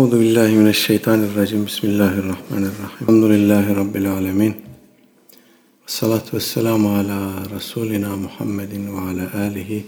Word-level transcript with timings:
Euzu 0.00 0.19
billahi 0.19 0.55
mineşşeytanirracim. 0.55 1.65
Bismillahirrahmanirrahim. 1.65 2.97
Elhamdülillahi 3.01 3.75
rabbil 3.75 4.11
alamin. 4.11 4.55
Salatu 5.87 6.37
vesselamu 6.37 6.95
ala 6.95 7.33
Resulina 7.55 8.15
Muhammedin 8.15 8.95
ve 8.95 8.99
ala 8.99 9.43
alihi 9.43 9.85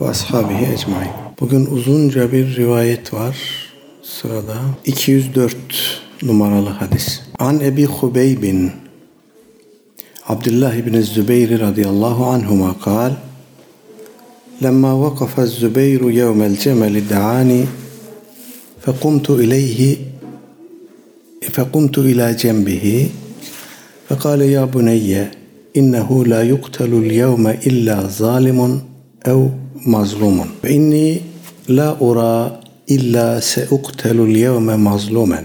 ve 0.00 0.08
ashabihi 0.08 0.72
ecmain. 0.72 1.10
Bugün 1.40 1.66
uzunca 1.66 2.32
bir 2.32 2.56
rivayet 2.56 3.14
var. 3.14 3.36
Sırada 4.02 4.56
204 4.84 5.56
numaralı 6.22 6.68
hadis. 6.68 7.20
An 7.38 7.60
Ebi 7.60 7.84
Hubeybin 7.84 8.72
Abdullah 10.28 10.74
ibn 10.74 11.00
Zübeyir 11.00 11.60
radıyallahu 11.60 12.26
anhuma 12.26 12.78
kal 12.84 13.12
لما 14.66 14.92
وقف 15.04 15.34
الزبير 15.48 16.00
يوم 16.22 16.40
الجمل 16.50 16.94
دعاني 17.14 17.62
فقمت 18.80 19.30
إليه 19.30 19.96
فقمت 21.52 21.98
إلى 21.98 22.34
جنبه 22.34 23.08
فقال 24.08 24.40
يا 24.40 24.64
بني 24.64 25.26
إنه 25.76 26.24
لا 26.24 26.42
يقتل 26.42 26.94
اليوم 26.94 27.46
إلا 27.46 28.00
ظالم 28.02 28.82
أو 29.26 29.48
مظلوم. 29.86 30.46
فإني 30.62 31.20
لا 31.68 31.96
أرى 32.02 32.60
إلا 32.90 33.40
سأقتل 33.40 34.20
اليوم 34.20 34.66
مظلوما 34.84 35.44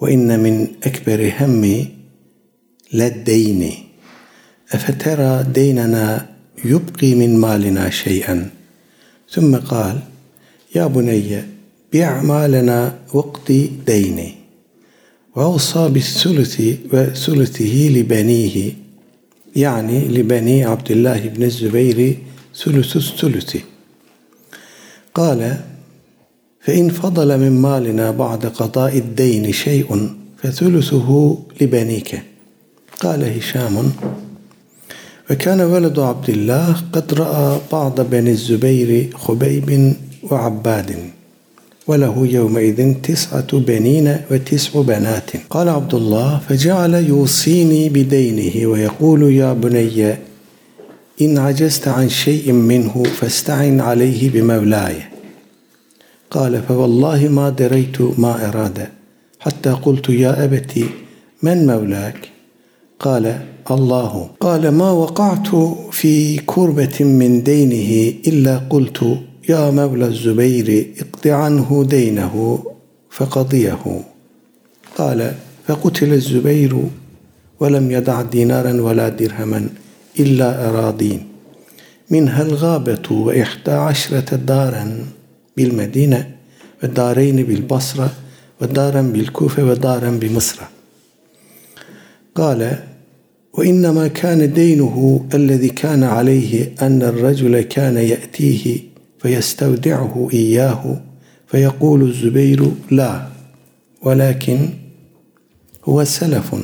وإن 0.00 0.40
من 0.40 0.66
أكبر 0.84 1.32
همي 1.40 1.88
للدين 2.92 3.72
أفترى 4.72 5.44
ديننا 5.54 6.26
يبقي 6.64 7.14
من 7.14 7.36
مالنا 7.36 7.90
شيئا؟ 7.90 8.50
ثم 9.30 9.56
قال 9.56 9.98
يا 10.74 10.86
بني 10.86 11.55
بع 11.92 12.22
مالنا 12.22 12.98
وقت 13.14 13.52
ديني 13.86 14.34
وأوصى 15.36 15.88
بالثلث 15.88 16.62
وثلثه 16.92 17.74
لبنيه 17.96 18.72
يعني 19.56 20.08
لبني 20.08 20.64
عبد 20.64 20.90
الله 20.90 21.20
بن 21.28 21.42
الزبير 21.42 22.18
ثلث 22.56 22.96
الثلث. 22.96 23.56
قال 25.14 25.60
فإن 26.60 26.90
فضل 26.90 27.38
من 27.38 27.62
مالنا 27.62 28.10
بعد 28.10 28.46
قضاء 28.46 28.98
الدين 28.98 29.52
شيء 29.52 30.10
فثلثه 30.38 31.38
لبنيك. 31.60 32.22
قال 33.00 33.38
هشام 33.38 33.92
وكان 35.30 35.60
ولد 35.60 35.98
عبد 35.98 36.30
الله 36.30 36.76
قد 36.92 37.14
رأى 37.14 37.60
بعض 37.72 38.00
بني 38.00 38.30
الزبير 38.30 39.16
خبيب 39.16 39.96
وعباد. 40.22 41.15
وله 41.88 42.26
يومئذ 42.26 42.94
تسعة 43.02 43.50
بنين 43.52 44.16
وتسع 44.30 44.80
بنات. 44.80 45.30
قال 45.50 45.68
عبد 45.68 45.94
الله 45.94 46.40
فجعل 46.48 46.94
يوصيني 46.94 47.88
بدينه 47.88 48.66
ويقول 48.66 49.22
يا 49.32 49.52
بني 49.52 50.14
إن 51.22 51.38
عجزت 51.38 51.88
عن 51.88 52.08
شيء 52.08 52.52
منه 52.52 53.02
فاستعن 53.02 53.80
عليه 53.80 54.30
بمولاي. 54.30 54.96
قال 56.30 56.62
فوالله 56.68 57.28
ما 57.28 57.50
دريت 57.50 58.00
ما 58.18 58.48
أراد 58.48 58.88
حتى 59.40 59.70
قلت 59.70 60.08
يا 60.08 60.44
أبت 60.44 60.72
من 61.42 61.66
مولاك؟ 61.66 62.28
قال 63.00 63.40
الله. 63.70 64.30
قال 64.40 64.68
ما 64.68 64.90
وقعت 64.90 65.48
في 65.90 66.36
كربة 66.36 67.04
من 67.04 67.42
دينه 67.42 68.12
إلا 68.26 68.58
قلت 68.70 69.18
يا 69.48 69.70
مولى 69.70 70.06
الزبير 70.06 70.86
اقض 70.98 71.28
عنه 71.28 71.84
دينه 71.88 72.64
فقضيه. 73.10 74.00
قال 74.98 75.34
فقتل 75.66 76.12
الزبير 76.12 76.82
ولم 77.60 77.90
يدع 77.90 78.22
دينارا 78.22 78.80
ولا 78.80 79.08
درهما 79.08 79.68
إلا 80.20 80.68
أراضين 80.68 81.26
منها 82.10 82.42
الغابة 82.42 83.12
وإحدى 83.12 83.70
عشرة 83.70 84.36
دارا 84.36 85.04
بالمدينة 85.56 86.30
ودارين 86.82 87.42
بالبصرة 87.42 88.12
ودارا 88.60 89.02
بالكوفة 89.02 89.64
ودارا 89.64 90.10
بمصر. 90.10 90.60
قال 92.34 92.78
وإنما 93.52 94.08
كان 94.08 94.52
دينه 94.52 95.26
الذي 95.34 95.68
كان 95.68 96.02
عليه 96.04 96.74
أن 96.82 97.02
الرجل 97.02 97.60
كان 97.60 97.96
يأتيه 97.96 98.95
فيستودعه 99.26 100.28
إياه 100.32 101.00
فيقول 101.46 102.02
الزبير 102.02 102.70
لا 102.90 103.26
ولكن 104.02 104.68
هو 105.84 106.04
سلف. 106.04 106.54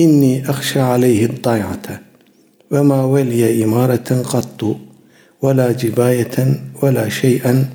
إني 0.00 0.50
أخشى 0.50 0.80
عليه 0.80 1.26
الضيعة 1.26 2.00
وما 2.70 3.04
ولي 3.04 3.64
إمارة 3.64 4.22
قط 4.24 4.76
ولا 5.42 5.72
جباية 5.72 6.60
ولا 6.82 7.08
شيئا 7.08 7.68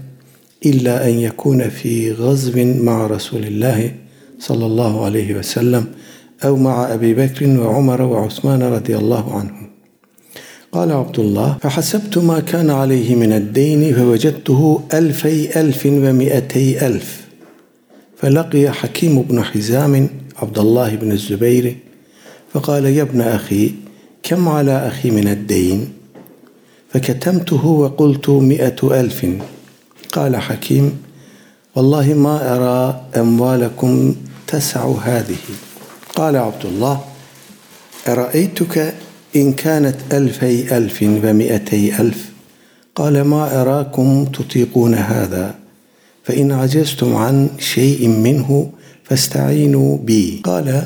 إلا 0.65 1.09
أن 1.09 1.19
يكون 1.19 1.69
في 1.69 2.11
غزو 2.11 2.63
مع 2.83 3.07
رسول 3.07 3.43
الله 3.43 3.95
صلى 4.39 4.65
الله 4.65 5.05
عليه 5.05 5.35
وسلم 5.35 5.85
أو 6.45 6.55
مع 6.55 6.93
أبي 6.93 7.13
بكر 7.13 7.59
وعمر 7.59 8.01
وعثمان 8.01 8.63
رضي 8.63 8.97
الله 8.97 9.35
عنهم. 9.37 9.64
قال 10.75 10.91
عبد 10.91 11.19
الله 11.19 11.57
فحسبت 11.61 12.17
ما 12.17 12.39
كان 12.39 12.69
عليه 12.69 13.15
من 13.15 13.33
الدين 13.33 13.95
فوجدته 13.95 14.81
ألفي 14.93 15.59
ألف 15.59 15.85
ومئتي 15.85 16.87
ألف. 16.87 17.21
فلقي 18.17 18.71
حكيم 18.71 19.21
بن 19.21 19.43
حزام 19.43 20.09
عبد 20.41 20.59
الله 20.59 20.95
بن 20.95 21.11
الزبير 21.11 21.77
فقال 22.53 22.85
يا 22.85 23.01
ابن 23.01 23.21
أخي 23.21 23.71
كم 24.23 24.49
على 24.49 24.87
أخي 24.87 25.11
من 25.11 25.27
الدين؟ 25.27 25.93
فكتمته 26.89 27.65
وقلت 27.65 28.29
مئة 28.29 28.99
ألف. 28.99 29.25
قال 30.11 30.35
حكيم 30.35 30.97
والله 31.75 32.13
ما 32.13 32.55
أرى 32.55 33.01
أموالكم 33.21 34.15
تسع 34.47 34.85
هذه. 35.03 35.43
قال 36.15 36.35
عبد 36.35 36.65
الله 36.65 36.99
أرأيتك 38.07 38.93
إن 39.35 39.53
كانت 39.53 39.95
ألفي 40.13 40.77
ألف 40.77 41.03
ومئتي 41.03 42.01
ألف 42.01 42.29
قال 42.95 43.21
ما 43.21 43.61
أراكم 43.61 44.25
تطيقون 44.25 44.93
هذا 44.93 45.55
فإن 46.23 46.51
عجزتم 46.51 47.15
عن 47.15 47.49
شيء 47.59 48.07
منه 48.07 48.71
فاستعينوا 49.03 49.97
بي. 49.97 50.41
قال 50.43 50.83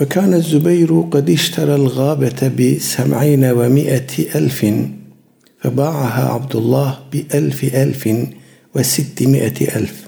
وكان 0.00 0.34
الزبير 0.34 1.00
قد 1.00 1.30
اشترى 1.30 1.74
الغابة 1.74 2.48
بسبعين 2.48 3.44
ومائة 3.44 4.06
ألف 4.34 4.66
فباعها 5.60 6.32
عبد 6.32 6.56
الله 6.56 6.98
بألف 7.12 7.64
ألف 7.64 8.08
وستمائة 8.74 9.76
ألف. 9.76 10.06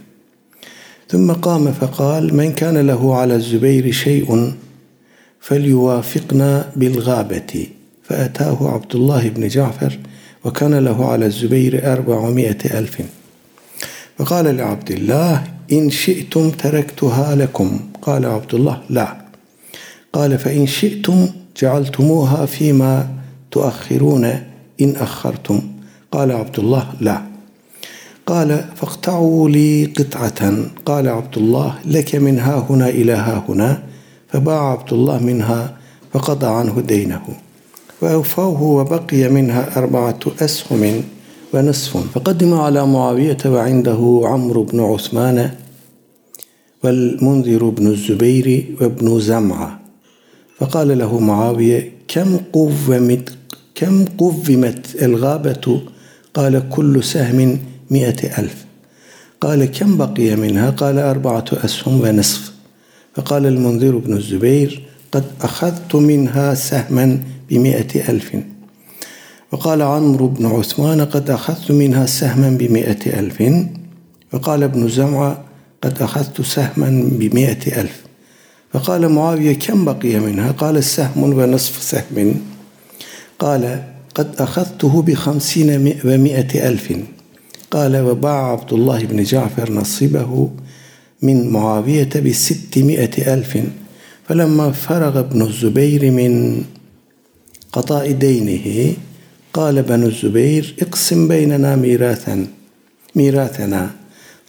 ثم 1.09 1.33
قام 1.33 1.73
فقال 1.73 2.37
من 2.37 2.53
كان 2.53 2.87
له 2.87 3.15
على 3.17 3.35
الزبير 3.35 3.93
شيء 3.93 4.53
فليوافقنا 5.41 6.73
بالغابة. 6.77 7.67
فأتاه 8.03 8.71
عبد 8.75 8.95
الله 8.95 9.29
بن 9.29 9.49
جعفر 9.49 9.99
وكان 10.45 10.75
له 10.75 11.07
على 11.07 11.27
الزبير 11.27 11.93
أربعمائة 11.93 12.79
ألف. 12.79 13.03
فقال 14.19 14.57
لعبد 14.57 14.91
الله 14.91 15.45
إن 15.73 15.91
شئتم 15.91 16.51
تركتها 16.51 17.35
لكم. 17.35 17.81
قال 18.03 18.27
عبد 18.27 18.55
الله 18.55 18.83
لا. 18.91 19.17
قال 20.13 20.39
فإن 20.39 20.67
شئتم 20.67 21.29
جعلتموها 21.63 22.47
فيما 22.47 23.09
تؤخرون 23.51 24.25
إن 24.81 24.97
أخرتم. 24.97 25.63
قال 26.13 26.33
عبد 26.33 26.59
الله 26.59 26.93
لا. 27.01 27.23
قال 28.27 28.65
فاقطعوا 28.77 29.49
لي 29.49 29.85
قطعة. 29.85 30.71
قال 30.85 31.09
عبد 31.09 31.39
الله 31.39 31.75
لك 31.85 32.15
من 32.15 32.39
ها 32.39 32.67
هنا 32.71 32.89
إلى 32.89 33.13
ها 33.13 33.45
هنا. 33.49 33.88
فباع 34.29 34.73
عبد 34.73 34.93
الله 34.93 35.19
منها 35.19 35.77
فقضى 36.13 36.47
عنه 36.47 36.81
دينه. 36.81 37.23
وأوفوه 38.03 38.63
وبقي 38.63 39.29
منها 39.29 39.79
أربعة 39.79 40.19
أسهم 40.41 41.03
ونصف. 41.55 41.97
فقدم 42.15 42.55
على 42.55 42.87
معاوية 42.87 43.39
وعنده 43.47 44.21
عمرو 44.25 44.63
بن 44.63 44.81
عثمان 44.81 45.51
والمنذر 46.85 47.69
بن 47.69 47.87
الزبير 47.87 48.77
وابن 48.81 49.21
زمعة. 49.21 49.81
فقال 50.59 50.99
له 50.99 51.21
معاوية 51.21 51.93
كم 52.09 52.37
قومت 52.53 53.37
كم 53.75 54.05
قومت 54.05 55.03
الغابة؟ 55.03 55.81
قال 56.35 56.69
كل 56.69 57.05
سهم 57.05 57.59
مئة 57.91 58.39
ألف 58.39 58.65
قال 59.41 59.65
كم 59.65 59.97
بقي 59.97 60.37
منها؟ 60.37 60.71
قال 60.71 60.99
أربعة 60.99 61.45
أسهم 61.53 62.01
ونصف 62.01 62.48
فقال 63.17 63.47
المنذر 63.47 63.97
بن 63.97 64.17
الزبير 64.17 64.89
قد 65.13 65.25
أخذت 65.41 65.97
منها 65.97 66.55
سهما 66.55 67.23
بمئة 67.51 68.11
ألف. 68.11 68.37
وقال 69.53 69.83
عمرو 69.83 70.29
بن 70.29 70.47
عثمان 70.47 71.05
قد 71.05 71.31
أخذت 71.31 71.71
منها 71.71 72.07
سهما 72.07 72.51
بمئة 72.51 73.21
ألف. 73.21 73.43
وقال 74.33 74.63
ابن 74.63 74.89
زمعة 74.89 75.45
قد 75.83 76.03
أخذت 76.03 76.41
سهما 76.41 77.09
بمئة 77.13 77.81
ألف. 77.81 78.03
فقال 78.73 79.09
معاوية 79.09 79.53
كم 79.59 79.85
بقي 79.85 80.19
منها؟ 80.19 80.51
قال 80.51 80.77
السهم 80.77 81.23
ونصف 81.23 81.83
سهم. 81.83 82.35
قال 83.39 83.83
قد 84.15 84.35
أخذته 84.39 85.03
بخمسين 85.03 85.95
ومئة 86.05 86.69
ألف. 86.69 86.93
قال 87.71 87.97
وباع 87.97 88.53
عبد 88.53 88.73
الله 88.73 89.05
بن 89.05 89.23
جعفر 89.23 89.73
نصيبه 89.73 90.51
من 91.23 91.49
معاوية 91.49 92.09
بستمائة 92.27 93.35
ألف 93.35 93.59
فلما 94.29 94.73
فرغ 94.73 95.19
ابن 95.19 95.43
الزبير 95.43 96.11
من 96.11 96.63
قضاء 97.73 98.13
دينه 98.13 98.95
قال 99.53 99.83
بن 99.83 100.03
الزبير 100.03 100.75
اقسم 100.83 101.29
بيننا 101.29 101.77
ميراثا 101.77 102.47
ميراثنا. 103.15 103.91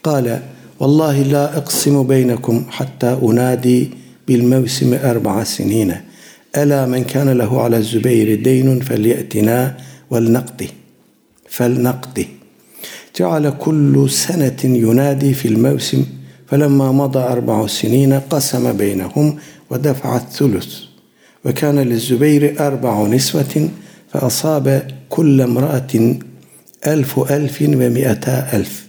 قال 0.03 0.39
والله 0.79 1.21
لا 1.21 1.57
أقسم 1.57 2.03
بينكم 2.03 2.65
حتى 2.69 3.19
أنادي 3.23 3.89
بالموسم 4.27 4.93
أربع 4.93 5.43
سنين. 5.43 5.95
ألا 6.57 6.85
من 6.85 7.03
كان 7.03 7.29
له 7.29 7.61
على 7.61 7.77
الزبير 7.77 8.43
دين 8.43 8.79
فليأتنا 8.79 9.77
ولنقضه. 10.09 10.67
فلنقضه. 11.49 12.25
جعل 13.19 13.49
كل 13.49 14.09
سنة 14.09 14.61
ينادي 14.63 15.33
في 15.33 15.47
الموسم 15.47 16.05
فلما 16.49 16.91
مضى 16.91 17.19
أربع 17.19 17.67
سنين 17.67 18.13
قسم 18.13 18.73
بينهم 18.73 19.35
ودفع 19.69 20.15
الثلث 20.15 20.75
وكان 21.45 21.79
للزبير 21.79 22.67
أربع 22.67 23.07
نسوة 23.07 23.69
فأصاب 24.13 24.91
كل 25.09 25.41
امرأة 25.41 26.15
ألف 26.87 27.19
ألف 27.31 27.61
ومئتا 27.61 28.47
ألف 28.53 28.87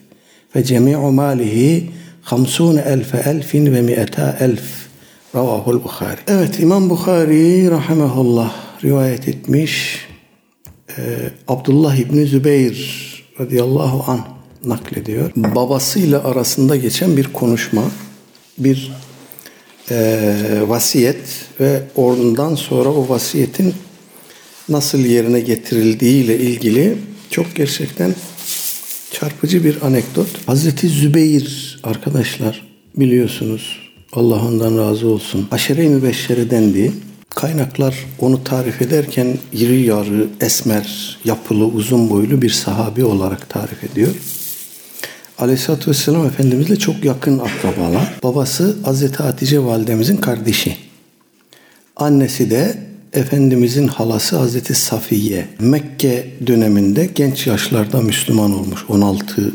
فجميع 0.54 1.10
ماله 1.10 1.82
خمسون 2.22 2.78
ألف 2.78 3.28
ألف 3.28 3.54
ومئتا 3.54 4.44
ألف. 4.44 4.90
رواه 5.34 5.70
البخاري. 5.70 6.20
Evet 6.28 6.60
İmam 6.60 6.90
Bukhari 6.90 7.70
rahimahullah 7.70 8.52
rivayet 8.84 9.28
etmiş. 9.28 10.06
Ee, 10.98 11.02
Abdullah 11.48 11.96
İbni 11.96 12.26
Zübeyir 12.26 13.10
radıyallahu 13.40 14.10
an 14.12 14.39
naklediyor. 14.64 15.30
Babasıyla 15.36 16.24
arasında 16.24 16.76
geçen 16.76 17.16
bir 17.16 17.32
konuşma, 17.32 17.82
bir 18.58 18.92
e, 19.90 20.34
vasiyet 20.66 21.46
ve 21.60 21.82
ondan 21.96 22.54
sonra 22.54 22.88
o 22.88 23.08
vasiyetin 23.08 23.74
nasıl 24.68 24.98
yerine 24.98 25.40
getirildiği 25.40 26.24
ile 26.24 26.38
ilgili 26.38 26.98
çok 27.30 27.56
gerçekten 27.56 28.14
çarpıcı 29.12 29.64
bir 29.64 29.82
anekdot. 29.82 30.28
Hazreti 30.46 30.88
Zübeyir 30.88 31.80
arkadaşlar 31.82 32.66
biliyorsunuz 32.96 33.90
Allah 34.12 34.46
ondan 34.46 34.78
razı 34.78 35.08
olsun. 35.08 35.48
Aşere-i 35.50 35.88
Mübeşşere'dendi. 35.88 36.92
Kaynaklar 37.30 38.06
onu 38.18 38.44
tarif 38.44 38.82
ederken 38.82 39.38
iri 39.52 39.80
yarı, 39.82 40.26
esmer, 40.40 41.18
yapılı, 41.24 41.64
uzun 41.64 42.10
boylu 42.10 42.42
bir 42.42 42.50
sahabi 42.50 43.04
olarak 43.04 43.50
tarif 43.50 43.84
ediyor. 43.84 44.14
Aleyhisselatü 45.40 45.90
Vesselam 45.90 46.26
Efendimizle 46.26 46.76
çok 46.76 47.04
yakın 47.04 47.38
akrabalar. 47.38 48.18
Babası 48.22 48.76
Hazreti 48.84 49.22
Hatice 49.22 49.64
Validemizin 49.64 50.16
kardeşi. 50.16 50.76
Annesi 51.96 52.50
de 52.50 52.78
Efendimizin 53.12 53.88
halası 53.88 54.36
Hazreti 54.36 54.74
Safiye 54.74 55.48
Mekke 55.58 56.26
döneminde 56.46 57.10
genç 57.14 57.46
yaşlarda 57.46 58.00
Müslüman 58.00 58.58
olmuş 58.58 58.84
16 58.88 59.52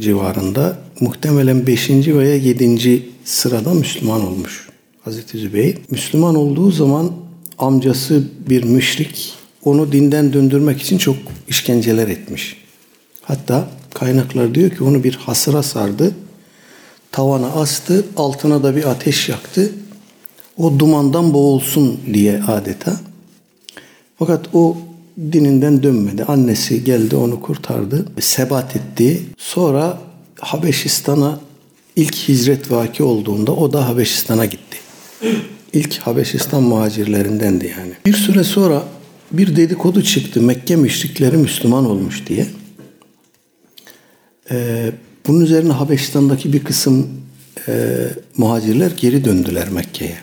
civarında 0.00 0.78
muhtemelen 1.00 1.66
5. 1.66 1.90
veya 1.90 2.34
7. 2.34 3.02
sırada 3.24 3.74
Müslüman 3.74 4.26
olmuş 4.26 4.68
Hazreti 5.04 5.38
Zübeyir. 5.38 5.78
Müslüman 5.90 6.34
olduğu 6.34 6.70
zaman 6.70 7.12
amcası 7.58 8.22
bir 8.48 8.64
müşrik 8.64 9.34
onu 9.64 9.92
dinden 9.92 10.32
döndürmek 10.32 10.82
için 10.82 10.98
çok 10.98 11.16
işkenceler 11.48 12.08
etmiş. 12.08 12.56
Hatta 13.22 13.68
kaynaklar 13.94 14.54
diyor 14.54 14.70
ki 14.70 14.84
onu 14.84 15.04
bir 15.04 15.14
hasıra 15.14 15.62
sardı. 15.62 16.14
Tavana 17.12 17.46
astı, 17.46 18.04
altına 18.16 18.62
da 18.62 18.76
bir 18.76 18.84
ateş 18.84 19.28
yaktı 19.28 19.72
o 20.58 20.78
dumandan 20.78 21.34
boğulsun 21.34 22.00
diye 22.12 22.42
adeta. 22.42 23.00
Fakat 24.18 24.54
o 24.54 24.76
dininden 25.32 25.82
dönmedi. 25.82 26.24
Annesi 26.24 26.84
geldi 26.84 27.16
onu 27.16 27.40
kurtardı. 27.40 28.06
Sebat 28.20 28.76
etti. 28.76 29.22
Sonra 29.36 29.98
Habeşistan'a 30.40 31.40
ilk 31.96 32.14
hicret 32.14 32.70
vaki 32.70 33.02
olduğunda 33.02 33.52
o 33.52 33.72
da 33.72 33.88
Habeşistan'a 33.88 34.44
gitti. 34.44 34.78
İlk 35.72 35.98
Habeşistan 35.98 36.62
muhacirlerindendi 36.62 37.74
yani. 37.78 37.92
Bir 38.06 38.12
süre 38.12 38.44
sonra 38.44 38.82
bir 39.32 39.56
dedikodu 39.56 40.02
çıktı. 40.02 40.42
Mekke 40.42 40.76
müşrikleri 40.76 41.36
Müslüman 41.36 41.86
olmuş 41.86 42.26
diye. 42.26 42.46
Ee, 44.50 44.90
bunun 45.26 45.40
üzerine 45.40 45.72
Habeşistan'daki 45.72 46.52
bir 46.52 46.64
kısım 46.64 47.08
e, 47.68 47.96
muhacirler 48.36 48.92
geri 48.96 49.24
döndüler 49.24 49.68
Mekke'ye. 49.68 50.18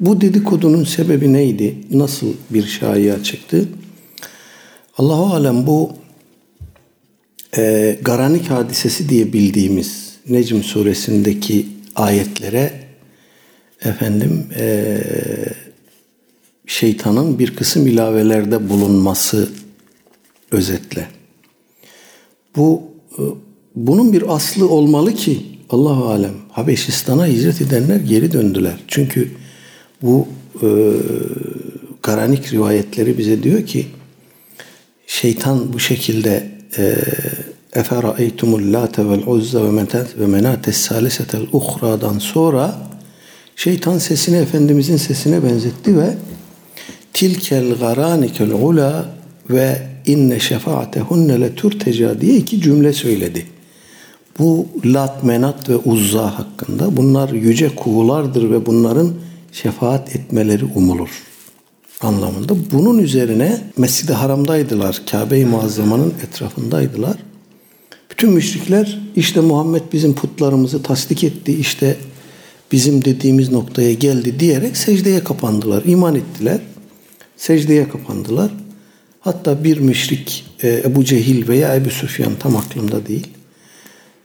Bu 0.00 0.20
dedikodunun 0.20 0.84
sebebi 0.84 1.32
neydi? 1.32 1.76
Nasıl 1.90 2.34
bir 2.50 2.66
şaya 2.66 3.22
çıktı? 3.22 3.68
Allahu 4.98 5.34
alem 5.34 5.66
bu 5.66 5.92
e, 7.56 7.98
Garanik 8.02 8.50
hadisesi 8.50 9.08
diye 9.08 9.32
bildiğimiz 9.32 10.08
Necm 10.28 10.60
suresindeki 10.60 11.66
ayetlere 11.96 12.72
efendim 13.84 14.46
e, 14.58 14.98
şeytanın 16.66 17.38
bir 17.38 17.56
kısım 17.56 17.86
ilavelerde 17.86 18.68
bulunması 18.68 19.48
özetle. 20.50 21.08
Bu 22.56 22.82
e, 23.18 23.22
bunun 23.74 24.12
bir 24.12 24.34
aslı 24.34 24.68
olmalı 24.68 25.14
ki 25.14 25.42
Allahu 25.70 26.04
alem 26.04 26.34
Habeşistan'a 26.52 27.26
hicret 27.26 27.60
edenler 27.60 27.96
geri 27.96 28.32
döndüler. 28.32 28.76
Çünkü 28.88 29.30
bu 30.02 30.28
e, 30.62 30.68
Garanik 32.02 32.52
rivayetleri 32.52 33.18
bize 33.18 33.42
diyor 33.42 33.66
ki 33.66 33.86
şeytan 35.06 35.72
bu 35.72 35.80
şekilde 35.80 36.58
Efera'eytumul 37.72 38.72
late 38.72 39.08
vel 39.08 39.22
uzza 39.26 39.64
ve 39.64 39.70
menat 39.70 40.18
ve 40.18 40.26
menates 40.26 40.76
salisetel 40.76 41.46
uhra'dan 41.52 42.18
sonra 42.18 42.76
şeytan 43.56 43.98
sesini 43.98 44.36
Efendimizin 44.36 44.96
sesine 44.96 45.44
benzetti 45.44 45.98
ve 45.98 46.14
tilkel 47.12 47.74
garanikel 47.74 48.50
ula 48.50 49.08
ve 49.50 49.82
inne 50.06 50.40
şefaatehunne 50.40 51.40
le 51.40 51.54
turteca 51.54 52.20
diye 52.20 52.36
iki 52.36 52.60
cümle 52.60 52.92
söyledi. 52.92 53.46
Bu 54.38 54.66
Lat, 54.84 55.24
Menat 55.24 55.68
ve 55.68 55.76
Uzza 55.76 56.38
hakkında 56.38 56.96
bunlar 56.96 57.28
yüce 57.28 57.74
kuğulardır 57.74 58.50
ve 58.50 58.66
bunların 58.66 59.12
şefaat 59.52 60.16
etmeleri 60.16 60.64
umulur 60.64 61.10
anlamında. 62.00 62.54
Bunun 62.72 62.98
üzerine 62.98 63.60
Mescid-i 63.76 64.12
Haram'daydılar. 64.12 65.02
Kabe-i 65.10 65.44
Muazzama'nın 65.46 66.14
etrafındaydılar. 66.26 67.16
Bütün 68.10 68.30
müşrikler 68.30 68.98
işte 69.16 69.40
Muhammed 69.40 69.82
bizim 69.92 70.14
putlarımızı 70.14 70.82
tasdik 70.82 71.24
etti. 71.24 71.52
İşte 71.52 71.96
bizim 72.72 73.04
dediğimiz 73.04 73.52
noktaya 73.52 73.92
geldi 73.92 74.40
diyerek 74.40 74.76
secdeye 74.76 75.24
kapandılar. 75.24 75.82
iman 75.86 76.14
ettiler. 76.14 76.60
Secdeye 77.36 77.88
kapandılar. 77.88 78.50
Hatta 79.20 79.64
bir 79.64 79.78
müşrik 79.78 80.44
e, 80.62 80.82
Ebu 80.84 81.04
Cehil 81.04 81.48
veya 81.48 81.76
Ebu 81.76 81.90
Süfyan 81.90 82.32
tam 82.40 82.56
aklımda 82.56 83.06
değil. 83.06 83.26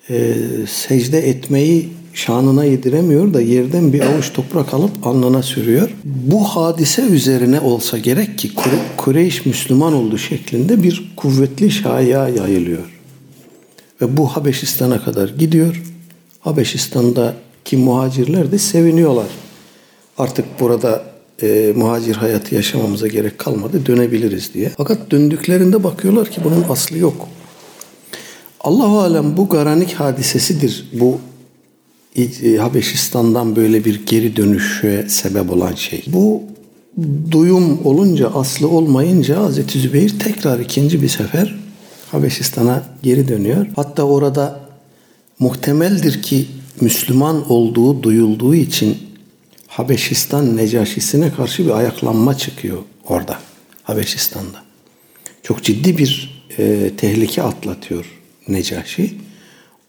E, 0.10 0.36
secde 0.67 1.29
etmeyi 1.29 1.89
şanına 2.13 2.65
yediremiyor 2.65 3.33
da 3.33 3.41
yerden 3.41 3.93
bir 3.93 4.01
avuç 4.01 4.33
toprak 4.33 4.74
alıp 4.74 5.07
alnına 5.07 5.43
sürüyor. 5.43 5.89
Bu 6.03 6.43
hadise 6.43 7.01
üzerine 7.01 7.60
olsa 7.60 7.98
gerek 7.98 8.38
ki 8.38 8.51
Kureyş 8.98 9.45
Müslüman 9.45 9.93
oldu 9.93 10.17
şeklinde 10.17 10.83
bir 10.83 11.13
kuvvetli 11.15 11.72
şaya 11.72 12.29
yayılıyor. 12.29 13.00
Ve 14.01 14.17
bu 14.17 14.27
Habeşistan'a 14.27 15.03
kadar 15.03 15.29
gidiyor. 15.29 15.83
Habeşistan'daki 16.39 17.77
muhacirler 17.77 18.51
de 18.51 18.57
seviniyorlar. 18.57 19.27
Artık 20.17 20.45
burada 20.60 21.03
e, 21.41 21.74
muhacir 21.75 22.15
hayatı 22.15 22.55
yaşamamıza 22.55 23.07
gerek 23.07 23.38
kalmadı 23.38 23.86
dönebiliriz 23.86 24.53
diye. 24.53 24.72
Fakat 24.77 25.12
döndüklerinde 25.12 25.83
bakıyorlar 25.83 26.31
ki 26.31 26.41
bunun 26.43 26.65
aslı 26.69 26.98
yok. 26.98 27.27
Allahu 28.63 29.00
alem 29.00 29.38
bu 29.38 29.50
garanik 29.50 29.93
hadisesidir. 29.93 30.89
Bu 30.93 31.20
e, 32.15 32.58
Habeşistan'dan 32.58 33.55
böyle 33.55 33.86
bir 33.86 34.05
geri 34.05 34.36
dönüşe 34.36 35.05
sebep 35.10 35.51
olan 35.51 35.75
şey. 35.75 36.03
Bu 36.08 36.41
duyum 37.32 37.86
olunca, 37.86 38.29
aslı 38.29 38.67
olmayınca 38.67 39.41
Hazreti 39.41 39.79
Zübeyir 39.79 40.20
tekrar 40.20 40.60
ikinci 40.60 41.01
bir 41.01 41.08
sefer 41.08 41.55
Habeşistan'a 42.12 42.84
geri 43.03 43.27
dönüyor. 43.27 43.67
Hatta 43.75 44.03
orada 44.03 44.60
muhtemeldir 45.39 46.22
ki 46.22 46.48
Müslüman 46.82 47.51
olduğu 47.51 48.03
duyulduğu 48.03 48.55
için 48.55 48.98
Habeşistan 49.67 50.58
Necaşisine 50.58 51.34
karşı 51.34 51.65
bir 51.65 51.72
ayaklanma 51.72 52.38
çıkıyor 52.38 52.77
orada. 53.08 53.39
Habeşistan'da. 53.84 54.63
Çok 55.43 55.63
ciddi 55.63 55.98
bir 55.98 56.43
e, 56.58 56.91
tehlike 56.98 57.41
atlatıyor 57.41 58.22
Necaşi. 58.47 59.17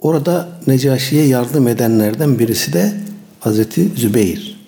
Orada 0.00 0.49
Necaşi'ye 0.66 1.26
yardım 1.26 1.68
edenlerden 1.68 2.38
birisi 2.38 2.73
de 2.73 2.92
Hazreti 3.40 3.88
Zübeyir 3.96 4.61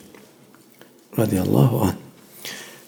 radıyallahu 1.19 1.81
anh. 1.81 1.93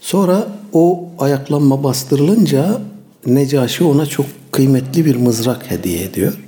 Sonra 0.01 0.49
o 0.73 1.09
ayaklanma 1.19 1.85
bastırılınca 1.85 2.81
Necaşi 3.27 3.85
ona 3.85 4.07
çok 4.07 4.27
kıymetli 4.53 5.05
bir 5.05 5.17
mızrak 5.17 5.71
hediye 5.71 6.03
ediyor. 6.03 6.39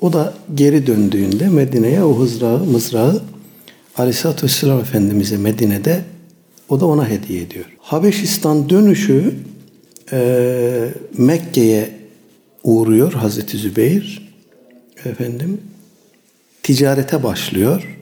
O 0.00 0.12
da 0.12 0.34
geri 0.54 0.86
döndüğünde 0.86 1.48
Medine'ye 1.48 2.04
o 2.04 2.18
hızrağı, 2.18 2.64
mızrağı 2.64 3.22
Aleyhisselatü 3.96 4.46
Vesselam 4.46 4.80
Efendimiz'e 4.80 5.36
Medine'de 5.36 6.04
o 6.68 6.80
da 6.80 6.86
ona 6.86 7.08
hediye 7.08 7.42
ediyor. 7.42 7.64
Habeşistan 7.78 8.70
dönüşü 8.70 9.34
e, 10.12 10.88
Mekke'ye 11.18 12.01
uğruyor 12.64 13.12
Hazreti 13.12 13.58
Zübeyir. 13.58 14.32
Efendim 15.04 15.60
ticarete 16.62 17.22
başlıyor. 17.22 17.98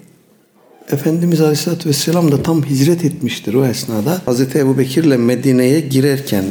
Efendimiz 0.92 1.40
Aleyhisselatü 1.40 1.88
Vesselam 1.88 2.32
da 2.32 2.42
tam 2.42 2.62
hicret 2.62 3.04
etmiştir 3.04 3.54
o 3.54 3.66
esnada. 3.66 4.22
Hazreti 4.24 4.58
Ebu 4.58 4.78
Bekir'le 4.78 5.18
Medine'ye 5.18 5.80
girerken 5.80 6.44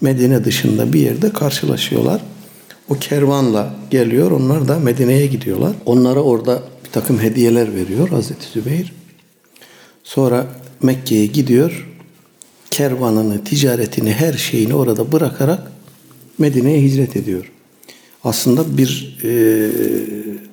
Medine 0.00 0.44
dışında 0.44 0.92
bir 0.92 1.00
yerde 1.00 1.32
karşılaşıyorlar. 1.32 2.20
O 2.88 2.94
kervanla 2.94 3.74
geliyor. 3.90 4.30
Onlar 4.30 4.68
da 4.68 4.78
Medine'ye 4.78 5.26
gidiyorlar. 5.26 5.72
Onlara 5.86 6.20
orada 6.20 6.62
bir 6.84 6.90
takım 6.90 7.20
hediyeler 7.20 7.74
veriyor 7.74 8.08
Hazreti 8.08 8.48
Zübeyir. 8.52 8.92
Sonra 10.04 10.46
Mekke'ye 10.82 11.26
gidiyor. 11.26 11.88
Kervanını, 12.70 13.44
ticaretini, 13.44 14.12
her 14.12 14.32
şeyini 14.32 14.74
orada 14.74 15.12
bırakarak 15.12 15.71
Medine'ye 16.42 16.82
hicret 16.82 17.16
ediyor. 17.16 17.52
Aslında 18.24 18.78
bir 18.78 19.18
e, 19.24 19.30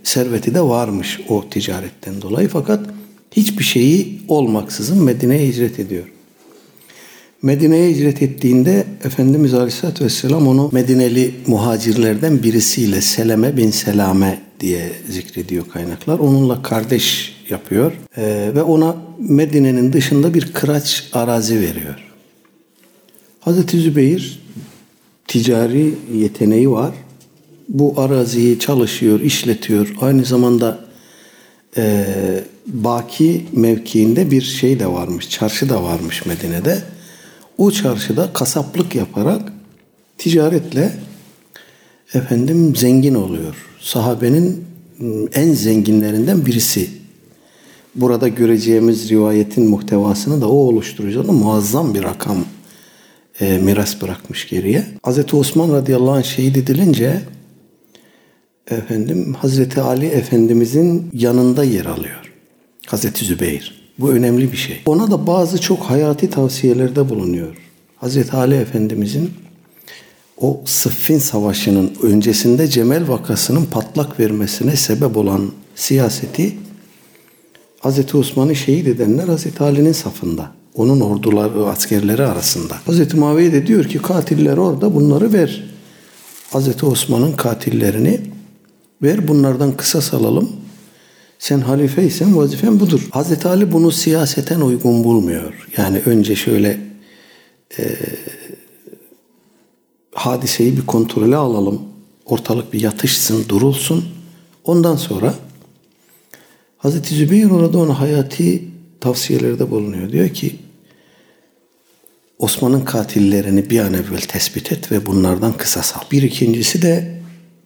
serveti 0.03 0.53
de 0.53 0.61
varmış 0.61 1.19
o 1.29 1.49
ticaretten 1.49 2.21
dolayı 2.21 2.47
fakat 2.47 2.89
hiçbir 3.31 3.63
şeyi 3.63 4.21
olmaksızın 4.27 5.03
Medine'ye 5.03 5.47
hicret 5.47 5.79
ediyor. 5.79 6.03
Medine'ye 7.41 7.89
hicret 7.89 8.21
ettiğinde 8.21 8.85
Efendimiz 9.03 9.53
Aleyhisselatü 9.53 10.05
Vesselam 10.05 10.47
onu 10.47 10.69
Medineli 10.71 11.31
muhacirlerden 11.47 12.43
birisiyle 12.43 13.01
Seleme 13.01 13.57
bin 13.57 13.71
Selame 13.71 14.41
diye 14.59 14.91
zikrediyor 15.09 15.69
kaynaklar. 15.69 16.19
Onunla 16.19 16.61
kardeş 16.61 17.35
yapıyor 17.49 17.91
ee, 18.17 18.51
ve 18.55 18.63
ona 18.63 18.95
Medine'nin 19.19 19.93
dışında 19.93 20.33
bir 20.33 20.53
kıraç 20.53 21.09
arazi 21.13 21.61
veriyor. 21.61 22.05
Hazreti 23.39 23.77
Zübeyir 23.79 24.39
ticari 25.29 25.93
yeteneği 26.13 26.71
var. 26.71 26.91
Bu 27.69 27.93
araziyi 27.97 28.59
çalışıyor, 28.59 29.19
işletiyor. 29.19 29.95
Aynı 30.01 30.25
zamanda 30.25 30.79
e, 31.77 32.05
Baki 32.67 33.45
mevkiinde 33.53 34.31
bir 34.31 34.41
şey 34.41 34.79
de 34.79 34.87
varmış, 34.87 35.29
çarşı 35.29 35.69
da 35.69 35.83
varmış 35.83 36.25
Medine'de. 36.25 36.83
O 37.57 37.71
çarşıda 37.71 38.33
kasaplık 38.33 38.95
yaparak 38.95 39.53
ticaretle 40.17 40.91
efendim 42.13 42.75
zengin 42.75 43.15
oluyor. 43.15 43.55
Sahabenin 43.81 44.65
ıı, 45.01 45.27
en 45.33 45.53
zenginlerinden 45.53 46.45
birisi. 46.45 46.89
Burada 47.95 48.27
göreceğimiz 48.27 49.09
rivayetin 49.09 49.69
muhtevasını 49.69 50.41
da 50.41 50.49
o 50.49 50.55
oluşturacak. 50.55 51.25
Muazzam 51.25 51.93
bir 51.93 52.03
rakam 52.03 52.37
e, 53.39 53.57
miras 53.57 54.01
bırakmış 54.01 54.49
geriye. 54.49 54.85
Hz. 55.07 55.33
Osman 55.33 55.71
radıyallahu 55.71 56.11
anh 56.11 56.23
şehit 56.23 56.57
edilince 56.57 57.21
efendim 58.71 59.33
Hazreti 59.33 59.81
Ali 59.81 60.05
Efendimizin 60.05 61.09
yanında 61.13 61.63
yer 61.63 61.85
alıyor. 61.85 62.33
Hazreti 62.87 63.25
Zübeyir. 63.25 63.91
Bu 63.99 64.11
önemli 64.11 64.51
bir 64.51 64.57
şey. 64.57 64.81
Ona 64.85 65.11
da 65.11 65.27
bazı 65.27 65.61
çok 65.61 65.79
hayati 65.79 66.29
tavsiyelerde 66.29 67.09
bulunuyor. 67.09 67.55
Hazreti 67.97 68.37
Ali 68.37 68.55
Efendimizin 68.55 69.31
o 70.37 70.61
Sıffin 70.65 71.19
Savaşı'nın 71.19 71.91
öncesinde 72.03 72.67
Cemel 72.67 73.07
vakasının 73.07 73.65
patlak 73.65 74.19
vermesine 74.19 74.75
sebep 74.75 75.17
olan 75.17 75.51
siyaseti 75.75 76.53
Hazreti 77.79 78.17
Osman'ı 78.17 78.55
şehit 78.55 78.87
edenler 78.87 79.27
Hazreti 79.27 79.63
Ali'nin 79.63 79.91
safında. 79.91 80.51
Onun 80.75 80.99
orduları, 80.99 81.65
askerleri 81.65 82.23
arasında. 82.23 82.75
Hazreti 82.85 83.17
Muaviye 83.17 83.53
de 83.53 83.67
diyor 83.67 83.85
ki 83.85 83.97
katiller 83.97 84.57
orada 84.57 84.95
bunları 84.95 85.33
ver. 85.33 85.63
Hazreti 86.51 86.85
Osman'ın 86.85 87.31
katillerini 87.31 88.21
ver 89.01 89.27
bunlardan 89.27 89.77
kısas 89.77 90.13
alalım. 90.13 90.49
Sen 91.39 91.59
halifeysen 91.59 92.37
vazifen 92.37 92.79
budur. 92.79 93.07
Hazreti 93.11 93.47
Ali 93.47 93.71
bunu 93.71 93.91
siyaseten 93.91 94.61
uygun 94.61 95.03
bulmuyor. 95.03 95.67
Yani 95.77 96.01
önce 96.05 96.35
şöyle 96.35 96.77
e, 97.79 97.83
hadiseyi 100.13 100.77
bir 100.77 100.85
kontrole 100.85 101.35
alalım. 101.35 101.81
Ortalık 102.25 102.73
bir 102.73 102.81
yatışsın, 102.81 103.45
durulsun. 103.49 104.05
Ondan 104.63 104.95
sonra 104.95 105.33
Hazreti 106.77 107.15
Zübeyir 107.15 107.49
orada 107.49 107.77
ona 107.77 107.99
hayati 107.99 108.63
tavsiyelerde 109.01 109.71
bulunuyor. 109.71 110.11
Diyor 110.11 110.29
ki 110.29 110.55
Osman'ın 112.39 112.81
katillerini 112.81 113.69
bir 113.69 113.79
an 113.79 113.93
evvel 113.93 114.21
tespit 114.21 114.71
et 114.71 114.91
ve 114.91 115.05
bunlardan 115.05 115.57
kısas 115.57 115.97
al. 115.97 116.01
Bir 116.11 116.23
ikincisi 116.23 116.81
de 116.81 117.19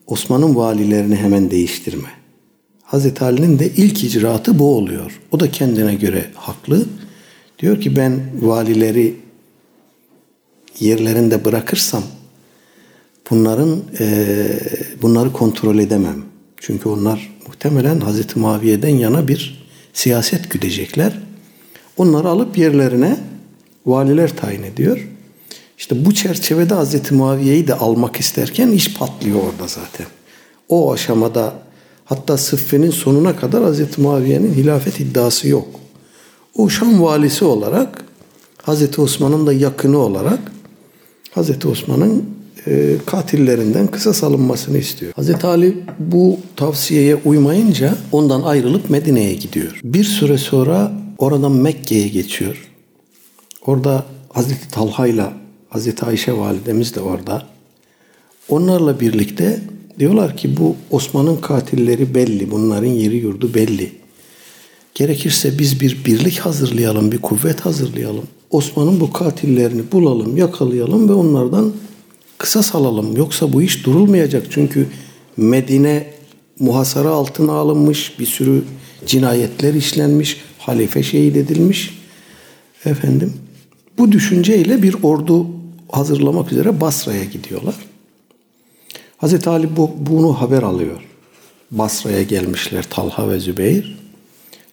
Osman'ın 0.07 0.55
valilerini 0.55 1.15
hemen 1.15 1.51
değiştirme. 1.51 2.09
Hazreti 2.83 3.23
Ali'nin 3.23 3.59
de 3.59 3.69
ilk 3.69 4.03
icraatı 4.03 4.59
bu 4.59 4.75
oluyor. 4.75 5.21
O 5.31 5.39
da 5.39 5.51
kendine 5.51 5.95
göre 5.95 6.25
haklı. 6.35 6.85
Diyor 7.59 7.81
ki 7.81 7.95
ben 7.95 8.21
valileri 8.41 9.15
yerlerinde 10.79 11.45
bırakırsam 11.45 12.03
bunların 13.29 13.83
e, 13.99 14.47
bunları 15.01 15.33
kontrol 15.33 15.79
edemem. 15.79 16.23
Çünkü 16.57 16.89
onlar 16.89 17.33
muhtemelen 17.47 17.99
Hazreti 17.99 18.39
Muaviye'den 18.39 18.95
yana 18.95 19.27
bir 19.27 19.62
siyaset 19.93 20.51
güdecekler. 20.51 21.19
Onları 21.97 22.27
alıp 22.27 22.57
yerlerine 22.57 23.17
valiler 23.85 24.37
tayin 24.37 24.63
ediyor. 24.63 25.09
İşte 25.77 26.05
bu 26.05 26.13
çerçevede 26.13 26.73
Hazreti 26.73 27.13
Muaviye'yi 27.13 27.67
de 27.67 27.73
almak 27.73 28.15
isterken 28.15 28.67
iş 28.67 28.97
patlıyor 28.97 29.39
orada 29.39 29.67
zaten. 29.67 30.07
O 30.69 30.93
aşamada 30.93 31.53
hatta 32.05 32.37
Sıffe'nin 32.37 32.91
sonuna 32.91 33.35
kadar 33.35 33.63
Hazreti 33.63 34.01
Muaviye'nin 34.01 34.53
hilafet 34.53 34.99
iddiası 34.99 35.47
yok. 35.47 35.67
O 36.55 36.69
Şam 36.69 37.01
valisi 37.01 37.45
olarak 37.45 38.05
Hazreti 38.63 39.01
Osman'ın 39.01 39.47
da 39.47 39.53
yakını 39.53 39.97
olarak 39.97 40.39
Hazreti 41.31 41.67
Osman'ın 41.67 42.32
katillerinden 43.05 43.87
kısa 43.87 44.27
alınmasını 44.27 44.77
istiyor. 44.77 45.13
Hazreti 45.15 45.47
Ali 45.47 45.77
bu 45.99 46.37
tavsiyeye 46.55 47.15
uymayınca 47.15 47.95
ondan 48.11 48.41
ayrılıp 48.41 48.89
Medine'ye 48.89 49.33
gidiyor. 49.33 49.79
Bir 49.83 50.03
süre 50.03 50.37
sonra 50.37 50.91
oradan 51.17 51.51
Mekke'ye 51.51 52.07
geçiyor. 52.07 52.69
Orada 53.65 54.05
Hazreti 54.29 54.71
Talha 54.71 55.07
ile 55.07 55.25
Hazreti 55.69 56.05
Ayşe 56.05 56.37
validemiz 56.37 56.95
de 56.95 56.99
orada. 56.99 57.43
Onlarla 58.49 58.99
birlikte 58.99 59.59
diyorlar 59.99 60.37
ki 60.37 60.57
bu 60.57 60.75
Osman'ın 60.91 61.35
katilleri 61.35 62.15
belli. 62.15 62.51
Bunların 62.51 62.87
yeri 62.87 63.15
yurdu 63.15 63.53
belli. 63.53 63.91
Gerekirse 64.95 65.59
biz 65.59 65.81
bir 65.81 66.05
birlik 66.05 66.39
hazırlayalım, 66.39 67.11
bir 67.11 67.17
kuvvet 67.17 67.61
hazırlayalım. 67.61 68.23
Osman'ın 68.51 68.99
bu 68.99 69.13
katillerini 69.13 69.91
bulalım, 69.91 70.37
yakalayalım 70.37 71.09
ve 71.09 71.13
onlardan 71.13 71.73
kısas 72.43 72.75
alalım. 72.75 73.17
Yoksa 73.17 73.53
bu 73.53 73.61
iş 73.61 73.85
durulmayacak. 73.85 74.47
Çünkü 74.49 74.87
Medine 75.37 76.13
muhasara 76.59 77.09
altına 77.09 77.51
alınmış, 77.51 78.19
bir 78.19 78.25
sürü 78.25 78.63
cinayetler 79.05 79.73
işlenmiş, 79.73 80.41
halife 80.59 81.03
şehit 81.03 81.37
edilmiş. 81.37 81.97
Efendim, 82.85 83.33
bu 83.97 84.11
düşünceyle 84.11 84.83
bir 84.83 84.95
ordu 85.03 85.47
hazırlamak 85.91 86.51
üzere 86.51 86.81
Basra'ya 86.81 87.23
gidiyorlar. 87.23 87.75
Hazreti 89.17 89.49
Ali 89.49 89.77
bu, 89.77 89.91
bunu 89.97 90.41
haber 90.41 90.63
alıyor. 90.63 91.01
Basra'ya 91.71 92.23
gelmişler 92.23 92.85
Talha 92.89 93.29
ve 93.29 93.39
Zübeyir. 93.39 93.97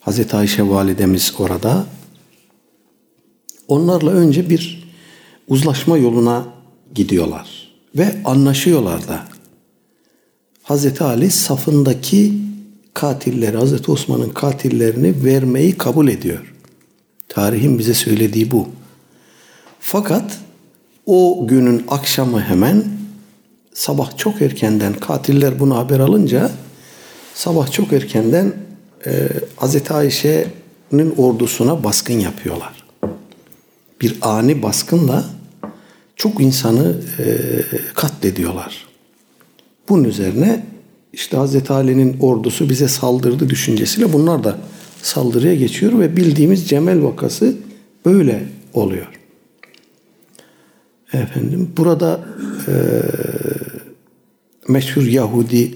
Hazreti 0.00 0.36
Ayşe 0.36 0.68
validemiz 0.68 1.34
orada. 1.38 1.86
Onlarla 3.68 4.10
önce 4.10 4.50
bir 4.50 4.88
uzlaşma 5.48 5.98
yoluna 5.98 6.44
gidiyorlar 6.94 7.59
ve 7.94 8.16
anlaşıyorlar 8.24 9.08
da. 9.08 9.24
Hazreti 10.62 11.04
Ali 11.04 11.30
safındaki 11.30 12.34
katilleri, 12.94 13.56
Hazreti 13.56 13.90
Osman'ın 13.90 14.30
katillerini 14.30 15.24
vermeyi 15.24 15.78
kabul 15.78 16.08
ediyor. 16.08 16.54
Tarihin 17.28 17.78
bize 17.78 17.94
söylediği 17.94 18.50
bu. 18.50 18.68
Fakat 19.80 20.38
o 21.06 21.46
günün 21.48 21.84
akşamı 21.88 22.40
hemen 22.40 22.84
sabah 23.74 24.16
çok 24.16 24.42
erkenden 24.42 24.92
katiller 24.92 25.58
bunu 25.60 25.76
haber 25.76 26.00
alınca 26.00 26.50
sabah 27.34 27.72
çok 27.72 27.92
erkenden 27.92 28.52
e, 29.06 29.28
Hazreti 29.56 29.94
Ayşe'nin 29.94 31.14
ordusuna 31.16 31.84
baskın 31.84 32.18
yapıyorlar. 32.18 32.84
Bir 34.00 34.18
ani 34.22 34.62
baskınla 34.62 35.24
çok 36.20 36.40
insanı 36.40 36.94
e, 37.18 37.26
katlediyorlar. 37.94 38.86
Bunun 39.88 40.04
üzerine 40.04 40.66
işte 41.12 41.36
Hazreti 41.36 41.72
Ali'nin 41.72 42.16
ordusu 42.20 42.68
bize 42.68 42.88
saldırdı 42.88 43.48
düşüncesiyle 43.48 44.12
bunlar 44.12 44.44
da 44.44 44.58
saldırıya 45.02 45.54
geçiyor 45.54 45.98
ve 45.98 46.16
bildiğimiz 46.16 46.68
Cemel 46.68 47.02
vakası 47.02 47.56
böyle 48.06 48.48
oluyor. 48.74 49.06
Efendim 51.12 51.70
burada 51.76 52.24
e, 52.68 52.74
meşhur 54.68 55.02
Yahudi 55.02 55.74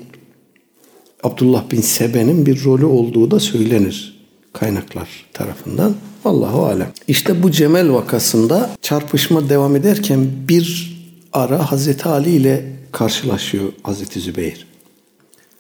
Abdullah 1.23 1.71
bin 1.71 1.81
Sebe'nin 1.81 2.47
bir 2.47 2.65
rolü 2.65 2.85
olduğu 2.85 3.31
da 3.31 3.41
söylenir 3.41 4.27
kaynaklar 4.53 5.09
tarafından. 5.33 5.95
Allahu 6.25 6.67
alem. 6.67 6.93
İşte 7.09 7.43
bu 7.43 7.51
Cemel 7.51 7.93
vakasında 7.93 8.71
çarpışma 8.83 9.49
devam 9.49 9.77
ederken 9.77 10.27
bir 10.49 10.95
ara 11.33 11.73
Hazreti 11.73 12.09
Ali 12.09 12.31
ile 12.31 12.65
karşılaşıyor 12.93 13.73
Hazreti 13.83 14.21
Zübeyir. 14.21 14.67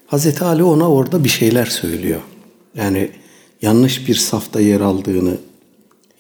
Hazreti 0.06 0.44
Ali 0.44 0.62
ona 0.62 0.90
orada 0.90 1.24
bir 1.24 1.28
şeyler 1.28 1.66
söylüyor. 1.66 2.20
Yani 2.76 3.10
yanlış 3.62 4.08
bir 4.08 4.14
safta 4.14 4.60
yer 4.60 4.80
aldığını, 4.80 5.36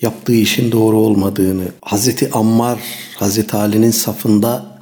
yaptığı 0.02 0.34
işin 0.34 0.72
doğru 0.72 0.96
olmadığını, 0.96 1.64
Hazreti 1.82 2.30
Ammar 2.32 2.78
Hazreti 3.16 3.56
Ali'nin 3.56 3.90
safında 3.90 4.80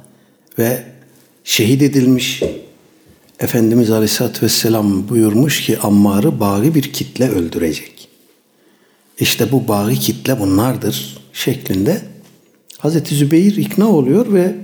ve 0.59 0.83
şehit 1.43 1.81
edilmiş. 1.81 2.43
Efendimiz 3.39 3.91
Aleyhisselatü 3.91 4.45
Vesselam 4.45 5.09
buyurmuş 5.09 5.61
ki 5.61 5.79
Ammar'ı 5.79 6.39
bağı 6.39 6.75
bir 6.75 6.93
kitle 6.93 7.29
öldürecek. 7.29 8.12
İşte 9.19 9.51
bu 9.51 9.67
bağı 9.67 9.93
kitle 9.93 10.39
bunlardır 10.39 11.17
şeklinde 11.33 12.01
Hazreti 12.77 13.15
Zübeyir 13.15 13.55
ikna 13.55 13.89
oluyor 13.89 14.33
ve 14.33 14.55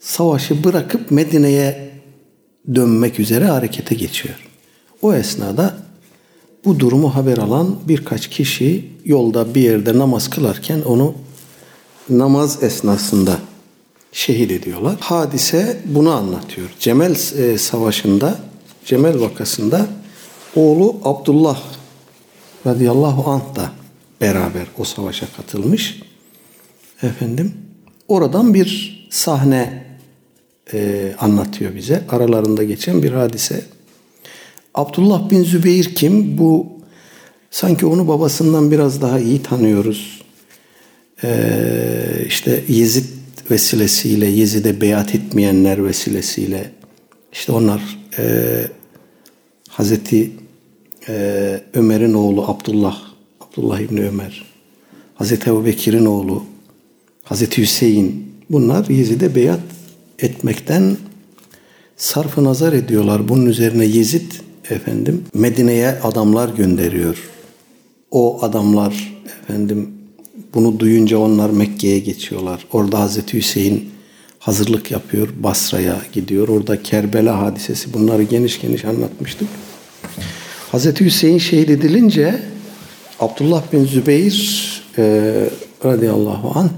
savaşı 0.00 0.64
bırakıp 0.64 1.10
Medine'ye 1.10 1.90
dönmek 2.74 3.20
üzere 3.20 3.44
harekete 3.44 3.94
geçiyor. 3.94 4.34
O 5.02 5.14
esnada 5.14 5.76
bu 6.64 6.80
durumu 6.80 7.14
haber 7.14 7.38
alan 7.38 7.76
birkaç 7.88 8.30
kişi 8.30 8.84
yolda 9.04 9.54
bir 9.54 9.60
yerde 9.60 9.98
namaz 9.98 10.30
kılarken 10.30 10.80
onu 10.80 11.14
namaz 12.10 12.62
esnasında 12.62 13.38
şehit 14.12 14.50
ediyorlar. 14.50 14.96
Hadise 15.00 15.80
bunu 15.84 16.10
anlatıyor. 16.10 16.68
Cemel 16.80 17.16
e, 17.38 17.58
Savaşı'nda, 17.58 18.38
Cemel 18.84 19.20
vakasında 19.20 19.86
oğlu 20.56 20.96
Abdullah 21.04 21.58
radıyallahu 22.66 23.30
anh 23.30 23.56
da 23.56 23.72
beraber 24.20 24.66
o 24.78 24.84
savaşa 24.84 25.26
katılmış. 25.36 26.02
Efendim, 27.02 27.52
oradan 28.08 28.54
bir 28.54 28.98
sahne 29.10 29.84
e, 30.72 31.12
anlatıyor 31.20 31.74
bize. 31.74 32.04
Aralarında 32.08 32.64
geçen 32.64 33.02
bir 33.02 33.12
hadise. 33.12 33.64
Abdullah 34.74 35.30
bin 35.30 35.44
Zübeyir 35.44 35.94
kim? 35.94 36.38
Bu 36.38 36.66
sanki 37.50 37.86
onu 37.86 38.08
babasından 38.08 38.70
biraz 38.70 39.02
daha 39.02 39.18
iyi 39.18 39.42
tanıyoruz. 39.42 40.22
Ee, 41.24 42.24
işte 42.26 42.64
Yezid 42.68 43.04
vesilesiyle, 43.50 44.26
Yezid'e 44.26 44.80
beyat 44.80 45.14
etmeyenler 45.14 45.84
vesilesiyle 45.84 46.70
işte 47.32 47.52
onlar 47.52 47.98
e, 48.18 48.24
Hazreti 49.68 50.30
e, 51.08 51.60
Ömer'in 51.74 52.14
oğlu 52.14 52.44
Abdullah, 52.44 52.98
Abdullah 53.40 53.80
İbni 53.80 54.08
Ömer, 54.08 54.44
Hazreti 55.14 55.50
Ebu 55.50 55.64
Bekir'in 55.64 56.06
oğlu, 56.06 56.42
Hazreti 57.24 57.62
Hüseyin 57.62 58.34
bunlar 58.50 58.88
Yezid'e 58.88 59.34
beyat 59.34 59.60
etmekten 60.18 60.96
sarfı 61.96 62.44
nazar 62.44 62.72
ediyorlar. 62.72 63.28
Bunun 63.28 63.46
üzerine 63.46 63.84
Yezid 63.84 64.32
efendim 64.70 65.24
Medine'ye 65.34 65.88
adamlar 65.88 66.48
gönderiyor. 66.48 67.30
O 68.10 68.42
adamlar 68.42 69.20
efendim 69.42 69.90
bunu 70.54 70.80
duyunca 70.80 71.18
onlar 71.18 71.50
Mekke'ye 71.50 71.98
geçiyorlar. 71.98 72.66
Orada 72.72 73.00
Hazreti 73.00 73.36
Hüseyin 73.36 73.90
hazırlık 74.38 74.90
yapıyor. 74.90 75.28
Basra'ya 75.42 75.96
gidiyor. 76.12 76.48
Orada 76.48 76.82
Kerbela 76.82 77.42
hadisesi 77.42 77.94
bunları 77.94 78.22
geniş 78.22 78.60
geniş 78.60 78.84
anlatmıştık. 78.84 79.48
Hazreti 80.72 81.04
Hüseyin 81.04 81.38
şehit 81.38 81.70
edilince 81.70 82.42
Abdullah 83.20 83.72
bin 83.72 83.84
Zübeyir 83.84 84.82
e, 84.98 85.04
radıyallahu 85.84 86.58
an 86.58 86.70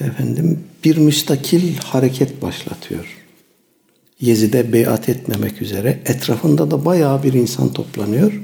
efendim 0.00 0.60
bir 0.84 0.96
müstakil 0.96 1.76
hareket 1.76 2.42
başlatıyor. 2.42 3.16
Yezid'e 4.20 4.72
beyat 4.72 5.08
etmemek 5.08 5.62
üzere. 5.62 5.98
Etrafında 6.06 6.70
da 6.70 6.84
bayağı 6.84 7.22
bir 7.22 7.32
insan 7.32 7.72
toplanıyor. 7.72 8.42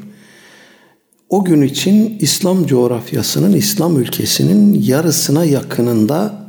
O 1.29 1.45
gün 1.45 1.63
için 1.63 2.19
İslam 2.21 2.67
coğrafyasının, 2.67 3.53
İslam 3.53 4.01
ülkesinin 4.01 4.83
yarısına 4.83 5.45
yakınında 5.45 6.47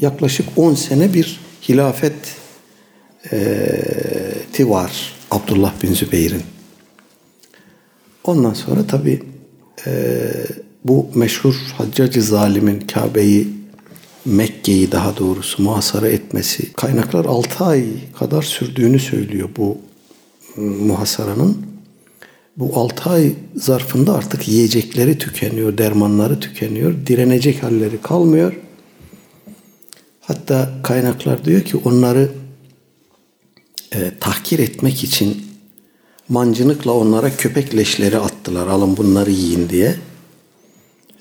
yaklaşık 0.00 0.46
10 0.56 0.74
sene 0.74 1.14
bir 1.14 1.40
hilafet 1.68 2.14
e, 3.32 4.68
var 4.68 5.12
Abdullah 5.30 5.82
bin 5.82 5.94
Zübeyir'in. 5.94 6.57
Ondan 8.28 8.54
sonra 8.54 8.86
tabi 8.86 9.22
e, 9.86 10.30
bu 10.84 11.06
meşhur 11.14 11.54
Haccacı 11.78 12.22
zalimin 12.22 12.80
Kabe'yi 12.80 13.48
Mekke'yi 14.24 14.92
daha 14.92 15.16
doğrusu 15.16 15.62
muhasara 15.62 16.08
etmesi 16.08 16.72
kaynaklar 16.72 17.24
6 17.24 17.64
ay 17.64 17.84
kadar 18.18 18.42
sürdüğünü 18.42 18.98
söylüyor 18.98 19.48
bu 19.56 19.78
ıı, 20.58 20.64
muhasaranın. 20.64 21.66
Bu 22.56 22.80
6 22.80 23.10
ay 23.10 23.32
zarfında 23.56 24.14
artık 24.14 24.48
yiyecekleri 24.48 25.18
tükeniyor, 25.18 25.78
dermanları 25.78 26.40
tükeniyor, 26.40 26.94
direnecek 27.06 27.62
halleri 27.62 28.00
kalmıyor. 28.02 28.52
Hatta 30.20 30.70
kaynaklar 30.82 31.44
diyor 31.44 31.62
ki 31.62 31.76
onları 31.76 32.28
e, 33.92 34.12
tahkir 34.20 34.58
etmek 34.58 35.04
için 35.04 35.47
mancınıkla 36.28 36.92
onlara 36.92 37.36
köpek 37.36 37.76
leşleri 37.76 38.18
attılar. 38.18 38.66
Alın 38.66 38.96
bunları 38.96 39.30
yiyin 39.30 39.68
diye. 39.68 39.94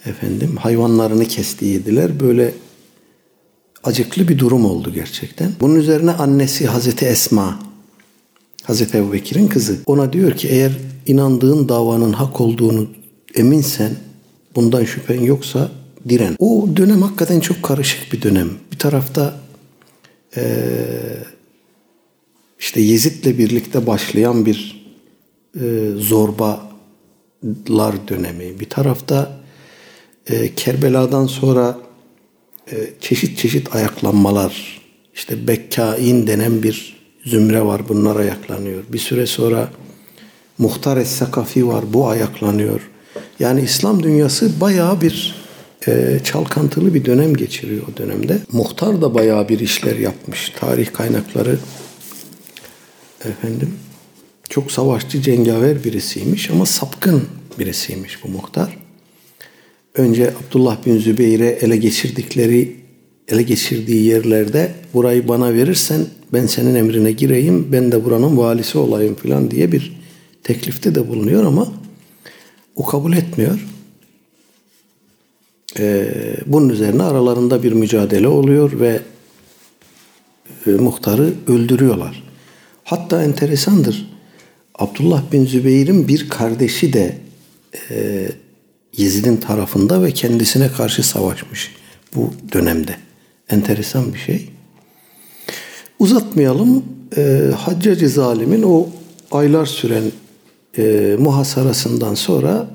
Efendim 0.06 0.58
hayvanlarını 0.58 1.26
kesti 1.26 1.66
yediler. 1.66 2.20
Böyle 2.20 2.54
acıklı 3.84 4.28
bir 4.28 4.40
durum 4.40 4.66
oldu 4.66 4.94
gerçekten. 4.94 5.52
Bunun 5.60 5.76
üzerine 5.76 6.12
annesi 6.12 6.68
Hazreti 6.68 7.06
Esma, 7.06 7.60
Hazreti 8.64 8.98
Ebu 8.98 9.14
Bekir'in 9.14 9.48
kızı 9.48 9.78
ona 9.86 10.14
diyor 10.14 10.38
ki 10.38 10.48
eğer 10.48 10.72
inandığın 11.06 11.70
davanın 11.70 12.14
hak 12.14 12.42
olduğunu 12.42 12.88
eminsen, 13.36 13.92
bundan 14.56 14.84
şüphen 14.84 15.22
yoksa 15.22 15.72
diren. 16.10 16.36
O 16.40 16.68
dönem 16.76 17.02
hakikaten 17.02 17.40
çok 17.40 17.64
karışık 17.64 18.14
bir 18.14 18.22
dönem. 18.22 18.50
Bir 18.72 18.78
tarafta 18.80 19.34
ee, 20.38 20.68
işte 22.60 22.82
Yezid'le 22.82 23.38
birlikte 23.38 23.88
başlayan 23.88 24.46
bir 24.46 24.77
e, 25.56 25.92
zorbalar 25.98 26.58
dönemi. 28.08 28.60
Bir 28.60 28.70
tarafta 28.70 29.40
e, 30.28 30.56
Kerbela'dan 30.56 31.28
sonra 31.28 31.78
e, 32.72 32.76
çeşit 33.00 33.38
çeşit 33.38 33.76
ayaklanmalar, 33.76 34.82
işte 35.14 35.48
Bekkain 35.48 36.28
denen 36.28 36.64
bir 36.64 36.98
zümre 37.26 37.66
var 37.66 37.82
bunlar 37.90 38.16
ayaklanıyor. 38.16 38.84
Bir 38.90 39.00
süre 39.00 39.26
sonra 39.26 39.70
Muhtar 40.58 40.98
Es-Sakafi 40.98 41.68
var 41.68 41.94
bu 41.94 42.08
ayaklanıyor. 42.08 42.90
Yani 43.40 43.62
İslam 43.62 44.04
dünyası 44.04 44.62
bayağı 44.62 45.02
bir 45.02 45.36
e, 45.88 46.20
çalkantılı 46.24 46.94
bir 46.94 47.06
dönem 47.06 47.34
geçiriyor 47.34 47.84
o 47.94 47.98
dönemde. 47.98 48.40
Muhtar 48.52 49.02
da 49.02 49.14
bayağı 49.14 49.50
bir 49.50 49.60
işler 49.60 49.96
yapmış. 49.96 50.50
Tarih 50.60 50.94
kaynakları 50.94 51.60
efendim 53.26 53.74
çok 54.50 54.72
savaşçı 54.72 55.22
cengaver 55.22 55.84
birisiymiş 55.84 56.50
ama 56.50 56.66
sapkın 56.66 57.24
birisiymiş 57.60 58.24
bu 58.24 58.28
muhtar 58.28 58.78
önce 59.96 60.34
Abdullah 60.34 60.86
bin 60.86 60.98
Zübeyir'e 60.98 61.48
ele 61.48 61.78
geçirdikleri 61.78 62.76
ele 63.28 63.44
geçirdiği 63.44 64.04
yerlerde 64.04 64.72
burayı 64.94 65.28
bana 65.28 65.54
verirsen 65.54 66.06
ben 66.34 66.46
senin 66.46 66.76
emrine 66.76 67.12
gireyim 67.12 67.72
ben 67.72 67.92
de 67.92 68.06
buranın 68.06 68.38
valisi 68.38 68.78
olayım 68.78 69.16
filan 69.16 69.52
diye 69.52 69.72
bir 69.72 69.98
teklifte 70.44 70.96
de 70.96 71.10
bulunuyor 71.10 71.46
ama 71.46 71.68
o 72.76 72.86
kabul 72.86 73.14
etmiyor. 73.14 73.68
Ee, 75.80 76.08
bunun 76.46 76.70
üzerine 76.70 77.04
aralarında 77.04 77.64
bir 77.64 77.72
mücadele 77.72 78.28
oluyor 78.28 78.80
ve 78.80 79.00
e, 80.68 80.72
muhtarı 80.72 81.34
öldürüyorlar. 81.48 82.24
Hatta 82.84 83.24
enteresandır. 83.24 84.17
Abdullah 84.80 85.32
bin 85.32 85.46
Zübeyir'in 85.46 86.08
bir 86.08 86.30
kardeşi 86.30 86.94
de 86.94 87.18
e, 87.90 88.28
Yezid'in 88.98 89.38
tarafında 89.38 90.04
ve 90.04 90.12
kendisine 90.12 90.72
karşı 90.72 91.04
savaşmış 91.04 91.76
bu 92.16 92.34
dönemde. 92.54 92.96
Enteresan 93.50 94.14
bir 94.14 94.20
şey. 94.20 94.50
Uzatmayalım. 96.00 96.86
E, 97.18 97.52
Haccacı 97.58 98.10
zalimin 98.10 98.64
o 98.64 98.90
aylar 99.32 99.66
süren 99.66 100.04
e, 100.78 101.16
muhasarasından 101.20 102.16
sonra 102.16 102.68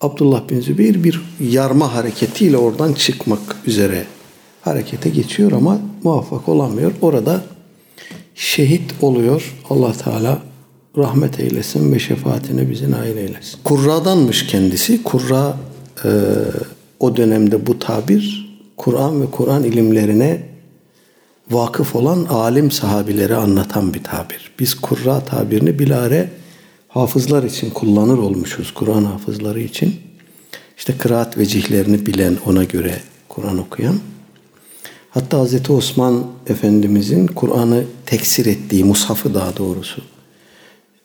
Abdullah 0.00 0.48
bin 0.48 0.60
Zübeyir 0.60 1.04
bir 1.04 1.22
yarma 1.40 1.94
hareketiyle 1.94 2.56
oradan 2.56 2.92
çıkmak 2.92 3.56
üzere 3.66 4.04
harekete 4.62 5.08
geçiyor 5.08 5.52
ama 5.52 5.80
muvaffak 6.02 6.48
olamıyor. 6.48 6.92
Orada 7.02 7.44
şehit 8.34 8.94
oluyor. 9.02 9.54
Allah 9.70 9.92
Teala 9.92 10.42
rahmet 10.96 11.40
eylesin 11.40 11.92
ve 11.92 11.98
şefaatine 11.98 12.70
bizi 12.70 12.90
nail 12.90 13.16
eylesin. 13.16 13.58
Kurradanmış 13.64 14.46
kendisi. 14.46 15.02
Kurra 15.02 15.56
e, 16.04 16.10
o 17.00 17.16
dönemde 17.16 17.66
bu 17.66 17.78
tabir 17.78 18.46
Kur'an 18.76 19.22
ve 19.22 19.26
Kur'an 19.30 19.64
ilimlerine 19.64 20.42
vakıf 21.50 21.96
olan 21.96 22.24
alim 22.24 22.70
sahabileri 22.70 23.34
anlatan 23.34 23.94
bir 23.94 24.04
tabir. 24.04 24.52
Biz 24.58 24.74
kurra 24.74 25.20
tabirini 25.20 25.78
bilare 25.78 26.30
hafızlar 26.88 27.42
için 27.42 27.70
kullanır 27.70 28.18
olmuşuz. 28.18 28.74
Kur'an 28.74 29.04
hafızları 29.04 29.60
için. 29.60 29.96
İşte 30.76 30.98
kıraat 30.98 31.38
vecihlerini 31.38 32.06
bilen 32.06 32.36
ona 32.46 32.64
göre 32.64 33.00
Kur'an 33.28 33.58
okuyan. 33.58 33.94
Hatta 35.10 35.44
Hz. 35.44 35.70
Osman 35.70 36.26
Efendimizin 36.46 37.26
Kur'an'ı 37.26 37.84
teksir 38.06 38.46
ettiği, 38.46 38.84
mushafı 38.84 39.34
daha 39.34 39.56
doğrusu, 39.56 40.02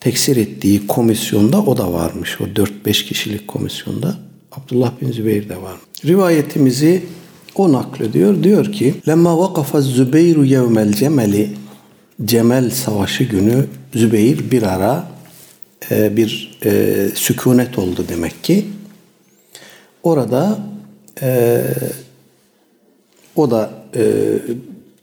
teksir 0.02 0.38
ettiği 0.38 0.88
komisyonda 0.88 1.62
o 1.62 1.78
da 1.78 1.94
varmış. 1.94 2.42
O 2.42 2.44
4-5 2.44 3.06
kişilik 3.06 3.48
komisyonda. 3.48 4.16
Abdullah 4.52 5.02
bin 5.02 5.12
Zübeyir 5.12 5.50
de 5.50 5.62
var. 5.62 5.76
Rivayetimizi 6.06 7.04
o 7.56 7.72
naklediyor. 7.72 8.44
Diyor 8.44 8.72
ki 8.72 8.94
Lemma 9.08 9.38
vakafa 9.38 9.82
Zübeyru 9.82 10.46
yevmel 10.46 10.94
cemeli 10.94 11.50
Cemel 12.26 12.70
Savaşı 12.70 13.24
günü 13.24 13.66
Zübeyir 13.96 14.52
bir 14.52 14.64
ara 14.64 15.12
e, 15.92 16.18
bir 16.18 16.60
e, 16.66 17.10
sükunet 17.14 17.80
oldu 17.80 18.06
demek 18.10 18.44
ki. 18.44 18.66
Orada 20.04 20.60
e, 21.22 21.62
o 23.36 23.52
da 23.52 23.72
e, 23.96 24.04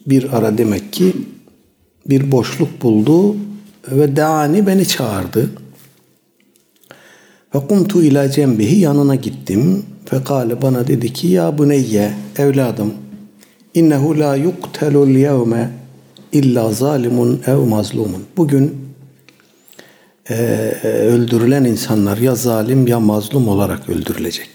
bir 0.07 0.37
ara 0.37 0.57
demek 0.57 0.93
ki 0.93 1.13
bir 2.05 2.31
boşluk 2.31 2.81
buldu 2.81 3.35
ve 3.91 4.15
deani 4.15 4.67
beni 4.67 4.87
çağırdı. 4.87 5.49
Ve 7.55 7.67
kumtu 7.67 8.03
ila 8.03 8.31
cembihi 8.31 8.79
yanına 8.79 9.15
gittim. 9.15 9.85
Fekale 10.05 10.61
bana 10.61 10.87
dedi 10.87 11.13
ki 11.13 11.27
ya 11.27 11.57
buneyye 11.57 12.13
evladım 12.37 12.93
innehu 13.73 14.19
la 14.19 14.35
yuktelul 14.35 15.09
yevme 15.09 15.69
illa 16.31 16.71
zalimun 16.71 17.41
ev 17.47 17.57
mazlumun. 17.57 18.25
Bugün 18.37 18.93
e, 20.29 20.35
öldürülen 20.83 21.63
insanlar 21.63 22.17
ya 22.17 22.35
zalim 22.35 22.87
ya 22.87 22.99
mazlum 22.99 23.47
olarak 23.47 23.89
öldürülecek. 23.89 24.49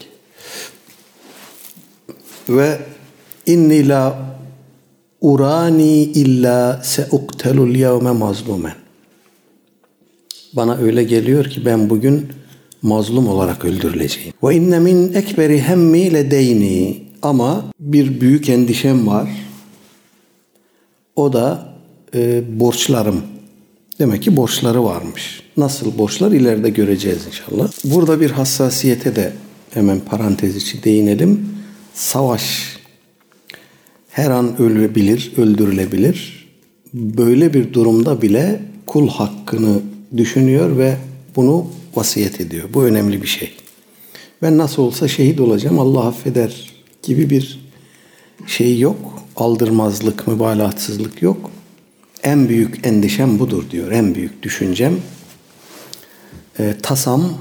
Ve 2.48 2.78
inni 3.46 3.88
la 3.88 4.16
urani 5.20 6.02
illa 6.02 6.80
seuktelul 6.84 7.74
yevme 7.74 8.10
mazlumen. 8.10 8.83
Bana 10.56 10.76
öyle 10.76 11.04
geliyor 11.04 11.44
ki 11.44 11.64
ben 11.64 11.90
bugün 11.90 12.26
mazlum 12.82 13.28
olarak 13.28 13.64
öldürüleceğim. 13.64 14.32
Ve 14.42 14.56
inne 14.56 14.78
min 14.78 15.12
ekberi 15.12 15.60
hemmi 15.60 16.12
ledeyni 16.14 17.02
ama 17.22 17.64
bir 17.80 18.20
büyük 18.20 18.48
endişem 18.48 19.06
var. 19.06 19.28
O 21.16 21.32
da 21.32 21.74
e, 22.14 22.42
borçlarım. 22.60 23.22
Demek 23.98 24.22
ki 24.22 24.36
borçları 24.36 24.84
varmış. 24.84 25.42
Nasıl 25.56 25.98
borçlar 25.98 26.32
ileride 26.32 26.70
göreceğiz 26.70 27.26
inşallah. 27.26 27.72
Burada 27.84 28.20
bir 28.20 28.30
hassasiyete 28.30 29.16
de 29.16 29.32
hemen 29.70 30.00
parantez 30.00 30.56
içi 30.56 30.84
değinelim. 30.84 31.48
Savaş 31.94 32.76
her 34.08 34.30
an 34.30 34.62
ölebilir, 34.62 35.32
öldürülebilir. 35.36 36.46
Böyle 36.94 37.54
bir 37.54 37.72
durumda 37.72 38.22
bile 38.22 38.62
kul 38.86 39.08
hakkını 39.08 39.80
düşünüyor 40.16 40.78
ve 40.78 40.96
bunu 41.36 41.66
vasiyet 41.94 42.40
ediyor. 42.40 42.68
Bu 42.74 42.84
önemli 42.84 43.22
bir 43.22 43.26
şey. 43.26 43.52
Ben 44.42 44.58
nasıl 44.58 44.82
olsa 44.82 45.08
şehit 45.08 45.40
olacağım, 45.40 45.78
Allah 45.78 46.06
affeder 46.06 46.72
gibi 47.02 47.30
bir 47.30 47.60
şey 48.46 48.78
yok. 48.78 49.22
Aldırmazlık, 49.36 50.28
mübalağatsızlık 50.28 51.22
yok. 51.22 51.50
En 52.22 52.48
büyük 52.48 52.86
endişem 52.86 53.38
budur 53.38 53.64
diyor. 53.70 53.92
En 53.92 54.14
büyük 54.14 54.42
düşüncem 54.42 54.96
e, 56.58 56.74
tasam 56.82 57.32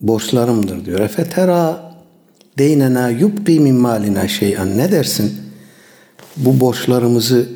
borçlarımdır 0.00 0.84
diyor. 0.84 1.00
Efetera 1.00 1.94
deynena 2.58 3.10
yubqi 3.10 3.60
min 3.60 3.74
malina 3.74 4.28
şey'an 4.28 4.78
ne 4.78 4.92
dersin? 4.92 5.32
Bu 6.36 6.60
borçlarımızı 6.60 7.48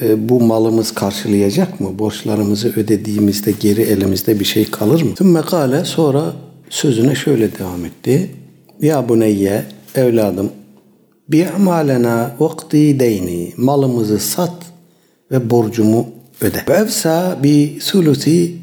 bu 0.00 0.40
malımız 0.40 0.94
karşılayacak 0.94 1.80
mı? 1.80 1.98
Borçlarımızı 1.98 2.72
ödediğimizde 2.76 3.52
geri 3.60 3.82
elimizde 3.82 4.40
bir 4.40 4.44
şey 4.44 4.70
kalır 4.70 5.02
mı? 5.02 5.14
Tüm 5.14 5.30
mekale 5.32 5.84
sonra 5.84 6.32
sözüne 6.70 7.14
şöyle 7.14 7.58
devam 7.58 7.84
etti. 7.84 8.30
Ya 8.80 9.08
buneyye 9.08 9.64
evladım 9.94 10.50
bi'malena 11.28 12.36
vakti 12.40 13.00
deyni 13.00 13.52
malımızı 13.56 14.18
sat 14.18 14.54
ve 15.30 15.50
borcumu 15.50 16.06
öde. 16.40 16.64
Ve 16.68 16.72
evsa 16.74 17.38
bi 17.42 17.78
sulusi 17.80 18.56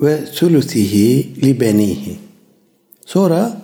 ve 0.00 0.18
sulusihi 0.32 1.42
li 1.42 1.60
benihi. 1.60 2.16
Sonra 3.06 3.62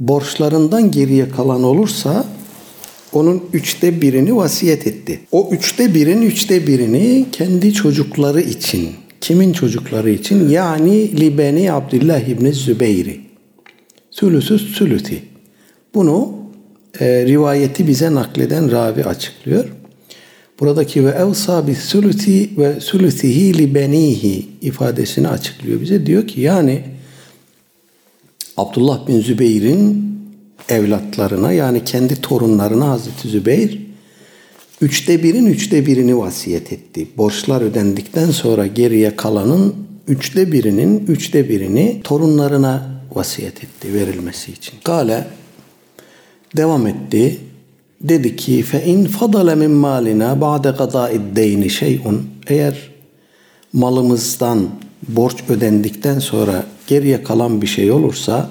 borçlarından 0.00 0.90
geriye 0.90 1.28
kalan 1.28 1.62
olursa 1.62 2.24
onun 3.12 3.42
üçte 3.52 4.00
birini 4.00 4.36
vasiyet 4.36 4.86
etti. 4.86 5.20
O 5.32 5.48
üçte 5.52 5.94
birin 5.94 6.22
üçte 6.22 6.66
birini 6.66 7.26
kendi 7.32 7.72
çocukları 7.72 8.40
için. 8.40 8.88
Kimin 9.20 9.52
çocukları 9.52 10.10
için? 10.10 10.48
Yani 10.48 11.20
Libeni 11.20 11.72
Abdullah 11.72 12.20
İbni 12.20 12.52
Zübeyri. 12.52 13.20
Sülüsü 14.10 14.58
sülüti. 14.58 15.22
Bunu 15.94 16.32
e, 17.00 17.26
rivayeti 17.26 17.86
bize 17.86 18.14
nakleden 18.14 18.72
ravi 18.72 19.04
açıklıyor. 19.04 19.64
Buradaki 20.60 21.06
ve 21.06 21.10
evsa 21.10 21.66
bi 21.66 21.74
sülüti 21.74 22.50
ve 22.58 22.80
sülütihi 22.80 23.58
li 23.58 23.74
benihi 23.74 24.46
ifadesini 24.62 25.28
açıklıyor 25.28 25.80
bize. 25.80 26.06
Diyor 26.06 26.28
ki 26.28 26.40
yani 26.40 26.82
Abdullah 28.56 29.08
bin 29.08 29.20
Zübeyir'in 29.20 30.10
evlatlarına 30.68 31.52
yani 31.52 31.84
kendi 31.84 32.20
torunlarına 32.20 32.88
Hazreti 32.88 33.28
Zübeyir 33.28 33.90
üçte 34.80 35.22
birin 35.22 35.46
üçte 35.46 35.86
birini 35.86 36.18
vasiyet 36.18 36.72
etti. 36.72 37.08
Borçlar 37.16 37.60
ödendikten 37.60 38.30
sonra 38.30 38.66
geriye 38.66 39.16
kalanın 39.16 39.74
üçte 40.08 40.52
birinin 40.52 41.06
üçte 41.06 41.48
birini 41.48 42.00
torunlarına 42.04 43.00
vasiyet 43.14 43.64
etti 43.64 43.94
verilmesi 43.94 44.52
için. 44.52 44.74
Kale 44.84 45.26
devam 46.56 46.86
etti. 46.86 47.38
Dedi 48.00 48.36
ki 48.36 48.62
fe 48.62 48.84
in 48.84 49.04
fadale 49.04 49.54
min 49.54 49.70
malina 49.70 50.40
ba'de 50.40 50.74
qada'id 50.76 51.36
deyni 51.36 51.70
şey'un 51.70 52.28
eğer 52.46 52.90
malımızdan 53.72 54.68
borç 55.08 55.36
ödendikten 55.48 56.18
sonra 56.18 56.64
geriye 56.86 57.22
kalan 57.22 57.62
bir 57.62 57.66
şey 57.66 57.90
olursa 57.90 58.50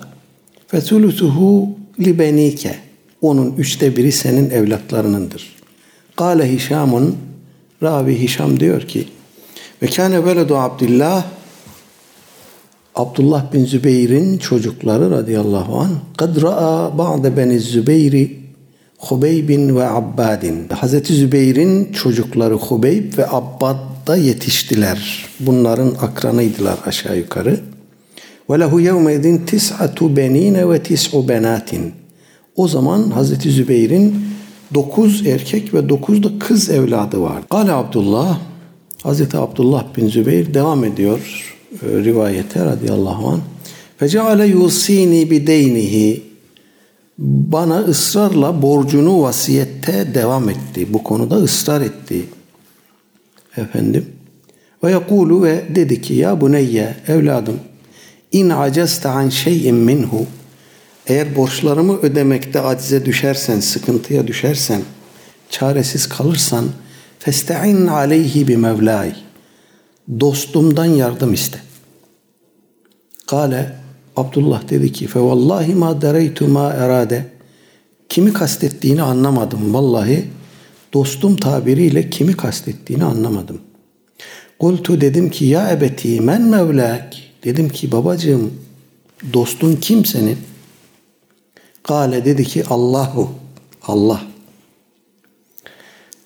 fesulusuhu 0.68 1.79
libenike 2.00 2.76
onun 3.22 3.52
üçte 3.58 3.96
biri 3.98 4.12
senin 4.12 4.50
evlatlarınındır. 4.50 5.56
Kale 6.16 6.54
Hişamun 6.54 7.18
Ravi 7.84 8.22
Hişam 8.22 8.60
diyor 8.60 8.82
ki 8.82 9.08
ve 9.82 9.88
kâne 9.88 10.26
veledu 10.26 10.58
Abdullah 10.58 11.26
Abdullah 12.96 13.54
bin 13.54 13.66
Zübeyir'in 13.66 14.38
çocukları 14.38 15.12
radıyallahu 15.12 15.80
an 15.80 15.90
kad 16.18 16.42
ra'a 16.42 16.98
ba'de 16.98 17.38
beni 17.38 17.60
Zübeyri 17.60 18.40
Hubeybin 19.00 19.76
ve 19.76 19.88
Abbadin. 19.88 20.70
Hazreti 20.70 21.14
Zübeyir'in 21.14 21.92
çocukları 21.92 22.54
Hubeyb 22.54 23.18
ve 23.18 23.28
Abbad 23.30 23.78
da 24.08 24.16
yetiştiler. 24.18 25.26
Bunların 25.40 25.94
akranıydılar 26.02 26.78
aşağı 26.86 27.18
yukarı. 27.18 27.60
Yevmedin 28.58 29.38
tis'atu 29.46 30.16
benine 30.16 30.70
ve 30.70 30.84
tis'u 30.84 31.28
benatin. 31.28 31.94
O 32.56 32.68
zaman 32.68 33.12
Hazreti 33.12 33.52
Zübeyir'in 33.52 34.16
dokuz 34.74 35.28
erkek 35.28 35.74
ve 35.74 35.90
dokuz 35.90 36.24
da 36.24 36.30
kız 36.40 36.70
evladı 36.70 37.22
var. 37.22 37.48
Kale 37.50 37.72
Abdullah, 37.72 38.40
Hazreti 39.04 39.38
Abdullah 39.38 39.86
bin 39.98 40.08
Zübeyir 40.08 40.54
devam 40.54 40.84
ediyor 40.84 41.56
e, 41.74 42.04
rivayete 42.04 42.66
radıyallahu 42.66 43.28
anh. 43.28 43.40
Feceale 43.98 44.46
yusini 44.46 45.32
bideynihi 45.32 46.24
bana 47.18 47.80
ısrarla 47.80 48.62
borcunu 48.62 49.22
vasiyette 49.22 50.08
devam 50.14 50.50
etti. 50.50 50.94
Bu 50.94 51.04
konuda 51.04 51.36
ısrar 51.36 51.82
etti. 51.82 52.26
Efendim. 53.58 54.06
Ve 54.84 54.92
yekulu 54.92 55.44
ve 55.44 55.64
dedi 55.76 56.02
ki 56.02 56.14
ya 56.14 56.42
buneyye 56.42 56.96
evladım 57.08 57.56
in 58.32 58.50
aceste 58.50 59.10
an 59.10 59.30
şeyin 59.30 59.76
minhu. 59.76 60.26
Eğer 61.08 61.36
borçlarımı 61.36 61.98
ödemekte 61.98 62.62
acize 62.62 63.06
düşersen, 63.06 63.60
sıkıntıya 63.60 64.28
düşersen, 64.28 64.82
çaresiz 65.50 66.10
kalırsan 66.10 66.66
festa'in 67.20 67.88
aleyhi 67.88 68.48
bi 68.48 68.58
mevlay 68.58 69.16
dostumdan 70.20 70.86
yardım 70.86 71.34
iste. 71.34 71.60
Kale 73.28 73.76
Abdullah 74.16 74.70
dedi 74.70 74.92
ki 74.92 75.08
fe 75.08 75.20
vallahi 75.20 75.76
ma 75.76 76.02
dereytu 76.02 76.48
ma 76.48 76.70
erade. 76.70 77.26
Kimi 78.10 78.34
kastettiğini 78.34 79.02
anlamadım. 79.02 79.74
Vallahi 79.74 80.26
dostum 80.94 81.36
tabiriyle 81.36 82.10
kimi 82.10 82.38
kastettiğini 82.38 83.04
anlamadım. 83.04 83.62
Kultu 84.60 85.02
dedim 85.02 85.30
ki 85.30 85.46
ya 85.46 85.72
ebeti 85.72 86.22
men 86.22 86.42
mevlak 86.42 87.14
dedim 87.44 87.70
ki 87.70 87.92
babacığım 87.92 88.54
dostun 89.34 89.76
kim 89.76 90.06
senin? 90.06 90.38
Kale 91.84 92.26
dedi 92.26 92.44
ki 92.44 92.64
Allahu 92.70 93.30
Allah. 93.82 94.22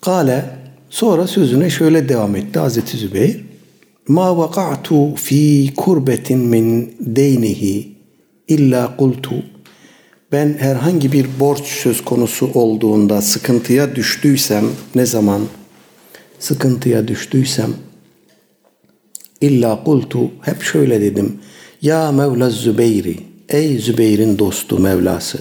Kale 0.00 0.44
sonra 0.90 1.26
sözüne 1.26 1.70
şöyle 1.70 2.08
devam 2.08 2.36
etti 2.36 2.58
Hazreti 2.58 2.96
Zübeyir. 2.96 3.44
Ma 4.08 4.38
vaka'tu 4.38 5.14
fi 5.14 5.72
kurbetin 5.76 6.38
min 6.38 6.96
deynihi 7.00 7.94
illa 8.48 8.96
kultu 8.96 9.34
ben 10.32 10.56
herhangi 10.58 11.12
bir 11.12 11.26
borç 11.40 11.64
söz 11.64 12.04
konusu 12.04 12.50
olduğunda 12.54 13.22
sıkıntıya 13.22 13.96
düştüysem 13.96 14.64
ne 14.94 15.06
zaman 15.06 15.42
sıkıntıya 16.38 17.08
düştüysem 17.08 17.70
illa 19.46 19.84
kultu 19.84 20.30
hep 20.40 20.62
şöyle 20.62 21.00
dedim 21.00 21.38
ya 21.82 22.12
Mevla 22.12 22.50
Zübeyri 22.50 23.18
ey 23.48 23.78
Zübeyir'in 23.78 24.38
dostu 24.38 24.78
Mevlası 24.78 25.38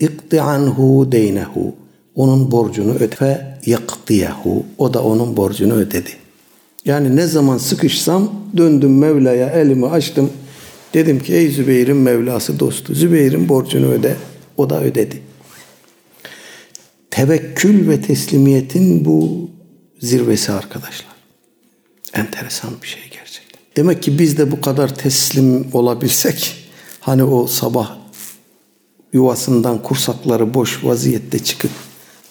ikti 0.00 0.40
anhu 0.40 1.12
deynehu 1.12 1.74
onun 2.14 2.50
borcunu 2.50 2.94
öde 2.94 3.58
yaktiyehu 3.66 4.64
o 4.78 4.94
da 4.94 5.02
onun 5.02 5.36
borcunu 5.36 5.74
ödedi. 5.74 6.10
Yani 6.84 7.16
ne 7.16 7.26
zaman 7.26 7.58
sıkışsam 7.58 8.32
döndüm 8.56 8.98
Mevla'ya 8.98 9.50
elimi 9.50 9.86
açtım. 9.86 10.30
Dedim 10.94 11.20
ki 11.20 11.34
ey 11.34 11.48
Zübeyir'in 11.48 11.96
Mevlası 11.96 12.60
dostu 12.60 12.94
Zübeyir'in 12.94 13.48
borcunu 13.48 13.86
öde. 13.86 14.16
O 14.56 14.70
da 14.70 14.82
ödedi. 14.82 15.22
Tevekkül 17.10 17.88
ve 17.88 18.00
teslimiyetin 18.00 19.04
bu 19.04 19.50
zirvesi 19.98 20.52
arkadaşlar. 20.52 21.09
Enteresan 22.14 22.70
bir 22.82 22.86
şey 22.88 23.02
gerçekten. 23.02 23.60
Demek 23.76 24.02
ki 24.02 24.18
biz 24.18 24.38
de 24.38 24.52
bu 24.52 24.60
kadar 24.60 24.94
teslim 24.94 25.66
olabilsek 25.72 26.54
hani 27.00 27.24
o 27.24 27.46
sabah 27.46 27.96
yuvasından 29.12 29.82
kursakları 29.82 30.54
boş 30.54 30.84
vaziyette 30.84 31.38
çıkıp 31.38 31.70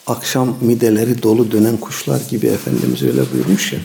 akşam 0.08 0.58
mideleri 0.62 1.24
dolu 1.24 1.52
dönen 1.52 1.78
kuşlar 1.78 2.22
gibi 2.30 2.48
Efendimiz 2.48 3.04
öyle 3.04 3.22
buyurmuş 3.34 3.74
ya 3.74 3.80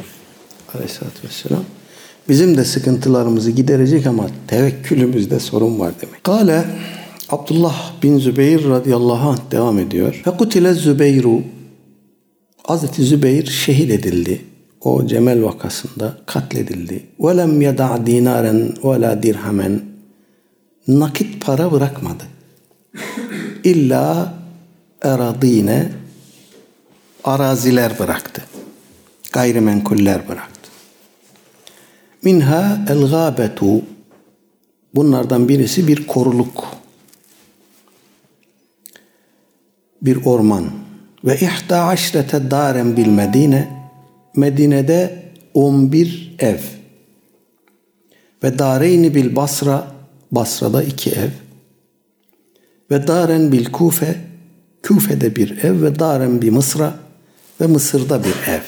aleyhissalatü 0.75 1.29
vesselam. 1.29 1.65
Bizim 2.29 2.57
de 2.57 2.65
sıkıntılarımızı 2.65 3.51
giderecek 3.51 4.07
ama 4.07 4.27
tevekkülümüzde 4.49 5.41
sorun 5.41 5.79
var 5.79 5.93
demek. 6.03 6.25
Kale 6.25 6.65
Abdullah 7.29 8.03
bin 8.03 8.19
Zübeyir 8.19 8.69
radıyallahu 8.69 9.29
anh 9.29 9.51
devam 9.51 9.79
ediyor. 9.79 10.21
Fekutile 10.25 10.75
Zübeyru 10.75 11.43
Hazreti 12.67 13.03
Zübeyir 13.03 13.47
şehit 13.47 13.91
edildi. 13.91 14.41
O 14.85 15.07
Cemel 15.07 15.45
vakasında 15.45 16.17
katledildi. 16.27 17.07
Yeda 17.61 18.07
dinaren 18.07 18.73
ve 18.85 19.01
la 19.01 19.23
dirhamen 19.23 19.83
nakit 20.89 21.47
para 21.47 21.73
bırakmadı. 21.73 22.25
İlla 23.65 24.35
eradine 25.03 25.93
araziler 27.25 27.99
bıraktı. 27.99 28.43
Gayrimenkuller 29.33 30.29
bıraktı. 30.29 30.71
Minha 32.23 32.85
el 32.89 33.11
gâbetu 33.11 33.83
bunlardan 34.95 35.49
birisi 35.49 35.89
bir 35.89 36.07
koruluk. 36.07 36.65
Bir 40.03 40.25
orman. 40.25 40.65
Ve 41.25 41.37
ihta 41.37 41.85
aşrete 41.85 42.51
daren 42.51 42.97
bil 42.97 43.07
Medine 43.07 43.84
Medine'de 44.37 45.23
11 45.55 46.37
ev. 46.39 46.59
Ve 48.43 48.59
dareyni 48.59 49.15
bil 49.15 49.37
Basra 49.37 49.93
Basra'da 50.33 50.83
iki 50.83 51.11
ev. 51.11 51.31
Ve 52.91 53.07
daren 53.07 53.53
bil 53.53 53.65
Kufe 53.65 54.17
Küfe'de 54.83 55.37
bir 55.37 55.65
ev 55.65 55.83
ve 55.83 55.99
daren 55.99 56.43
bir 56.43 56.51
Mısra 56.51 56.95
ve 57.61 57.67
Mısır'da 57.67 58.25
bir 58.25 58.53
ev. 58.53 58.61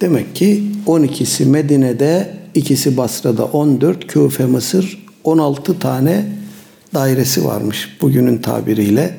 Demek 0.00 0.36
ki 0.36 0.64
12'si 0.86 1.44
Medine'de, 1.44 2.34
ikisi 2.54 2.96
Basra'da 2.96 3.44
14, 3.44 4.06
Küfe, 4.06 4.46
Mısır 4.46 5.06
16 5.24 5.78
tane 5.78 6.26
dairesi 6.94 7.44
varmış 7.44 7.96
bugünün 8.00 8.38
tabiriyle. 8.38 9.16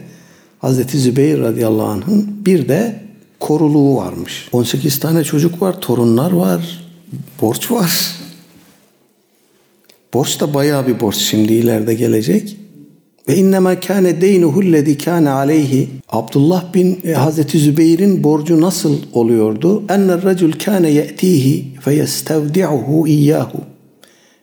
Hazreti 0.59 0.99
Zübeyir 0.99 1.39
radıyallahu 1.39 1.87
anh'ın 1.87 2.45
bir 2.45 2.67
de 2.67 3.08
koruluğu 3.39 3.95
varmış. 3.95 4.49
18 4.51 4.99
tane 4.99 5.23
çocuk 5.23 5.61
var, 5.61 5.81
torunlar 5.81 6.31
var, 6.31 6.85
borç 7.41 7.71
var. 7.71 8.15
Borç 10.13 10.39
da 10.39 10.53
bayağı 10.53 10.87
bir 10.87 10.99
borç 10.99 11.15
şimdi 11.15 11.53
ileride 11.53 11.93
gelecek. 11.93 12.57
Ve 13.27 13.35
innema 13.35 13.79
kâne 13.79 14.21
deynuhu 14.21 14.63
lezî 14.71 14.97
kâne 14.97 15.29
aleyhi. 15.29 15.89
Abdullah 16.09 16.73
bin 16.73 16.99
e, 17.03 17.13
Hazreti 17.13 17.59
Zübeyir'in 17.59 18.23
borcu 18.23 18.61
nasıl 18.61 18.97
oluyordu? 19.13 19.83
Enne 19.89 20.21
racul 20.21 20.51
kâne 20.51 20.89
ye'tihi 20.89 21.79
feyestevdi'uhu 21.81 23.07
iyyahu. 23.07 23.57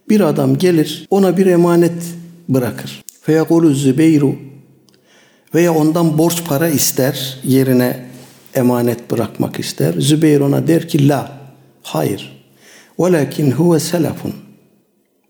Bir 0.09 0.21
adam 0.21 0.59
gelir 0.59 1.07
ona 1.11 1.37
bir 1.37 1.47
emanet 1.47 2.03
bırakır. 2.49 3.05
Feyekulu 3.23 3.75
Zübeyru 3.75 4.35
veya 5.55 5.75
ondan 5.75 6.19
borç 6.19 6.45
para 6.49 6.69
ister 6.69 7.39
yerine 7.45 8.07
emanet 8.57 9.11
bırakmak 9.11 9.61
ister. 9.61 9.95
Zübeyir 9.99 10.41
ona 10.41 10.69
der 10.69 10.89
ki 10.89 11.09
la 11.09 11.33
hayır. 11.83 12.37
Velakin 13.01 13.51
huve 13.51 13.81
selafun. 13.81 14.33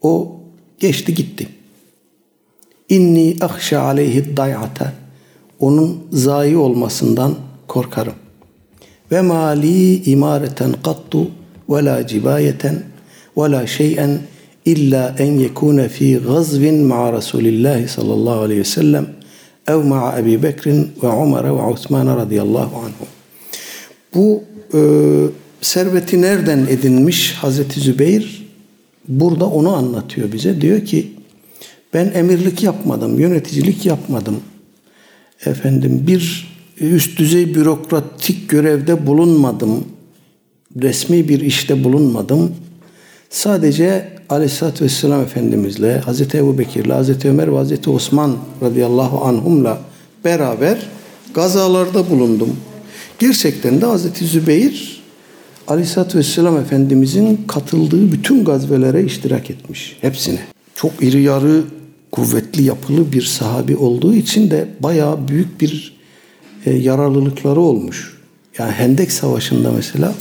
O 0.03 0.41
geçti 0.79 1.15
gitti. 1.15 1.49
İnni 2.89 3.37
ahşa 3.41 3.83
aleyhi 3.83 4.37
dayata. 4.37 4.93
Onun 5.61 6.07
zayi 6.13 6.57
olmasından 6.57 7.35
korkarım. 7.69 8.15
Ve 9.13 9.21
mali 9.21 10.03
imareten 10.11 10.73
kattu 10.85 11.31
ve 11.69 11.85
la 11.85 12.07
cibayeten 12.07 12.83
ve 13.37 13.51
la 13.51 13.67
şeyen 13.67 14.19
illa 14.65 15.15
en 15.19 15.33
yekune 15.33 15.89
fi 15.89 16.19
gazvin 16.19 16.85
ma'a 16.85 17.13
Resulillah 17.13 17.89
sallallahu 17.89 18.41
aleyhi 18.41 18.61
ve 18.61 18.65
sellem 18.65 19.07
ev 19.69 19.77
ma'a 19.77 20.19
Ebi 20.19 20.43
Bekrin 20.43 20.93
ve 21.03 21.09
Ömer 21.09 21.45
ve 21.45 21.51
Osman 21.51 22.17
radıyallahu 22.17 22.77
anhum. 22.77 23.16
Bu 24.17 24.43
e, 24.75 24.81
serveti 25.61 26.23
nereden 26.23 26.59
edinmiş 26.59 27.33
Hazreti 27.33 27.81
Zübeyir? 27.81 28.47
Burada 29.09 29.47
onu 29.47 29.77
anlatıyor 29.77 30.33
bize. 30.33 30.61
Diyor 30.61 30.85
ki 30.85 31.13
ben 31.95 32.13
emirlik 32.15 32.63
yapmadım, 32.63 33.21
yöneticilik 33.21 33.87
yapmadım. 33.87 34.41
Efendim 35.47 36.05
bir 36.07 36.57
üst 36.81 37.19
düzey 37.19 37.55
bürokratik 37.55 38.49
görevde 38.49 39.07
bulunmadım. 39.07 39.85
Resmi 40.83 41.29
bir 41.29 41.41
işte 41.41 41.85
bulunmadım. 41.85 42.55
Sadece 43.31 44.09
Aleyhisselatü 44.29 44.85
Vesselam 44.85 45.21
Efendimizle, 45.21 45.99
Hazreti 45.99 46.39
Ebu 46.39 46.59
Bekir'le, 46.59 46.91
Hazreti 46.91 47.29
Ömer 47.29 47.53
ve 47.53 47.57
Hazreti 47.57 47.91
Osman 47.91 48.37
radıyallahu 48.63 49.25
anhumla 49.25 49.81
beraber 50.25 50.79
gazalarda 51.35 52.11
bulundum. 52.11 52.57
Gerçekten 53.19 53.81
de 53.81 53.87
Hazreti 53.87 54.27
Zübeyir 54.27 55.03
Aleyhisselatü 55.69 56.19
Vesselam 56.19 56.57
Efendimizin 56.57 57.45
katıldığı 57.49 58.13
bütün 58.13 58.45
gazvelere 58.45 59.05
iştirak 59.05 59.51
etmiş. 59.51 59.97
Hepsine. 60.01 60.41
çok 60.75 60.93
iri 61.03 61.23
yarı 61.23 61.63
kuvvetli 62.13 62.63
yapılı 62.63 63.13
bir 63.13 63.23
sahabi 63.23 63.77
olduğu 63.77 64.15
için 64.15 64.51
de 64.51 64.69
bayağı 64.81 65.29
büyük 65.29 65.61
bir 65.61 65.97
e, 66.67 66.75
yararlılıkları 66.75 67.61
olmuş. 67.61 68.17
Yani 68.59 68.73
Hendek 68.73 69.13
Savaşı'nda 69.13 69.73
mesela 69.73 70.15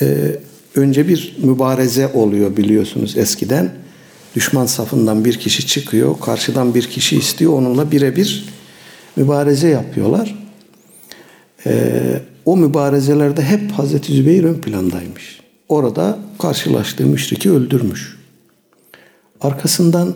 e, 0.00 0.36
önce 0.74 1.08
bir 1.08 1.36
mübareze 1.42 2.08
oluyor 2.08 2.56
biliyorsunuz 2.56 3.16
eskiden. 3.16 3.72
Düşman 4.36 4.66
safından 4.66 5.24
bir 5.24 5.38
kişi 5.38 5.66
çıkıyor, 5.66 6.20
karşıdan 6.20 6.74
bir 6.74 6.82
kişi 6.82 7.16
istiyor, 7.16 7.52
onunla 7.52 7.90
birebir 7.90 8.44
mübareze 9.16 9.68
yapıyorlar. 9.68 10.47
E, 11.66 11.92
o 12.44 12.56
mübarezelerde 12.56 13.42
hep 13.42 13.70
Hazreti 13.72 14.12
Zübeyir 14.12 14.44
ön 14.44 14.54
plandaymış. 14.54 15.40
Orada 15.68 16.18
karşılaştığı 16.38 17.06
müşriki 17.06 17.50
öldürmüş. 17.50 18.18
Arkasından 19.40 20.14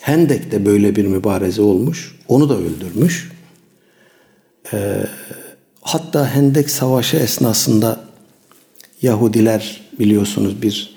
Hendek'te 0.00 0.66
böyle 0.66 0.96
bir 0.96 1.06
mübareze 1.06 1.62
olmuş. 1.62 2.14
Onu 2.28 2.48
da 2.48 2.58
öldürmüş. 2.58 3.32
Ee, 4.72 5.06
hatta 5.80 6.34
Hendek 6.34 6.70
Savaşı 6.70 7.16
esnasında 7.16 8.00
Yahudiler 9.02 9.80
biliyorsunuz 9.98 10.62
bir 10.62 10.94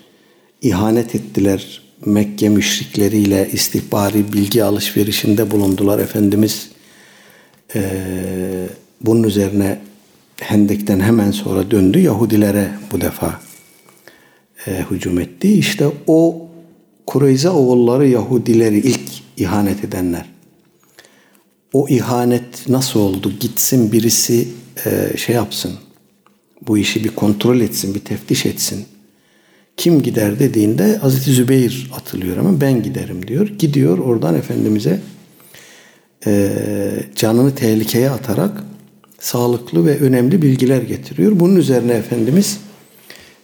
ihanet 0.62 1.16
ettiler. 1.16 1.82
Mekke 2.06 2.50
müşrikleriyle 2.50 3.50
istihbari 3.52 4.34
bilgi 4.34 4.64
alışverişinde 4.64 5.52
bulundular. 5.52 6.00
Efendimiz 6.00 6.70
e, 7.76 7.92
bunun 9.02 9.24
üzerine 9.24 9.80
Hendek'ten 10.42 11.00
hemen 11.00 11.32
sonra 11.32 11.72
döndü. 11.72 12.00
Yahudilere 12.00 12.70
bu 12.92 13.02
defa 13.02 13.42
e, 14.68 14.86
hücum 14.92 15.20
etti. 15.20 15.54
İşte 15.54 15.88
o 16.08 16.48
Kureyze 17.08 17.50
oğulları 17.50 18.08
Yahudileri 18.08 18.78
ilk 18.78 19.10
ihanet 19.38 19.84
edenler. 19.84 20.26
O 21.74 21.90
ihanet 21.90 22.70
nasıl 22.70 23.00
oldu? 23.00 23.34
Gitsin 23.40 23.92
birisi 23.92 24.48
e, 24.86 25.18
şey 25.18 25.36
yapsın. 25.36 25.72
Bu 26.68 26.78
işi 26.78 27.04
bir 27.04 27.10
kontrol 27.10 27.60
etsin, 27.60 27.96
bir 27.96 28.00
teftiş 28.00 28.46
etsin. 28.46 28.86
Kim 29.78 30.02
gider 30.02 30.40
dediğinde 30.40 30.98
Hazreti 30.98 31.32
Zübeyir 31.32 31.92
atılıyor 31.96 32.38
ama 32.38 32.62
ben 32.62 32.84
giderim 32.84 33.28
diyor. 33.28 33.48
Gidiyor 33.48 33.98
oradan 33.98 34.36
Efendimiz'e 34.36 35.00
e, 36.26 36.50
canını 37.16 37.56
tehlikeye 37.56 38.10
atarak 38.10 38.64
sağlıklı 39.20 39.86
ve 39.86 40.00
önemli 40.00 40.42
bilgiler 40.42 40.82
getiriyor. 40.82 41.40
Bunun 41.40 41.56
üzerine 41.56 41.94
Efendimiz 41.94 42.58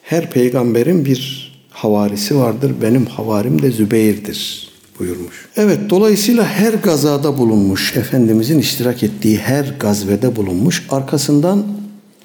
her 0.01 0.31
peygamberin 0.31 1.05
bir 1.05 1.51
havarisi 1.69 2.37
vardır. 2.37 2.73
Benim 2.81 3.05
havarim 3.05 3.61
de 3.61 3.71
Zübeyir'dir 3.71 4.69
buyurmuş. 4.99 5.47
Evet 5.55 5.79
dolayısıyla 5.89 6.45
her 6.45 6.73
gazada 6.73 7.37
bulunmuş. 7.37 7.97
Efendimizin 7.97 8.59
iştirak 8.59 9.03
ettiği 9.03 9.37
her 9.37 9.75
gazvede 9.79 10.35
bulunmuş. 10.35 10.85
Arkasından 10.89 11.65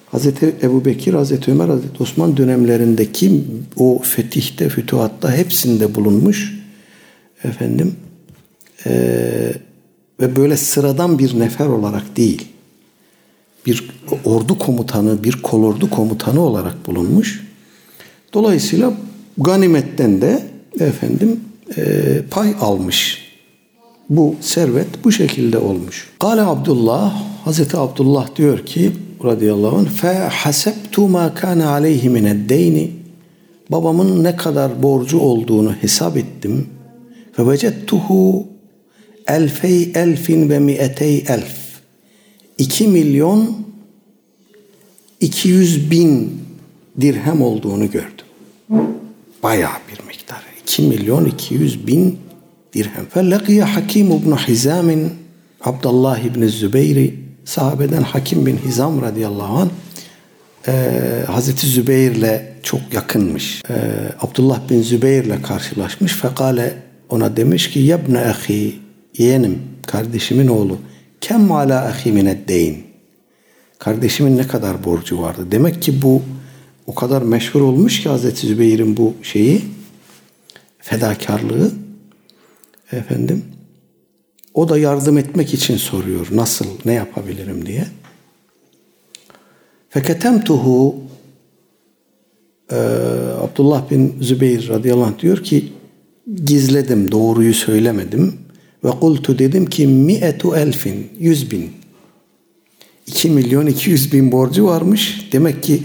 Hazreti 0.06 0.54
Ebu 0.62 0.84
Bekir, 0.84 1.14
Hazreti 1.14 1.50
Ömer, 1.50 1.68
Hazreti 1.68 2.02
Osman 2.02 2.36
dönemlerindeki 2.36 3.44
o 3.76 4.02
fetihte, 4.02 4.68
fütuhatta 4.68 5.32
hepsinde 5.32 5.94
bulunmuş. 5.94 6.58
Efendim 7.44 7.94
ee, 8.86 9.52
ve 10.20 10.36
böyle 10.36 10.56
sıradan 10.56 11.18
bir 11.18 11.40
nefer 11.40 11.66
olarak 11.66 12.16
değil 12.16 12.48
bir 13.66 13.90
ordu 14.24 14.58
komutanı, 14.58 15.24
bir 15.24 15.32
kolordu 15.42 15.90
komutanı 15.90 16.40
olarak 16.40 16.86
bulunmuş. 16.86 17.48
Dolayısıyla 18.34 18.92
ganimetten 19.38 20.20
de 20.20 20.42
efendim 20.80 21.40
e, 21.76 21.82
pay 22.30 22.54
almış. 22.60 23.28
Bu 24.10 24.34
servet 24.40 25.04
bu 25.04 25.12
şekilde 25.12 25.58
olmuş. 25.58 26.08
Kale 26.18 26.42
Abdullah, 26.42 27.22
Hazreti 27.44 27.76
Abdullah 27.76 28.36
diyor 28.36 28.66
ki 28.66 28.92
radıyallahu 29.24 29.76
anh 29.76 29.88
fe 29.88 30.08
hasebtu 30.14 31.08
ma 31.08 31.34
kana 31.34 31.70
aleyhi 31.70 32.08
mined 32.08 32.48
deyni 32.50 32.90
babamın 33.70 34.24
ne 34.24 34.36
kadar 34.36 34.82
borcu 34.82 35.18
olduğunu 35.18 35.72
hesap 35.72 36.16
ettim. 36.16 36.66
Fe 37.32 37.46
vecettuhu 37.46 38.46
elfey 39.26 39.92
elfin 39.94 40.50
ve 40.50 40.58
mi'etey 40.58 41.24
elf. 41.28 41.57
2 42.58 42.88
milyon 42.88 43.66
200 45.20 45.90
bin 45.90 46.40
dirhem 47.00 47.42
olduğunu 47.42 47.90
gördüm. 47.90 48.26
Bayağı 49.42 49.78
bir 49.92 50.06
miktar. 50.06 50.42
2 50.62 50.82
milyon 50.82 51.24
200 51.24 51.86
bin 51.86 52.18
dirhem. 52.74 53.06
Felakiye 53.06 53.62
Hakim 53.62 54.12
ibn 54.12 54.32
Hizam'in 54.32 55.10
Abdullah 55.60 56.18
ibn 56.18 56.46
Zübeyri 56.46 57.14
sahabeden 57.44 58.02
Hakim 58.02 58.46
bin 58.46 58.56
Hizam 58.56 59.02
radıyallahu 59.02 59.56
anh 59.56 59.68
e, 60.68 60.72
Hazreti 61.26 61.66
Zübeyir'le 61.66 62.40
çok 62.62 62.80
yakınmış. 62.92 63.62
E, 63.70 63.74
Abdullah 64.20 64.70
bin 64.70 64.82
Zübeyir'le 64.82 65.42
karşılaşmış. 65.42 66.12
Fekale 66.12 66.74
ona 67.08 67.36
demiş 67.36 67.70
ki 67.70 67.78
yebne 67.78 68.18
ahi 68.18 68.76
yeğenim 69.18 69.58
kardeşimin 69.86 70.48
oğlu 70.48 70.78
kem 71.20 71.52
ala 71.52 71.84
ahi 71.84 72.12
mineddeyn 72.12 72.76
kardeşimin 73.78 74.36
ne 74.36 74.46
kadar 74.46 74.84
borcu 74.84 75.20
vardı. 75.20 75.46
Demek 75.50 75.82
ki 75.82 76.02
bu 76.02 76.22
o 76.86 76.94
kadar 76.94 77.22
meşhur 77.22 77.60
olmuş 77.60 78.02
ki 78.02 78.08
Hazreti 78.08 78.46
Zübeyir'in 78.46 78.96
bu 78.96 79.14
şeyi 79.22 79.64
fedakarlığı 80.78 81.72
efendim 82.92 83.44
o 84.54 84.68
da 84.68 84.78
yardım 84.78 85.18
etmek 85.18 85.54
için 85.54 85.76
soruyor. 85.76 86.26
Nasıl, 86.30 86.66
ne 86.84 86.92
yapabilirim 86.92 87.66
diye. 87.66 87.86
Feketemtuhu 89.90 90.96
e, 92.70 92.76
Abdullah 93.40 93.90
bin 93.90 94.16
Zübeyir 94.20 94.68
radıyallahu 94.68 95.06
anh 95.06 95.18
diyor 95.18 95.42
ki 95.44 95.72
gizledim, 96.44 97.12
doğruyu 97.12 97.54
söylemedim. 97.54 98.38
Ve 98.84 98.90
kultu 98.90 99.38
dedim 99.38 99.66
ki 99.66 99.86
mi'etu 99.86 100.56
elfin, 100.56 101.06
yüz 101.18 101.50
bin. 101.50 101.70
2 103.06 103.30
milyon 103.30 103.66
200 103.66 104.12
bin 104.12 104.32
borcu 104.32 104.66
varmış. 104.66 105.28
Demek 105.32 105.62
ki 105.62 105.82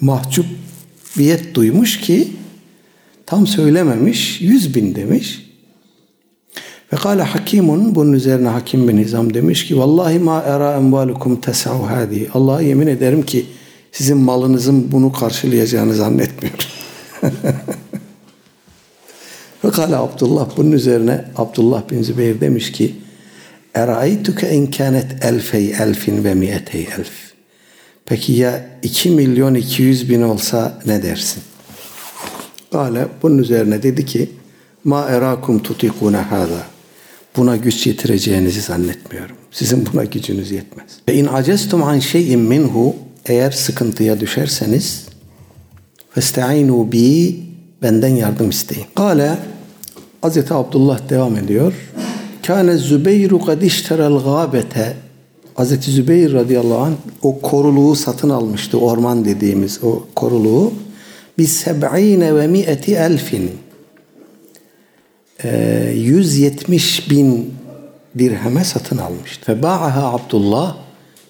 mahcubiyet 0.00 1.54
duymuş 1.54 2.00
ki 2.00 2.28
tam 3.26 3.46
söylememiş. 3.46 4.40
100 4.40 4.74
bin 4.74 4.94
demiş. 4.94 5.46
Ve 6.92 6.96
kâle 6.96 7.22
hakimun 7.22 7.94
bunun 7.94 8.12
üzerine 8.12 8.48
hakim 8.48 8.88
bin 8.88 8.98
Hizam 8.98 9.34
demiş 9.34 9.66
ki 9.66 9.78
vallahi 9.78 10.18
ma 10.18 10.42
era 10.42 10.76
envalukum 10.76 11.40
tes'u 11.40 11.70
hadi. 11.70 12.28
Allah'a 12.34 12.60
yemin 12.60 12.86
ederim 12.86 13.22
ki 13.22 13.46
sizin 13.92 14.16
malınızın 14.16 14.92
bunu 14.92 15.12
karşılayacağını 15.12 15.94
zannetmiyorum. 15.94 16.65
Ve 19.76 19.82
kâle 19.82 19.96
Abdullah 19.96 20.48
bunun 20.56 20.72
üzerine 20.72 21.24
Abdullah 21.36 21.90
bin 21.90 22.02
Zübeyir 22.02 22.40
demiş 22.40 22.72
ki 22.72 22.94
Eraituke 23.74 24.50
in 24.50 24.66
kânet 24.66 25.24
elfey 25.24 25.70
elfin 25.70 26.24
ve 26.24 26.34
miyetey 26.34 26.88
elf. 26.98 27.12
Peki 28.06 28.32
ya 28.32 28.66
2 28.82 29.10
milyon 29.10 29.54
200 29.54 30.10
bin 30.10 30.22
olsa 30.22 30.78
ne 30.86 31.02
dersin? 31.02 31.42
Kale 32.72 33.06
bunun 33.22 33.38
üzerine 33.38 33.82
dedi 33.82 34.06
ki 34.06 34.30
ma 34.84 35.08
erakum 35.08 35.62
tutikune 35.62 36.16
hâzâ. 36.16 36.66
Buna 37.36 37.56
güç 37.56 37.86
yetireceğinizi 37.86 38.60
zannetmiyorum. 38.60 39.36
Sizin 39.50 39.86
buna 39.92 40.04
gücünüz 40.04 40.50
yetmez. 40.50 40.86
Ve 41.08 41.14
in 41.14 41.26
acestum 41.26 41.82
an 41.82 41.98
şeyin 41.98 42.40
minhu 42.40 42.96
eğer 43.26 43.50
sıkıntıya 43.50 44.20
düşerseniz 44.20 45.06
festa'inu 46.10 46.92
bi 46.92 47.40
benden 47.82 48.16
yardım 48.16 48.50
isteyin. 48.50 48.86
Kale 48.94 49.36
Hazreti 50.26 50.54
Abdullah 50.54 51.08
devam 51.08 51.36
ediyor. 51.36 51.72
Kâne 52.46 52.76
Zübeyru 52.76 53.44
kad 53.44 53.62
işterel 53.62 54.18
gâbete 54.18 54.96
Hazreti 55.54 55.90
Zübeyir 55.90 56.32
radıyallahu 56.32 56.78
anh 56.78 56.94
o 57.22 57.40
koruluğu 57.40 57.94
satın 57.94 58.30
almıştı. 58.30 58.78
Orman 58.78 59.24
dediğimiz 59.24 59.84
o 59.84 60.02
koruluğu. 60.14 60.72
Bi 61.38 61.46
seb'ine 61.46 62.34
ve 62.34 62.46
mi'eti 62.46 62.94
elfin. 62.94 63.50
170 65.94 67.00
ee, 67.00 67.10
bin 67.10 67.54
dirheme 68.18 68.64
satın 68.64 68.98
almıştı. 68.98 69.52
Ve 69.52 69.62
ba'aha 69.62 70.12
Abdullah 70.12 70.76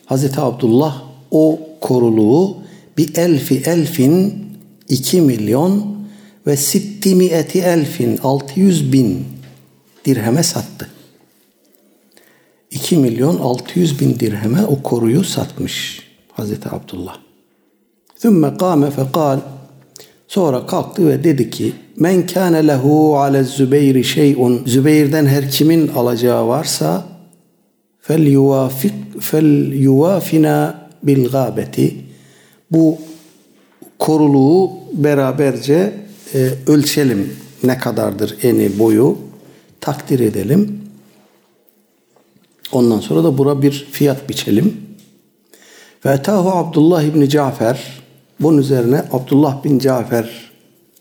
Hazreti 0.06 0.40
Abdullah 0.40 1.02
o 1.30 1.58
koruluğu 1.80 2.56
bir 2.98 3.16
elfi 3.16 3.62
elfin 3.66 4.34
2 4.88 5.20
milyon 5.20 5.95
ve 6.46 6.56
sittimiyeti 6.56 7.60
elfin 7.60 8.18
600 8.22 8.92
bin 8.92 9.24
dirheme 10.04 10.42
sattı. 10.42 10.90
2 12.70 12.96
milyon 12.96 13.38
600 13.38 14.00
bin 14.00 14.20
dirheme 14.20 14.64
o 14.64 14.82
koruyu 14.82 15.24
satmış 15.24 16.02
Hazreti 16.32 16.68
Abdullah. 16.68 17.18
Thümme 18.20 18.56
kâme 18.56 18.90
fekal 18.90 19.40
Sonra 20.28 20.66
kalktı 20.66 21.08
ve 21.08 21.24
dedi 21.24 21.50
ki 21.50 21.72
Men 21.96 22.26
kâne 22.26 22.66
lehu 22.66 23.18
ale 23.18 23.44
Zübeyri 23.44 24.04
şey'un 24.04 24.62
Zübeyir'den 24.66 25.26
her 25.26 25.50
kimin 25.50 25.88
alacağı 25.88 26.48
varsa 26.48 27.04
fel 28.00 28.26
yuvafik 28.26 29.20
fel 29.20 29.72
yuvafina 29.72 30.88
bil 31.02 31.28
gâbeti 31.28 31.96
bu 32.70 32.98
koruluğu 33.98 34.70
beraberce 34.92 35.92
e, 36.34 36.50
ölçelim 36.66 37.36
ne 37.64 37.78
kadardır 37.78 38.36
eni 38.42 38.78
boyu 38.78 39.18
takdir 39.80 40.20
edelim. 40.20 40.80
Ondan 42.72 43.00
sonra 43.00 43.24
da 43.24 43.38
bura 43.38 43.62
bir 43.62 43.88
fiyat 43.92 44.28
biçelim. 44.28 44.76
Ve 46.04 46.10
etahu 46.10 46.50
Abdullah 46.50 47.02
İbni 47.02 47.28
Cafer 47.28 48.02
bunun 48.40 48.58
üzerine 48.58 49.04
Abdullah 49.12 49.64
bin 49.64 49.78
Cafer 49.78 50.50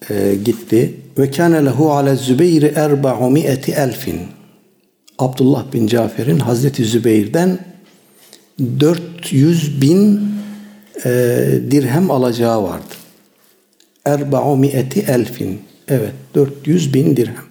e, 0.10 0.36
gitti. 0.46 0.94
Ve 1.18 1.32
kâne 1.32 1.66
lehu 1.66 1.92
ale 1.92 2.16
Zübeyri 2.16 2.74
erba'u 2.76 3.38
elfin. 3.38 4.20
Abdullah 5.20 5.74
bin 5.74 5.88
Cafer'in 5.88 6.40
Hazreti 6.40 6.86
Zübeyir'den 6.86 7.60
400 8.80 9.82
bin 9.82 10.22
e, 11.06 11.10
dirhem 11.72 12.12
alacağı 12.12 12.64
vardı. 12.64 13.05
Erba'u 14.06 14.58
mi'eti 14.58 15.00
elfin. 15.00 15.62
Evet 15.88 16.14
400 16.36 16.94
bin 16.94 17.18
dirhem. 17.18 17.46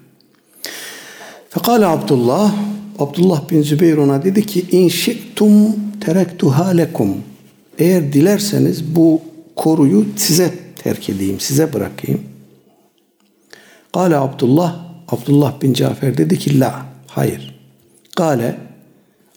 Fekale 1.48 1.86
Abdullah 1.86 2.54
Abdullah 2.98 3.50
bin 3.50 3.62
Zübeyir 3.62 3.96
ona 3.96 4.24
dedi 4.24 4.46
ki 4.46 4.64
in 4.70 4.88
şi'tum 4.88 5.76
terektuha 6.00 6.68
lekum. 6.68 7.16
Eğer 7.78 8.12
dilerseniz 8.12 8.96
bu 8.96 9.20
koruyu 9.56 10.06
size 10.16 10.54
terk 10.76 11.08
edeyim, 11.08 11.40
size 11.40 11.72
bırakayım. 11.72 12.20
Kale 13.94 14.16
Abdullah, 14.16 14.76
Abdullah 15.08 15.60
bin 15.62 15.72
Cafer 15.72 16.18
dedi 16.18 16.38
ki 16.38 16.60
la, 16.60 16.86
hayır. 17.06 17.60
Kale 18.16 18.56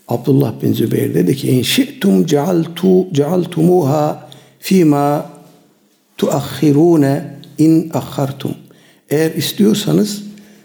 Abdullah 0.07 0.61
bin 0.61 0.74
Zübeyir 0.74 1.13
dedi 1.13 1.36
ki 1.36 1.51
in 1.51 1.61
şi'tum 1.61 2.26
cealtu 2.26 3.13
cealtumuha 3.13 4.30
fima 4.59 5.30
tuahhirune 6.18 7.38
in 7.57 7.89
akhartum. 7.93 8.55
Eğer 9.09 9.32
istiyorsanız 9.32 10.24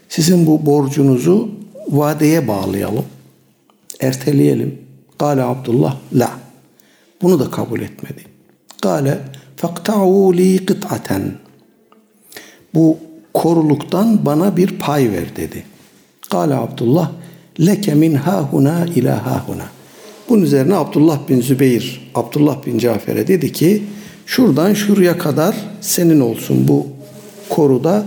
sizin 0.08 0.46
bu 0.46 0.66
borcunuzu 0.66 1.50
vadeye 1.88 2.48
bağlayalım. 2.48 3.04
Erteleyelim. 4.00 4.78
Kale 5.18 5.42
Abdullah 5.42 5.96
la. 6.14 6.30
Bunu 7.22 7.40
da 7.40 7.50
kabul 7.50 7.80
etmedi. 7.80 8.24
Kale 8.82 9.18
fakta'u 9.56 10.36
li 10.36 10.66
kıt'aten. 10.66 11.32
Bu 12.74 12.98
koruluktan 13.34 14.26
bana 14.26 14.56
bir 14.56 14.78
pay 14.78 15.10
ver 15.12 15.36
dedi. 15.36 15.64
Kale 16.30 16.54
Abdullah 16.54 17.10
leke 17.60 17.94
min 17.94 18.14
hahuna 18.14 18.86
ila 18.86 19.26
hahuna. 19.26 19.66
Bunun 20.28 20.42
üzerine 20.42 20.74
Abdullah 20.74 21.28
bin 21.28 21.40
Zübeyir, 21.40 22.10
Abdullah 22.14 22.66
bin 22.66 22.78
Cafer'e 22.78 23.28
dedi 23.28 23.52
ki 23.52 23.82
şuradan 24.26 24.74
şuraya 24.74 25.18
kadar 25.18 25.56
senin 25.80 26.20
olsun 26.20 26.68
bu 26.68 26.86
koruda 27.48 28.04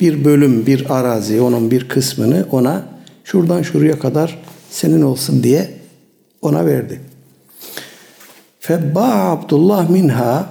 bir 0.00 0.24
bölüm, 0.24 0.66
bir 0.66 0.98
arazi, 0.98 1.40
onun 1.40 1.70
bir 1.70 1.88
kısmını 1.88 2.46
ona 2.50 2.84
şuradan 3.24 3.62
şuraya 3.62 3.98
kadar 3.98 4.38
senin 4.70 5.02
olsun 5.02 5.42
diye 5.42 5.70
ona 6.42 6.66
verdi. 6.66 7.00
Febba 8.60 9.04
Abdullah 9.04 9.90
minha 9.90 10.46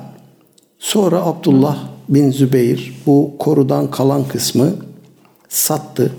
sonra 0.80 1.26
Abdullah 1.26 1.78
bin 2.10 2.32
Zübeyir 2.32 3.02
bu 3.06 3.32
korudan 3.40 3.92
kalan 3.92 4.28
kısmı 4.28 4.74
sattı. 5.50 6.12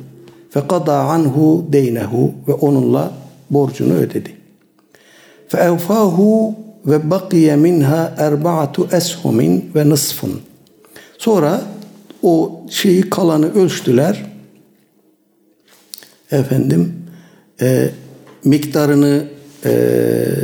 Fekada 0.50 0.98
anhu 0.98 1.66
deynehu 1.72 2.32
ve 2.48 2.52
onunla 2.52 3.12
borcunu 3.50 3.92
ödedi. 3.92 4.32
Feevfahu 5.48 6.54
ve 6.86 7.10
bakiye 7.10 7.56
minha 7.56 8.14
erba'atu 8.18 8.88
eshumin 8.92 9.70
ve 9.74 9.88
nısfun. 9.88 10.40
Sonra 11.18 11.62
o 12.22 12.62
şeyi 12.70 13.10
kalanı 13.10 13.54
ölçtüler. 13.54 14.26
Efendim 16.30 16.94
e, 17.60 17.90
miktarını 18.44 19.24
e, 19.64 19.72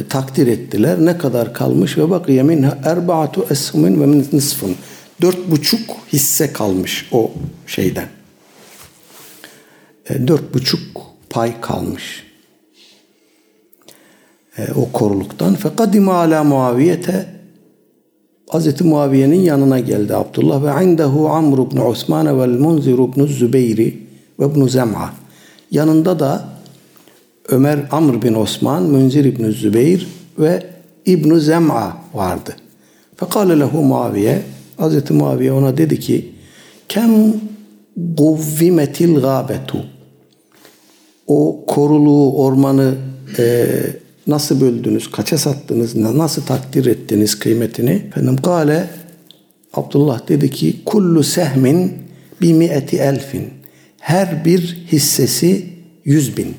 takdir 0.09 0.47
ettiler. 0.47 0.99
Ne 0.99 1.19
kadar 1.19 1.55
kalmış 1.55 1.99
ve 1.99 2.11
bak 2.11 2.29
yemin 2.29 2.67
erbaatu 2.85 3.47
eshumin 3.51 4.01
ve 4.01 4.25
nisfun. 4.37 4.77
Dört 5.21 5.51
buçuk 5.51 5.97
hisse 6.13 6.53
kalmış 6.53 7.09
o 7.13 7.33
şeyden. 7.67 8.09
E, 10.11 10.29
dört 10.29 10.55
buçuk 10.55 10.81
pay 11.31 11.61
kalmış. 11.61 12.26
E, 14.59 14.73
o 14.73 14.93
koruluktan. 14.93 15.55
Fekadime 15.55 16.13
ala 16.13 16.45
muaviyete 16.45 17.27
Hz. 18.53 18.81
Muaviye'nin 18.81 19.41
yanına 19.41 19.81
geldi 19.81 20.15
Abdullah 20.15 20.65
ve 20.65 20.85
indehu 20.85 21.29
Amr 21.29 21.59
ibn 21.59 21.79
Osman 21.79 22.41
ve 22.41 22.47
Munzir 22.47 22.99
ibn 22.99 23.27
Zübeyri 23.27 23.99
ve 24.41 24.45
ibn 24.45 24.67
Zem'a. 24.67 25.13
Yanında 25.71 26.19
da 26.19 26.57
Ömer 27.49 27.79
Amr 27.91 28.23
bin 28.23 28.35
Osman, 28.35 28.83
Münzir 28.83 29.25
ibn 29.25 29.51
Zübeyir 29.51 30.07
ve 30.39 30.63
İbn 31.07 31.35
Zem'a 31.35 31.97
vardı. 32.15 32.57
Fekale 33.17 33.61
lehu 33.61 33.83
Muaviye, 33.83 34.43
Hz. 34.79 35.11
Muaviye 35.11 35.53
ona 35.53 35.77
dedi 35.77 36.01
ki, 36.01 36.33
Kem 36.89 37.35
guvvimetil 37.97 39.21
gâbetu. 39.21 39.85
O 41.27 41.65
koruluğu, 41.67 42.37
ormanı 42.37 42.95
e, 43.39 43.67
nasıl 44.27 44.61
böldünüz, 44.61 45.11
kaça 45.11 45.39
sattınız, 45.39 45.97
nasıl 45.97 46.43
takdir 46.43 46.87
ettiniz 46.87 47.39
kıymetini? 47.39 47.91
Efendim 47.91 48.37
kale 48.37 48.89
Abdullah 49.75 50.29
dedi 50.29 50.51
ki 50.51 50.77
kullu 50.85 51.23
sehmin 51.23 51.93
bi 52.41 52.55
mi'eti 52.55 52.97
elfin. 52.97 53.49
Her 54.01 54.45
bir 54.45 54.87
hissesi 54.93 55.67
yüz 56.05 56.37
bin. 56.37 56.55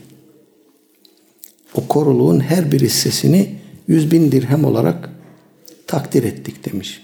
O 1.75 1.87
koruluğun 1.87 2.39
her 2.39 2.71
bir 2.71 2.81
hissesini 2.81 3.55
yüz 3.87 4.11
bin 4.11 4.31
dirhem 4.31 4.65
olarak 4.65 5.09
takdir 5.87 6.23
ettik 6.23 6.65
demiş. 6.65 7.01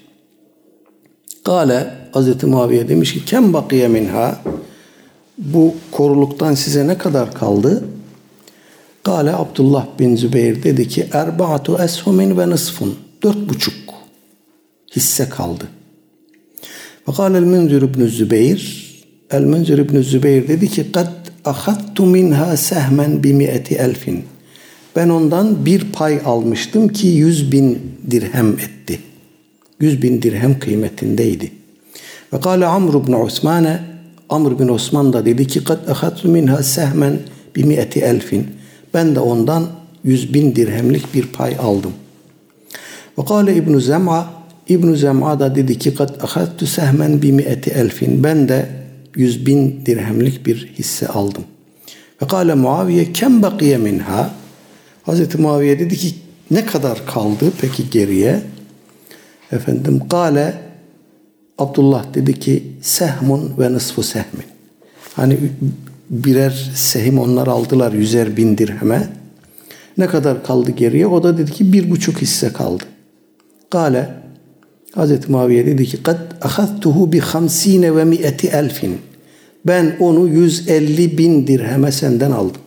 Kale 1.44 1.94
Hz. 2.14 2.44
Muaviye 2.44 2.90
demiş 2.90 3.14
ki 3.14 3.26
kem 3.26 3.54
bakiye 3.54 3.88
minha 3.88 4.40
bu 5.38 5.76
koruluktan 5.92 6.54
size 6.54 6.88
ne 6.88 6.98
kadar 6.98 7.34
kaldı? 7.34 7.84
Kale 9.04 9.36
Abdullah 9.36 9.88
bin 10.00 10.16
Zübeyir 10.16 10.64
dedi 10.64 10.88
ki 10.88 11.08
erbaatu 11.14 11.78
eshumin 11.84 12.38
ve 12.38 12.50
nısfun. 12.50 12.96
Dört 13.24 13.50
buçuk 13.50 13.74
hisse 14.96 15.30
kaldı. 15.30 15.64
Ve 17.08 17.12
kâle 17.12 17.38
el-Münzir 17.38 17.82
ibn 17.82 18.06
Zübeyir 18.06 18.94
El-Münzir 19.32 19.78
ibn 19.78 20.02
Zübeyir 20.02 20.48
dedi 20.48 20.70
ki 20.70 20.92
kad 20.92 21.08
ahattu 21.46 22.06
minha 22.06 22.58
sehmen 22.58 23.24
bi 23.24 23.34
mi'eti 23.34 23.76
elfin. 23.76 24.24
Ben 24.96 25.10
ondan 25.10 25.66
bir 25.66 25.92
pay 25.92 26.20
almıştım 26.26 26.88
ki 26.88 27.08
yüz 27.08 27.52
bin 27.52 27.82
dirhem 28.12 28.50
etti. 28.54 29.00
Yüz 29.80 30.02
bin 30.02 30.22
dirhem 30.22 30.60
kıymetindeydi. 30.60 31.52
Ve 32.34 32.40
kâle 32.40 32.66
Amr 32.66 32.94
ibn 33.04 33.14
Osman'e 33.14 33.80
Amr 34.30 34.60
bin 34.60 34.68
Osman 34.68 35.14
da 35.14 35.26
dedi 35.26 35.48
ki 35.48 35.64
kad 35.64 35.88
ahattu 35.88 36.28
minha 36.28 36.64
sehmen 36.64 37.20
bi 37.56 37.64
mi'eti 37.64 38.00
elfin. 38.00 38.63
Ben 38.94 39.16
de 39.16 39.20
ondan 39.20 39.68
yüz 40.04 40.34
bin 40.34 40.56
dirhemlik 40.56 41.14
bir 41.14 41.28
pay 41.28 41.56
aldım. 41.60 41.94
Ve 43.18 43.26
kâle 43.26 43.56
İbn-i 43.56 43.82
Zem'a 43.82 44.34
İbn-i 44.70 44.98
Zem'a 44.98 45.40
da 45.40 45.56
dedi 45.56 45.80
ki 45.80 45.96
kad 45.96 46.22
ahadtu 46.22 46.68
sehmen 46.68 47.22
bi 47.22 47.32
mi'eti 47.32 47.70
elfin. 47.70 48.24
Ben 48.24 48.50
de 48.50 48.70
yüz 49.16 49.46
bin 49.46 49.86
dirhemlik 49.86 50.46
bir 50.46 50.74
hisse 50.78 51.08
aldım. 51.08 51.44
Ve 52.22 52.28
kâle 52.28 52.54
Muaviye 52.54 53.14
kem 53.14 53.42
bakiye 53.42 53.78
minha. 53.78 54.32
Hazreti 55.04 55.38
Muaviye 55.38 55.80
dedi 55.80 55.98
ki 55.98 56.16
ne 56.52 56.66
kadar 56.66 57.06
kaldı 57.06 57.52
peki 57.62 57.90
geriye? 57.90 58.42
Efendim 59.52 60.02
kâle 60.10 60.54
Abdullah 61.58 62.14
dedi 62.14 62.40
ki 62.40 62.64
sehmun 62.82 63.54
ve 63.60 63.74
nısfu 63.74 64.04
sehmin. 64.04 64.46
Hani 65.16 65.38
birer 66.10 66.72
sehim 66.76 67.20
onlar 67.20 67.48
aldılar 67.48 67.94
yüzer 67.94 68.38
bin 68.38 68.58
dirheme. 68.58 69.10
Ne 69.98 70.08
kadar 70.08 70.44
kaldı 70.44 70.72
geriye? 70.72 71.08
O 71.08 71.24
da 71.24 71.38
dedi 71.38 71.52
ki 71.52 71.74
bir 71.74 71.90
buçuk 71.90 72.22
hisse 72.22 72.54
kaldı. 72.54 72.84
Kale 73.70 74.10
Hazreti 74.96 75.32
Muaviye 75.32 75.66
dedi 75.66 75.86
ki 75.86 76.04
kad 76.04 76.20
ahadtuhu 76.42 77.14
bi 77.14 77.20
hamsine 77.20 77.96
ve 77.96 78.04
mi'eti 78.04 78.48
elfin. 78.48 78.98
Ben 79.68 79.96
onu 80.00 80.28
150 80.28 81.18
bin 81.18 81.48
dirheme 81.48 81.92
senden 81.92 82.32
aldım. 82.32 82.62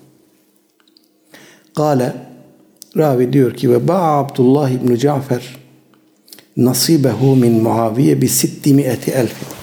Kale 1.76 2.12
Ravi 2.96 3.32
diyor 3.32 3.54
ki 3.54 3.70
ve 3.70 3.88
ba 3.88 3.98
Abdullah 3.98 4.70
İbni 4.70 4.98
Cafer 4.98 5.56
nasibehu 6.56 7.36
min 7.36 7.62
Muaviye 7.62 8.22
bi 8.22 8.28
sitti 8.28 8.74
mi'eti 8.74 9.10
elfin. 9.10 9.55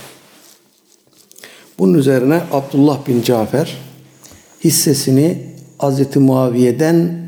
Bunun 1.80 1.94
üzerine 1.94 2.42
Abdullah 2.52 3.08
bin 3.08 3.22
Cafer 3.22 3.78
hissesini 4.64 5.38
Hazreti 5.78 6.20
Muaviye'den 6.20 7.24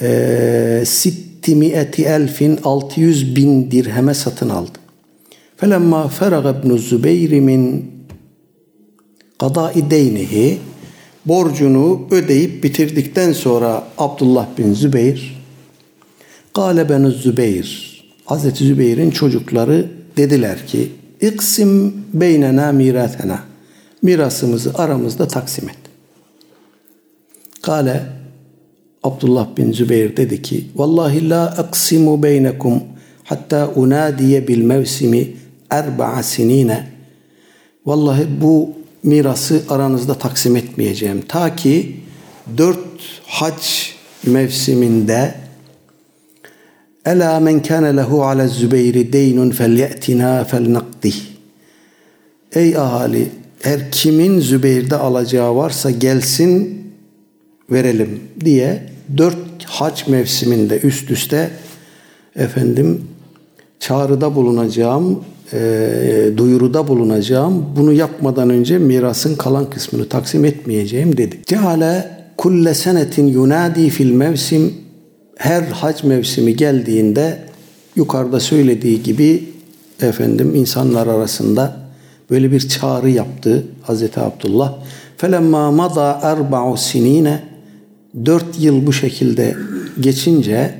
e, 0.00 0.82
sitti 0.86 1.56
mi'eti 1.56 2.04
elfin 2.04 2.58
600 2.64 3.36
bin 3.36 3.70
dirheme 3.70 4.14
satın 4.14 4.48
aldı. 4.48 4.78
Felemma 5.56 6.08
feraga 6.08 6.50
ibn 6.50 6.76
Zübeyr 6.76 7.40
min 7.40 7.92
kadai 9.38 9.90
deynihi 9.90 10.58
borcunu 11.26 12.06
ödeyip 12.10 12.64
bitirdikten 12.64 13.32
sonra 13.32 13.84
Abdullah 13.98 14.46
bin 14.58 14.74
Zübeyir 14.74 15.38
Kale 16.54 16.88
ben 16.88 17.04
Zübeyir 17.04 17.98
Hazreti 18.24 18.64
Zübeyir'in 18.64 19.10
çocukları 19.10 19.86
dediler 20.16 20.66
ki 20.66 20.92
İksim 21.20 22.04
beynena 22.14 22.72
miratena 22.72 23.40
mirasımızı 24.02 24.74
aramızda 24.74 25.28
taksim 25.28 25.68
et. 25.68 25.78
Kale 27.62 28.02
Abdullah 29.02 29.56
bin 29.56 29.72
Zübeyir 29.72 30.16
dedi 30.16 30.42
ki 30.42 30.66
Vallahi 30.76 31.30
la 31.30 31.46
aksimu 31.46 32.22
beynekum 32.22 32.82
hatta 33.24 33.68
unadiye 33.76 34.48
bil 34.48 34.62
mevsimi 34.62 35.36
erba'a 35.70 36.22
sinine 36.22 36.88
Vallahi 37.86 38.26
bu 38.40 38.70
mirası 39.02 39.62
aranızda 39.68 40.14
taksim 40.14 40.56
etmeyeceğim. 40.56 41.22
Ta 41.28 41.56
ki 41.56 41.96
dört 42.58 42.78
hac 43.26 43.62
mevsiminde 44.26 45.34
Ela 47.04 47.40
men 47.40 47.62
kana 47.62 47.86
lehu 47.86 48.24
ala 48.24 48.48
Zübeyri 48.48 49.12
deynun 49.12 49.50
felye'tina 49.50 50.44
felnaqdih. 50.44 51.16
Ey 52.52 52.76
ahali 52.76 53.28
her 53.62 53.90
kimin 53.90 54.40
Zübeyir'de 54.40 54.96
alacağı 54.96 55.56
varsa 55.56 55.90
gelsin 55.90 56.82
verelim 57.70 58.20
diye 58.40 58.82
dört 59.16 59.64
hac 59.66 60.08
mevsiminde 60.08 60.80
üst 60.80 61.10
üste 61.10 61.50
efendim 62.36 63.02
çağrıda 63.80 64.34
bulunacağım, 64.34 65.24
e, 65.52 66.30
duyuruda 66.36 66.88
bulunacağım. 66.88 67.66
Bunu 67.76 67.92
yapmadan 67.92 68.50
önce 68.50 68.78
mirasın 68.78 69.36
kalan 69.36 69.70
kısmını 69.70 70.08
taksim 70.08 70.44
etmeyeceğim 70.44 71.16
dedi. 71.16 71.40
Ceale 71.46 72.10
kulle 72.36 72.74
senetin 72.74 73.26
yunadi 73.26 73.90
fil 73.90 74.12
mevsim 74.12 74.74
her 75.38 75.62
hac 75.62 76.04
mevsimi 76.04 76.56
geldiğinde 76.56 77.38
yukarıda 77.96 78.40
söylediği 78.40 79.02
gibi 79.02 79.48
efendim 80.00 80.54
insanlar 80.54 81.06
arasında 81.06 81.76
böyle 82.30 82.52
bir 82.52 82.68
çağrı 82.68 83.10
yaptı 83.10 83.64
Hazreti 83.82 84.20
Abdullah. 84.20 84.74
Felemma 85.16 85.70
mada 85.70 86.20
erba'u 86.22 86.76
sinine 86.76 87.42
dört 88.26 88.60
yıl 88.60 88.86
bu 88.86 88.92
şekilde 88.92 89.56
geçince 90.00 90.74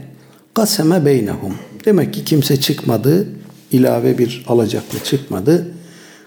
kaseme 0.54 1.04
beynehum. 1.04 1.54
Demek 1.84 2.14
ki 2.14 2.24
kimse 2.24 2.60
çıkmadı 2.60 3.26
ilave 3.72 4.18
bir 4.18 4.44
alacaklı 4.48 4.98
çıkmadı. 5.04 5.66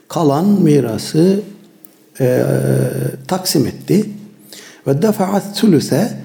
Kalan 0.08 0.46
mirası 0.46 1.40
e, 2.20 2.44
taksim 3.28 3.68
etti. 3.68 4.06
Ve 4.88 5.02
defaat 5.02 5.58
sülüse 5.58 6.18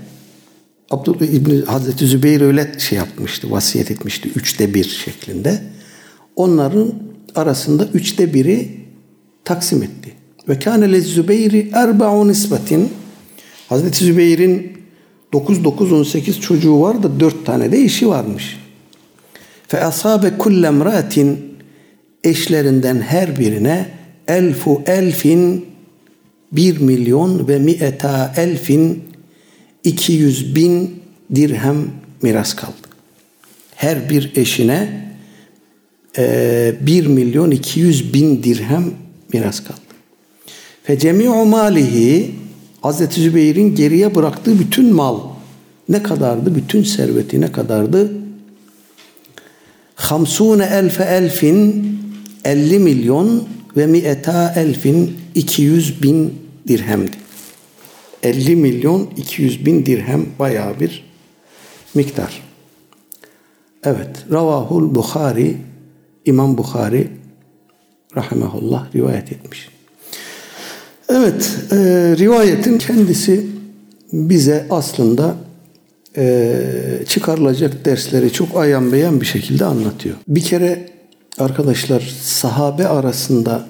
Abdullah 0.91 1.22
İbni 1.22 1.64
Hazreti 1.64 2.07
Zübeyir 2.07 2.41
öyle 2.41 2.72
şey 2.78 2.99
yapmıştı, 2.99 3.51
vasiyet 3.51 3.91
etmişti 3.91 4.30
üçte 4.37 4.74
bir 4.74 4.84
şeklinde. 4.84 5.62
Onların 6.37 6.95
arasında 7.34 7.89
üçte 7.95 8.34
biri 8.34 8.70
taksim 9.45 9.82
etti. 9.82 10.12
Ve 10.49 10.59
kâne 10.59 10.93
le 10.93 11.01
Zübeyri 11.01 11.70
erba'u 11.72 12.28
nisbetin 12.28 12.93
Hazreti 13.68 14.05
Zübeyir'in 14.05 14.72
9-9-18 15.32 16.41
çocuğu 16.41 16.80
var 16.80 17.03
da 17.03 17.20
4 17.20 17.47
tane 17.47 17.72
de 17.72 17.78
eşi 17.78 18.09
varmış. 18.09 18.59
Fe 19.68 19.84
asabe 19.84 20.39
kulle 20.39 20.66
emratin 20.66 21.39
eşlerinden 22.24 23.01
her 23.01 23.39
birine 23.39 23.91
elfu 24.28 24.82
elfin 24.87 25.66
bir 26.53 26.80
milyon 26.80 27.49
ve 27.49 27.59
mi'eta 27.59 28.34
elfin 28.37 29.05
200 29.87 30.55
bin 30.57 31.01
dirhem 31.34 31.76
miras 32.22 32.57
kaldı. 32.57 32.72
Her 33.74 34.11
bir 34.11 34.32
eşine 34.37 35.07
e, 36.18 36.74
1 36.80 37.07
milyon 37.07 37.51
200 37.51 38.14
bin 38.14 38.43
dirhem 38.43 38.84
miras 39.32 39.61
kaldı. 39.61 39.80
Fe 40.82 40.99
cemi'u 40.99 41.45
malihi 41.45 42.34
Hazreti 42.82 43.20
Zübeyir'in 43.20 43.74
geriye 43.74 44.14
bıraktığı 44.14 44.59
bütün 44.59 44.93
mal 44.93 45.20
ne 45.89 46.03
kadardı? 46.03 46.55
Bütün 46.55 46.82
serveti 46.82 47.41
ne 47.41 47.53
kadardı? 47.53 48.12
Hamsune 49.95 50.64
elfe 50.64 51.05
elfin 51.05 51.89
50 52.45 52.78
milyon 52.78 53.49
ve 53.76 53.87
mi'eta 53.87 54.55
elfin 54.57 55.16
200 55.34 56.03
bin 56.03 56.34
dirhemdi. 56.68 57.26
50 58.23 58.57
milyon 58.57 59.11
200 59.17 59.67
bin 59.67 59.87
dirhem 59.87 60.27
bayağı 60.39 60.81
bir 60.81 61.05
miktar. 61.95 62.43
Evet. 63.85 64.25
Ravahul 64.33 64.95
Bukhari 64.95 65.57
İmam 66.25 66.59
Bukhari 66.59 67.09
rahimahullah 68.17 68.95
rivayet 68.95 69.33
etmiş. 69.33 69.69
Evet, 71.09 71.59
e, 71.73 71.77
rivayetin 72.19 72.79
kendisi 72.79 73.47
bize 74.12 74.67
aslında 74.71 75.35
e, 76.17 76.62
çıkarılacak 77.09 77.85
dersleri 77.85 78.33
çok 78.33 78.57
ayan 78.57 78.93
beyan 78.93 79.21
bir 79.21 79.27
şekilde 79.27 79.64
anlatıyor. 79.64 80.17
Bir 80.29 80.41
kere 80.41 80.89
arkadaşlar 81.39 82.17
sahabe 82.23 82.89
arasında 82.89 83.67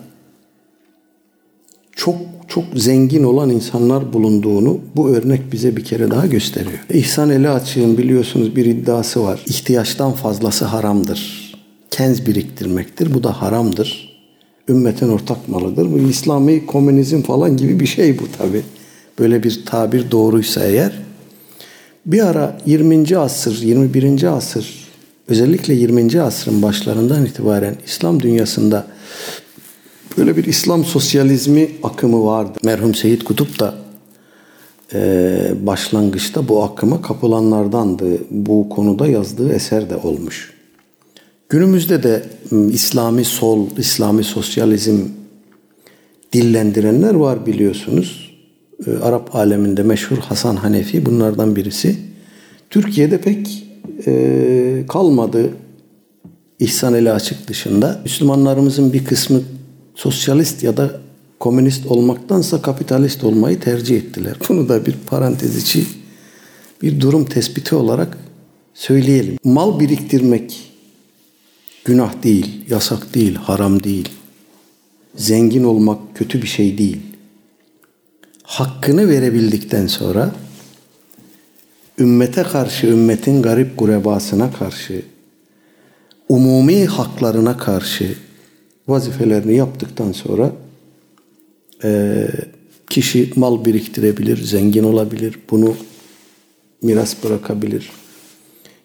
çok 1.96 2.16
çok 2.48 2.64
zengin 2.74 3.24
olan 3.24 3.50
insanlar 3.50 4.12
bulunduğunu 4.12 4.80
bu 4.96 5.08
örnek 5.08 5.52
bize 5.52 5.76
bir 5.76 5.84
kere 5.84 6.10
daha 6.10 6.26
gösteriyor. 6.26 6.78
İhsan 6.90 7.30
Eli 7.30 7.48
Açık'ın 7.48 7.98
biliyorsunuz 7.98 8.56
bir 8.56 8.64
iddiası 8.64 9.22
var. 9.24 9.40
İhtiyaçtan 9.46 10.12
fazlası 10.12 10.64
haramdır. 10.64 11.52
Kenz 11.90 12.26
biriktirmektir. 12.26 13.14
Bu 13.14 13.22
da 13.22 13.42
haramdır. 13.42 14.16
Ümmetin 14.68 15.08
ortak 15.08 15.48
malıdır. 15.48 15.92
Bu 15.92 15.98
İslami 15.98 16.66
komünizm 16.66 17.22
falan 17.22 17.56
gibi 17.56 17.80
bir 17.80 17.86
şey 17.86 18.18
bu 18.18 18.24
tabi. 18.38 18.62
Böyle 19.18 19.42
bir 19.42 19.66
tabir 19.66 20.10
doğruysa 20.10 20.64
eğer. 20.64 20.92
Bir 22.06 22.26
ara 22.26 22.58
20. 22.66 23.18
asır, 23.18 23.62
21. 23.62 24.22
asır 24.36 24.86
özellikle 25.28 25.74
20. 25.74 26.20
asrın 26.20 26.62
başlarından 26.62 27.24
itibaren 27.26 27.76
İslam 27.86 28.22
dünyasında 28.22 28.86
böyle 30.16 30.36
bir 30.36 30.44
İslam 30.44 30.84
sosyalizmi 30.84 31.70
akımı 31.82 32.24
vardı. 32.24 32.58
Merhum 32.64 32.94
Seyyid 32.94 33.22
Kutup 33.22 33.60
da 33.60 33.74
e, 34.94 35.66
başlangıçta 35.66 36.48
bu 36.48 36.62
akıma 36.62 37.02
kapılanlardandı. 37.02 38.18
Bu 38.30 38.68
konuda 38.68 39.06
yazdığı 39.06 39.52
eser 39.52 39.90
de 39.90 39.96
olmuş. 39.96 40.52
Günümüzde 41.48 42.02
de 42.02 42.22
İslami 42.72 43.24
sol, 43.24 43.66
İslami 43.78 44.24
sosyalizm 44.24 44.98
dillendirenler 46.32 47.14
var 47.14 47.46
biliyorsunuz. 47.46 48.36
E, 48.86 48.90
Arap 48.90 49.36
aleminde 49.36 49.82
meşhur 49.82 50.18
Hasan 50.18 50.56
Hanefi 50.56 51.06
bunlardan 51.06 51.56
birisi. 51.56 51.96
Türkiye'de 52.70 53.20
pek 53.20 53.66
e, 54.06 54.84
kalmadı 54.88 55.50
İhsan 56.58 56.94
eli 56.94 57.12
açık 57.12 57.48
dışında. 57.48 58.00
Müslümanlarımızın 58.04 58.92
bir 58.92 59.04
kısmı 59.04 59.40
sosyalist 59.96 60.62
ya 60.62 60.76
da 60.76 61.00
komünist 61.40 61.86
olmaktansa 61.86 62.62
kapitalist 62.62 63.24
olmayı 63.24 63.60
tercih 63.60 63.96
ettiler. 63.96 64.36
Bunu 64.48 64.68
da 64.68 64.86
bir 64.86 64.94
parantez 65.06 65.56
içi 65.56 65.86
bir 66.82 67.00
durum 67.00 67.24
tespiti 67.24 67.74
olarak 67.74 68.18
söyleyelim. 68.74 69.38
Mal 69.44 69.80
biriktirmek 69.80 70.72
günah 71.84 72.22
değil, 72.22 72.64
yasak 72.70 73.14
değil, 73.14 73.34
haram 73.34 73.82
değil. 73.82 74.08
Zengin 75.16 75.64
olmak 75.64 75.98
kötü 76.16 76.42
bir 76.42 76.46
şey 76.46 76.78
değil. 76.78 77.00
Hakkını 78.42 79.08
verebildikten 79.08 79.86
sonra 79.86 80.32
ümmete 81.98 82.42
karşı, 82.42 82.86
ümmetin 82.86 83.42
garip 83.42 83.78
gurebasına 83.78 84.52
karşı, 84.52 85.02
umumi 86.28 86.86
haklarına 86.86 87.56
karşı 87.56 88.16
vazifelerini 88.88 89.56
yaptıktan 89.56 90.12
sonra 90.12 90.52
e, 91.84 92.26
kişi 92.90 93.32
mal 93.36 93.64
biriktirebilir, 93.64 94.44
zengin 94.44 94.84
olabilir, 94.84 95.38
bunu 95.50 95.76
miras 96.82 97.24
bırakabilir. 97.24 97.90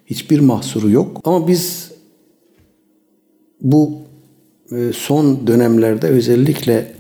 Hiçbir 0.05 0.39
mahsuru 0.39 0.89
yok. 0.89 1.21
Ama 1.23 1.47
biz 1.47 1.91
bu 3.61 3.97
e, 4.71 4.91
son 4.93 5.47
dönemlerde 5.47 6.07
özellikle 6.07 6.93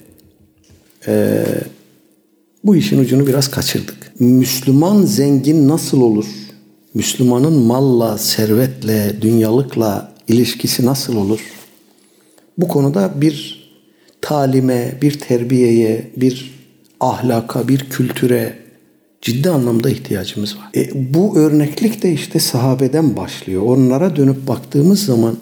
e, 1.07 1.45
bu 2.63 2.75
işin 2.75 2.99
ucunu 2.99 3.27
biraz 3.27 3.51
kaçırdık. 3.51 4.13
Müslüman 4.19 5.01
zengin 5.01 5.67
nasıl 5.67 6.01
olur? 6.01 6.25
Müslümanın 6.93 7.53
malla, 7.53 8.17
servetle, 8.17 9.21
dünyalıkla 9.21 10.11
ilişkisi 10.27 10.85
nasıl 10.85 11.15
olur? 11.15 11.39
Bu 12.57 12.67
konuda 12.67 13.21
bir 13.21 13.61
talime, 14.21 14.97
bir 15.01 15.19
terbiyeye, 15.19 16.11
bir 16.17 16.61
ahlaka, 16.99 17.67
bir 17.67 17.79
kültüre 17.79 18.55
ciddi 19.21 19.49
anlamda 19.49 19.89
ihtiyacımız 19.89 20.57
var. 20.57 20.69
E, 20.75 21.13
bu 21.13 21.37
örneklik 21.37 22.03
de 22.03 22.13
işte 22.13 22.39
sahabeden 22.39 23.17
başlıyor. 23.17 23.61
Onlara 23.61 24.15
dönüp 24.15 24.47
baktığımız 24.47 25.05
zaman 25.05 25.37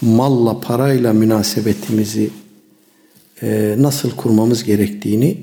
malla, 0.00 0.60
parayla 0.60 1.12
münasebetimizi 1.12 2.30
e, 3.42 3.74
nasıl 3.78 4.10
kurmamız 4.10 4.64
gerektiğini 4.64 5.36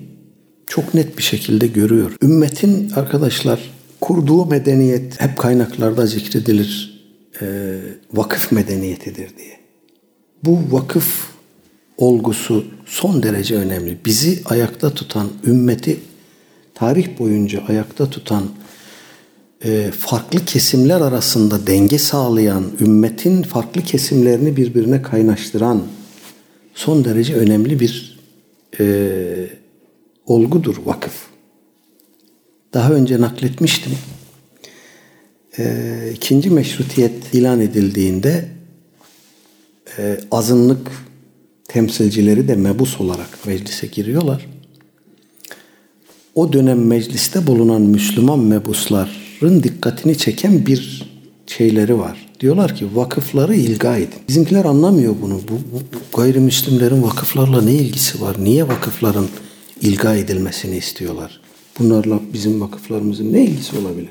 çok 0.67 0.93
net 0.93 1.17
bir 1.17 1.24
şekilde 1.24 1.67
görüyor. 1.67 2.15
Ümmetin 2.24 2.91
arkadaşlar 2.95 3.59
kurduğu 4.01 4.45
medeniyet 4.45 5.22
hep 5.22 5.38
kaynaklarda 5.38 6.05
zikredilir. 6.05 7.01
E, 7.41 7.45
vakıf 8.13 8.51
medeniyetidir 8.51 9.38
diye. 9.38 9.61
Bu 10.44 10.60
vakıf 10.72 11.32
olgusu 11.98 12.66
son 12.86 13.24
derece 13.24 13.56
önemli. 13.56 13.98
Bizi 14.06 14.42
ayakta 14.46 14.94
tutan, 14.94 15.30
ümmeti 15.46 16.00
tarih 16.74 17.20
boyunca 17.20 17.64
ayakta 17.68 18.10
tutan, 18.10 18.44
e, 19.64 19.92
farklı 19.92 20.46
kesimler 20.46 21.02
arasında 21.02 21.68
denge 21.68 21.98
sağlayan, 21.98 22.64
ümmetin 22.80 23.44
farklı 23.44 23.82
kesimlerini 23.82 24.58
birbirine 24.58 25.02
kaynaştıran 25.02 25.84
son 26.76 27.06
derece 27.06 27.36
önemli 27.36 27.80
bir 27.80 28.20
e, 28.80 28.86
olgudur 30.26 30.76
vakıf. 30.86 31.14
Daha 32.74 32.94
önce 32.94 33.22
nakletmiştim. 33.22 33.92
E, 35.58 35.86
ikinci 36.16 36.50
meşrutiyet 36.50 37.34
ilan 37.34 37.60
edildiğinde 37.62 38.61
e, 39.98 40.20
azınlık 40.32 40.92
temsilcileri 41.68 42.48
de 42.48 42.56
mebus 42.56 43.02
olarak 43.02 43.46
meclise 43.46 43.88
giriyorlar. 43.88 44.48
O 46.36 46.54
dönem 46.54 46.88
mecliste 46.88 47.48
bulunan 47.48 47.82
Müslüman 47.82 48.39
mebusların 48.39 49.64
dikkatini 49.64 50.18
çeken 50.18 50.66
bir 50.66 51.12
şeyleri 51.48 52.00
var. 52.00 52.28
Diyorlar 52.39 52.76
ki 52.76 52.86
vakıfları 52.96 53.56
ilga 53.56 53.98
edin. 53.98 54.20
Bizimkiler 54.28 54.66
anlamıyor 54.66 55.16
bunu. 55.22 55.34
Bu, 55.34 55.54
bu, 55.54 55.82
bu 55.94 56.18
gayrimüslimlerin 56.18 57.04
vakıflarla 57.04 57.62
ne 57.62 57.74
ilgisi 57.74 58.22
var? 58.22 58.36
Niye 58.39 58.68
vakıfların 58.68 59.28
ilga 59.82 60.16
edilmesini 60.16 60.78
istiyorlar? 60.78 61.42
Bunlarla 61.80 62.20
bizim 62.34 62.62
vakıflarımızın 62.62 63.34
ne 63.34 63.44
ilgisi 63.44 63.78
olabilir? 63.78 64.10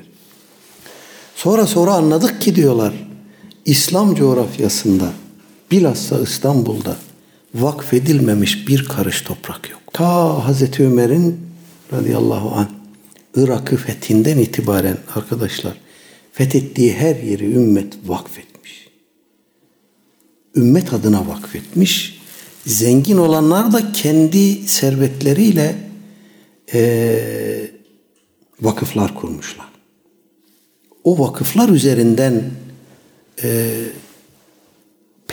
Sonra 1.35 1.67
sonra 1.67 1.93
anladık 1.93 2.41
ki 2.41 2.55
diyorlar 2.55 2.93
İslam 3.65 4.15
coğrafyasında 4.15 5.09
bilhassa 5.71 6.19
İstanbul'da 6.21 6.97
vakfedilmemiş 7.55 8.67
bir 8.67 8.85
karış 8.85 9.21
toprak 9.21 9.69
yok. 9.69 9.81
Ta 9.93 10.45
Hazreti 10.47 10.83
Ömer'in 10.83 11.39
radıyallahu 11.93 12.51
an 12.51 12.69
Irak'ı 13.35 13.77
fethinden 13.77 14.37
itibaren 14.37 14.97
arkadaşlar 15.15 15.77
fethettiği 16.33 16.93
her 16.93 17.15
yeri 17.15 17.45
ümmet 17.53 17.93
vakfetmiş. 18.05 18.87
Ümmet 20.55 20.93
adına 20.93 21.27
vakfetmiş. 21.27 22.21
Zengin 22.65 23.17
olanlar 23.17 23.73
da 23.73 23.91
kendi 23.91 24.67
servetleriyle 24.67 25.75
e, 26.73 27.71
vakıflar 28.61 29.15
kurmuşlar. 29.15 29.67
O 31.03 31.19
vakıflar 31.19 31.69
üzerinden 31.69 32.43
e, 33.43 33.71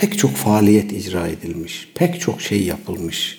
pek 0.01 0.18
çok 0.18 0.36
faaliyet 0.36 0.92
icra 0.92 1.26
edilmiş. 1.28 1.88
Pek 1.94 2.20
çok 2.20 2.40
şey 2.40 2.62
yapılmış. 2.62 3.38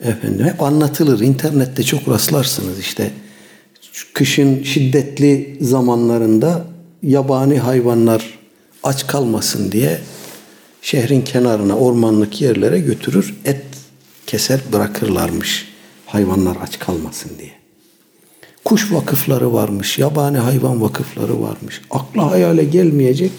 Efendim 0.00 0.46
hep 0.46 0.62
anlatılır. 0.62 1.20
İnternette 1.20 1.82
çok 1.82 2.08
rastlarsınız 2.08 2.78
işte. 2.78 3.10
Kışın 4.12 4.62
şiddetli 4.62 5.56
zamanlarında 5.60 6.64
yabani 7.02 7.58
hayvanlar 7.58 8.38
aç 8.82 9.06
kalmasın 9.06 9.72
diye 9.72 10.00
şehrin 10.82 11.22
kenarına, 11.22 11.78
ormanlık 11.78 12.40
yerlere 12.40 12.78
götürür, 12.78 13.34
et 13.44 13.64
keser 14.26 14.60
bırakırlarmış 14.72 15.68
hayvanlar 16.06 16.56
aç 16.62 16.78
kalmasın 16.78 17.30
diye. 17.38 17.52
Kuş 18.64 18.92
vakıfları 18.92 19.52
varmış, 19.52 19.98
yabani 19.98 20.38
hayvan 20.38 20.82
vakıfları 20.82 21.42
varmış. 21.42 21.80
Akla 21.90 22.30
hayale 22.30 22.64
gelmeyecek 22.64 23.32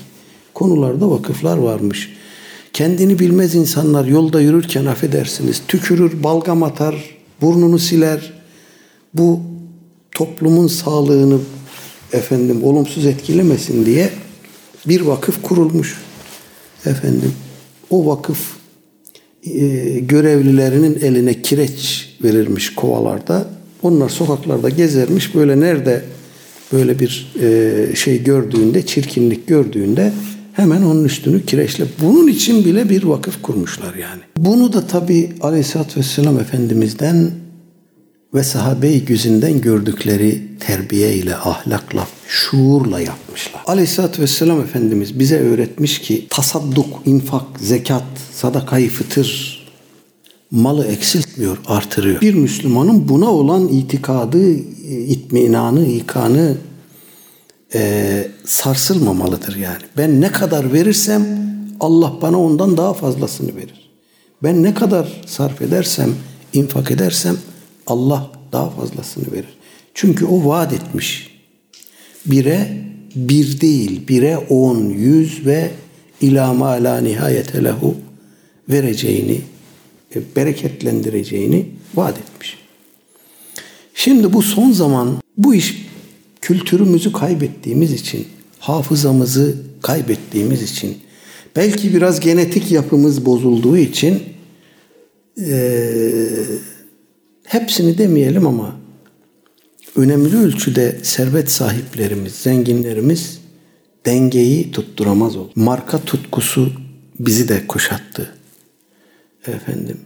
konularda 0.53 1.11
vakıflar 1.11 1.57
varmış. 1.57 2.18
Kendini 2.73 3.19
bilmez 3.19 3.55
insanlar 3.55 4.05
yolda 4.05 4.41
yürürken 4.41 4.85
affedersiniz 4.85 5.61
tükürür, 5.67 6.23
balgam 6.23 6.63
atar, 6.63 7.17
burnunu 7.41 7.79
siler. 7.79 8.33
Bu 9.13 9.39
toplumun 10.11 10.67
sağlığını 10.67 11.39
efendim 12.13 12.63
olumsuz 12.63 13.05
etkilemesin 13.05 13.85
diye 13.85 14.09
bir 14.87 15.01
vakıf 15.01 15.41
kurulmuş. 15.43 15.97
Efendim 16.85 17.33
o 17.89 18.05
vakıf 18.05 18.39
e, 19.43 19.59
görevlilerinin 19.99 20.99
eline 20.99 21.41
kireç 21.41 22.09
verilmiş 22.23 22.75
kovalarda. 22.75 23.47
Onlar 23.81 24.09
sokaklarda 24.09 24.69
gezermiş. 24.69 25.35
Böyle 25.35 25.59
nerede 25.59 26.03
böyle 26.73 26.99
bir 26.99 27.33
e, 27.41 27.95
şey 27.95 28.23
gördüğünde, 28.23 28.85
çirkinlik 28.85 29.47
gördüğünde 29.47 30.13
Hemen 30.53 30.81
onun 30.81 31.03
üstünü 31.03 31.45
kireçle. 31.45 31.85
Bunun 32.01 32.27
için 32.27 32.65
bile 32.65 32.89
bir 32.89 33.03
vakıf 33.03 33.41
kurmuşlar 33.41 33.95
yani. 33.95 34.21
Bunu 34.37 34.73
da 34.73 34.87
tabi 34.87 35.33
Aleyhisselatü 35.41 35.99
Vesselam 35.99 36.39
Efendimiz'den 36.39 37.31
ve 38.33 38.43
sahabe-i 38.43 39.05
gördükleri 39.61 40.41
terbiye 40.59 41.13
ile, 41.13 41.35
ahlakla, 41.35 42.07
şuurla 42.27 42.99
yapmışlar. 42.99 43.61
Aleyhisselatü 43.67 44.21
Vesselam 44.21 44.61
Efendimiz 44.61 45.19
bize 45.19 45.39
öğretmiş 45.39 45.99
ki 45.99 46.27
tasadduk, 46.29 47.01
infak, 47.05 47.45
zekat, 47.59 48.03
sadakayı 48.33 48.89
fıtır 48.89 49.59
malı 50.51 50.85
eksiltmiyor, 50.85 51.57
artırıyor. 51.67 52.21
Bir 52.21 52.33
Müslümanın 52.33 53.09
buna 53.09 53.31
olan 53.31 53.67
itikadı, 53.67 54.53
itminanı, 54.87 55.85
ikanı, 55.85 56.57
e, 57.73 58.27
sarsılmamalıdır 58.45 59.55
yani. 59.55 59.83
Ben 59.97 60.21
ne 60.21 60.31
kadar 60.31 60.73
verirsem 60.73 61.27
Allah 61.79 62.13
bana 62.21 62.39
ondan 62.39 62.77
daha 62.77 62.93
fazlasını 62.93 63.55
verir. 63.55 63.89
Ben 64.43 64.63
ne 64.63 64.73
kadar 64.73 65.21
sarf 65.25 65.61
edersem, 65.61 66.15
infak 66.53 66.91
edersem 66.91 67.37
Allah 67.87 68.31
daha 68.51 68.69
fazlasını 68.69 69.31
verir. 69.31 69.57
Çünkü 69.93 70.25
o 70.25 70.45
vaat 70.45 70.73
etmiş. 70.73 71.39
Bire 72.25 72.77
bir 73.15 73.61
değil, 73.61 74.07
bire 74.07 74.37
on, 74.37 74.89
yüz 74.89 75.45
ve 75.45 75.71
ilama 76.21 76.69
la 76.69 77.01
nihayete 77.01 77.63
lehu 77.63 77.95
vereceğini, 78.69 79.41
e, 80.15 80.19
bereketlendireceğini 80.35 81.65
vaat 81.95 82.17
etmiş. 82.17 82.57
Şimdi 83.93 84.33
bu 84.33 84.41
son 84.41 84.71
zaman 84.71 85.21
bu 85.37 85.55
iş 85.55 85.88
kültürümüzü 86.49 87.11
kaybettiğimiz 87.11 87.93
için, 87.93 88.27
hafızamızı 88.59 89.55
kaybettiğimiz 89.81 90.61
için, 90.61 90.97
belki 91.55 91.93
biraz 91.93 92.19
genetik 92.19 92.71
yapımız 92.71 93.25
bozulduğu 93.25 93.77
için 93.77 94.23
e, 95.47 95.91
hepsini 97.43 97.97
demeyelim 97.97 98.47
ama 98.47 98.75
önemli 99.95 100.37
ölçüde 100.37 100.99
servet 101.03 101.51
sahiplerimiz, 101.51 102.33
zenginlerimiz 102.33 103.39
dengeyi 104.05 104.71
tutturamaz 104.71 105.35
oldu. 105.35 105.51
Marka 105.55 105.99
tutkusu 105.99 106.71
bizi 107.19 107.49
de 107.49 107.67
kuşattı. 107.67 108.35
Efendim, 109.47 109.97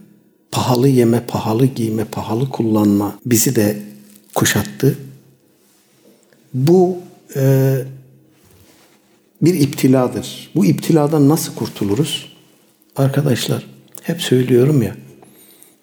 pahalı 0.50 0.88
yeme, 0.88 1.20
pahalı 1.28 1.66
giyme, 1.66 2.04
pahalı 2.04 2.48
kullanma 2.48 3.18
bizi 3.26 3.56
de 3.56 3.76
kuşattı. 4.34 4.98
Bu 6.54 6.98
e, 7.36 7.74
bir 9.42 9.54
iptiladır. 9.54 10.50
Bu 10.54 10.64
iptiladan 10.64 11.28
nasıl 11.28 11.54
kurtuluruz? 11.54 12.32
Arkadaşlar 12.96 13.66
hep 14.02 14.22
söylüyorum 14.22 14.82
ya 14.82 14.96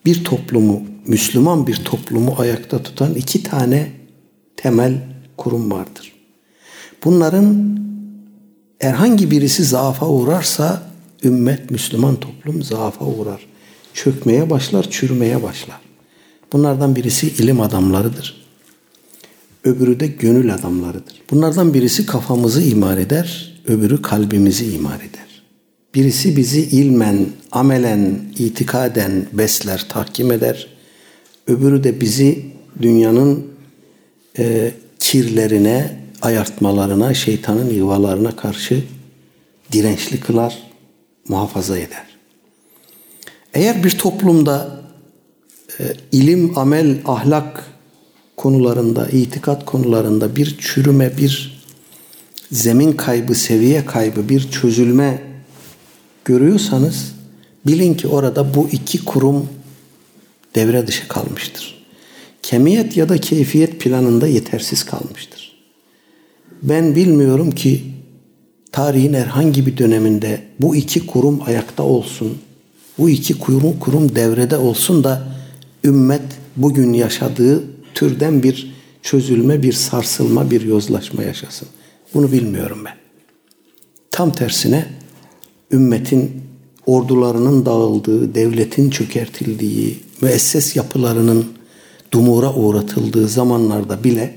bir 0.06 0.24
toplumu, 0.24 0.82
Müslüman 1.08 1.68
bir 1.68 1.76
toplumu 1.76 2.36
ayakta 2.38 2.84
tutan 2.84 3.14
iki 3.14 3.44
tane 3.44 3.92
temel 4.58 4.94
kurum 5.38 5.72
vardır. 5.72 6.12
Bunların 7.04 7.80
herhangi 8.80 9.32
birisi 9.32 9.64
zaafa 9.64 10.08
uğrarsa 10.08 10.84
ümmet, 11.24 11.72
Müslüman 11.72 12.16
toplum 12.16 12.64
zaafa 12.64 13.06
uğrar. 13.06 13.48
Çökmeye 13.94 14.50
başlar, 14.50 14.90
çürümeye 14.90 15.44
başlar. 15.44 15.80
Bunlardan 16.54 16.96
birisi 16.96 17.28
ilim 17.28 17.62
adamlarıdır. 17.62 18.41
Öbürü 19.64 20.00
de 20.00 20.08
gönül 20.08 20.54
adamlarıdır. 20.54 21.22
Bunlardan 21.32 21.74
birisi 21.74 22.06
kafamızı 22.06 22.62
imar 22.62 22.98
eder, 22.98 23.54
öbürü 23.68 24.02
kalbimizi 24.02 24.74
imar 24.74 24.96
eder. 24.96 25.44
Birisi 25.96 26.38
bizi 26.38 26.62
ilmen, 26.62 27.26
amelen, 27.52 28.20
itikaden 28.38 29.26
besler, 29.34 29.86
tahkim 29.90 30.32
eder. 30.32 30.68
Öbürü 31.48 31.84
de 31.84 32.02
bizi 32.02 32.46
dünyanın 32.82 33.48
e, 34.40 34.72
kirlerine, 35.00 36.02
ayartmalarına, 36.22 37.14
şeytanın 37.14 37.70
yuvalarına 37.70 38.36
karşı 38.36 38.84
dirençli 39.72 40.20
kılar, 40.20 40.58
muhafaza 41.28 41.78
eder. 41.78 42.06
Eğer 43.54 43.84
bir 43.84 43.92
toplumda 43.92 44.82
e, 45.80 45.84
ilim, 46.12 46.58
amel, 46.58 46.98
ahlak 47.06 47.71
konularında, 48.42 49.08
itikat 49.08 49.66
konularında 49.66 50.36
bir 50.36 50.58
çürüme, 50.58 51.18
bir 51.18 51.62
zemin 52.52 52.94
kaybı, 52.94 53.36
seviye 53.36 53.86
kaybı, 53.86 54.30
bir 54.30 54.52
çözülme 54.52 55.22
görüyorsanız 56.26 57.16
bilin 57.68 57.94
ki 57.94 58.08
orada 58.08 58.54
bu 58.54 58.70
iki 58.72 59.06
kurum 59.06 59.50
devre 60.56 60.88
dışı 60.88 61.08
kalmıştır. 61.08 61.86
Kemiyet 62.42 62.98
ya 62.98 63.10
da 63.10 63.18
keyfiyet 63.18 63.80
planında 63.80 64.28
yetersiz 64.28 64.84
kalmıştır. 64.84 65.52
Ben 66.64 66.96
bilmiyorum 66.96 67.52
ki 67.52 67.84
tarihin 68.72 69.14
herhangi 69.14 69.66
bir 69.66 69.78
döneminde 69.78 70.42
bu 70.60 70.76
iki 70.76 71.06
kurum 71.06 71.42
ayakta 71.46 71.84
olsun, 71.84 72.38
bu 72.98 73.10
iki 73.10 73.40
kurum, 73.40 73.80
kurum 73.80 74.16
devrede 74.16 74.58
olsun 74.58 75.04
da 75.04 75.28
ümmet 75.84 76.24
bugün 76.56 76.94
yaşadığı 76.94 77.81
türden 78.02 78.44
bir 78.44 78.74
çözülme, 79.02 79.64
bir 79.64 79.74
sarsılma, 79.74 80.52
bir 80.52 80.62
yozlaşma 80.62 81.24
yaşasın. 81.24 81.68
Bunu 82.14 82.32
bilmiyorum 82.32 82.82
ben. 82.86 82.94
Tam 84.12 84.32
tersine 84.32 84.86
ümmetin 85.72 86.32
ordularının 86.86 87.66
dağıldığı, 87.66 88.36
devletin 88.36 88.90
çökertildiği, 88.90 90.00
müesses 90.22 90.76
yapılarının 90.76 91.46
dumura 92.12 92.54
uğratıldığı 92.54 93.28
zamanlarda 93.28 94.04
bile 94.04 94.36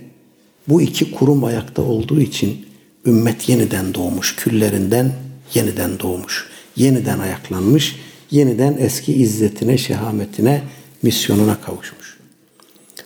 bu 0.69 0.83
iki 0.83 1.11
kurum 1.11 1.45
ayakta 1.45 1.83
olduğu 1.83 2.21
için 2.21 2.67
ümmet 3.07 3.49
yeniden 3.49 3.95
doğmuş, 3.95 4.37
küllerinden 4.37 5.13
yeniden 5.55 5.99
doğmuş, 6.01 6.47
yeniden 6.77 7.19
ayaklanmış, 7.19 7.97
yeniden 8.31 8.77
eski 8.79 9.13
izzetine, 9.15 9.79
şehametine, 9.79 10.63
misyonuna 11.03 11.61
kavuşmuş. 11.61 12.14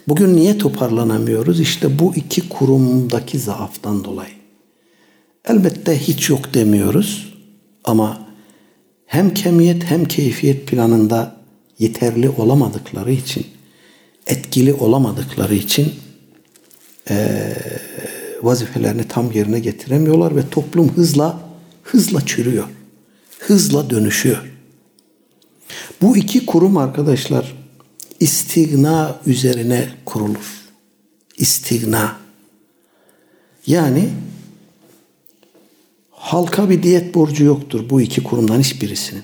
Bugün 0.08 0.36
niye 0.36 0.58
toparlanamıyoruz? 0.58 1.60
İşte 1.60 1.98
bu 1.98 2.14
iki 2.16 2.48
kurumdaki 2.48 3.38
zaaftan 3.38 4.04
dolayı. 4.04 4.32
Elbette 5.48 5.98
hiç 5.98 6.30
yok 6.30 6.54
demiyoruz 6.54 7.34
ama 7.84 8.28
hem 9.06 9.34
kemiyet 9.34 9.84
hem 9.84 10.04
keyfiyet 10.04 10.66
planında 10.66 11.36
yeterli 11.78 12.28
olamadıkları 12.28 13.12
için, 13.12 13.46
etkili 14.26 14.74
olamadıkları 14.74 15.54
için 15.54 15.92
e, 17.10 17.48
vazifelerini 18.42 19.08
tam 19.08 19.32
yerine 19.32 19.58
getiremiyorlar 19.60 20.36
ve 20.36 20.48
toplum 20.50 20.88
hızla 20.88 21.40
hızla 21.82 22.26
çürüyor. 22.26 22.64
Hızla 23.38 23.90
dönüşüyor. 23.90 24.52
Bu 26.02 26.16
iki 26.16 26.46
kurum 26.46 26.76
arkadaşlar 26.76 27.57
istigna 28.20 29.20
üzerine 29.26 29.88
kurulur. 30.04 30.68
İstigna. 31.36 32.16
Yani 33.66 34.08
halka 36.10 36.70
bir 36.70 36.82
diyet 36.82 37.14
borcu 37.14 37.44
yoktur 37.44 37.90
bu 37.90 38.00
iki 38.00 38.22
kurumdan 38.22 38.60
hiçbirisinin. 38.60 39.22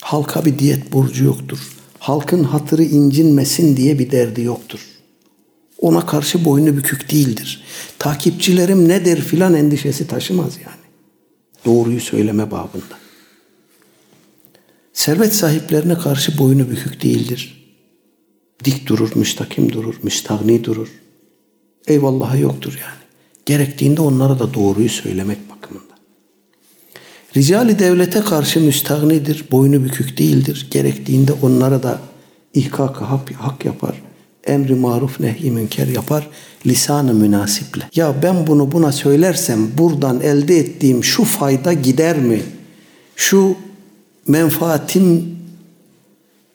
Halka 0.00 0.44
bir 0.44 0.58
diyet 0.58 0.92
borcu 0.92 1.24
yoktur. 1.24 1.58
Halkın 1.98 2.44
hatırı 2.44 2.84
incinmesin 2.84 3.76
diye 3.76 3.98
bir 3.98 4.10
derdi 4.10 4.42
yoktur. 4.42 4.80
Ona 5.78 6.06
karşı 6.06 6.44
boynu 6.44 6.76
bükük 6.76 7.12
değildir. 7.12 7.64
Takipçilerim 7.98 8.88
ne 8.88 9.04
der 9.04 9.20
filan 9.20 9.54
endişesi 9.54 10.06
taşımaz 10.06 10.56
yani. 10.56 10.84
Doğruyu 11.64 12.00
söyleme 12.00 12.50
babında. 12.50 13.03
Servet 14.94 15.34
sahiplerine 15.34 15.98
karşı 15.98 16.38
boynu 16.38 16.70
bükük 16.70 17.02
değildir. 17.02 17.64
Dik 18.64 18.86
durur, 18.86 19.10
müstakim 19.14 19.72
durur, 19.72 19.94
müstahni 20.02 20.64
durur. 20.64 20.88
Eyvallahı 21.86 22.38
yoktur 22.38 22.78
yani. 22.82 23.04
Gerektiğinde 23.46 24.00
onlara 24.00 24.38
da 24.38 24.54
doğruyu 24.54 24.88
söylemek 24.88 25.38
bakımında. 25.50 25.94
Ricali 27.36 27.78
devlete 27.78 28.20
karşı 28.20 28.60
müstahnidir, 28.60 29.44
boynu 29.50 29.84
bükük 29.84 30.18
değildir. 30.18 30.66
Gerektiğinde 30.70 31.32
onlara 31.32 31.82
da 31.82 32.00
ihkaka 32.54 33.10
hak, 33.10 33.32
hak 33.32 33.64
yapar. 33.64 34.02
Emri 34.44 34.74
maruf 34.74 35.20
nehi 35.20 35.50
münker 35.50 35.86
yapar. 35.86 36.28
Lisanı 36.66 37.14
münasiple. 37.14 37.88
Ya 37.94 38.14
ben 38.22 38.46
bunu 38.46 38.72
buna 38.72 38.92
söylersem 38.92 39.78
buradan 39.78 40.20
elde 40.20 40.58
ettiğim 40.58 41.04
şu 41.04 41.24
fayda 41.24 41.72
gider 41.72 42.18
mi? 42.18 42.42
Şu 43.16 43.56
menfaatim 44.28 45.36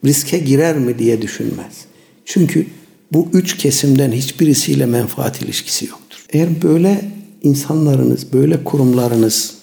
riske 0.06 0.38
girer 0.38 0.78
mi 0.78 1.00
diye 1.00 1.22
düşünmez. 1.22 1.86
Çünkü 2.26 2.68
bu 3.12 3.28
üç 3.34 3.58
kesimden 3.58 4.12
hiçbirisiyle 4.12 4.86
menfaat 4.86 5.42
ilişkisi 5.42 5.86
yoktur. 5.86 6.26
Eğer 6.30 6.62
böyle 6.62 7.12
insanlarınız, 7.44 8.34
böyle 8.34 8.64
kurumlarınız 8.64 9.56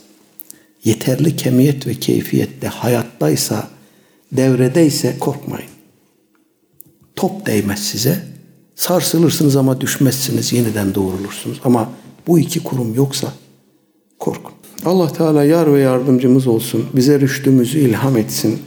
yeterli 0.84 1.36
kemiyet 1.36 1.86
ve 1.86 1.94
keyfiyette 1.94 2.68
hayattaysa, 2.68 3.68
devredeyse 4.32 5.16
korkmayın. 5.18 5.70
Top 7.16 7.46
değmez 7.46 7.78
size. 7.78 8.22
Sarsılırsınız 8.74 9.56
ama 9.56 9.80
düşmezsiniz, 9.80 10.52
yeniden 10.52 10.94
doğrulursunuz. 10.94 11.60
Ama 11.64 11.92
bu 12.26 12.38
iki 12.38 12.62
kurum 12.62 12.94
yoksa 12.94 13.32
korkun. 14.18 14.55
Allah 14.84 15.12
Teala 15.12 15.44
yar 15.44 15.74
ve 15.74 15.80
yardımcımız 15.80 16.46
olsun. 16.46 16.86
Bize 16.92 17.20
rüştümüzü 17.20 17.78
ilham 17.78 18.16
etsin. 18.16 18.58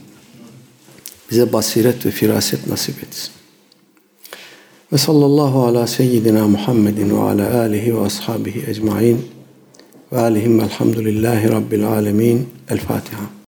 Bize 1.32 1.54
basiret 1.54 2.06
ve 2.06 2.12
firaset 2.12 2.68
nasip 2.68 3.04
etsin. 3.04 3.32
Ve 4.94 4.98
sallallahu 4.98 5.66
ala 5.66 5.88
seyyidina 5.88 6.48
Muhammedin 6.48 7.10
ve 7.10 7.20
ala 7.20 7.60
alihi 7.60 7.96
ve 7.96 8.02
ashabihi 8.02 8.70
ecmain 8.70 9.22
ve 10.12 10.20
alihim 10.20 10.60
elhamdülillahi 10.60 11.50
rabbil 11.50 11.88
alemin. 11.88 12.50
El 12.70 12.80
Fatiha. 12.80 13.30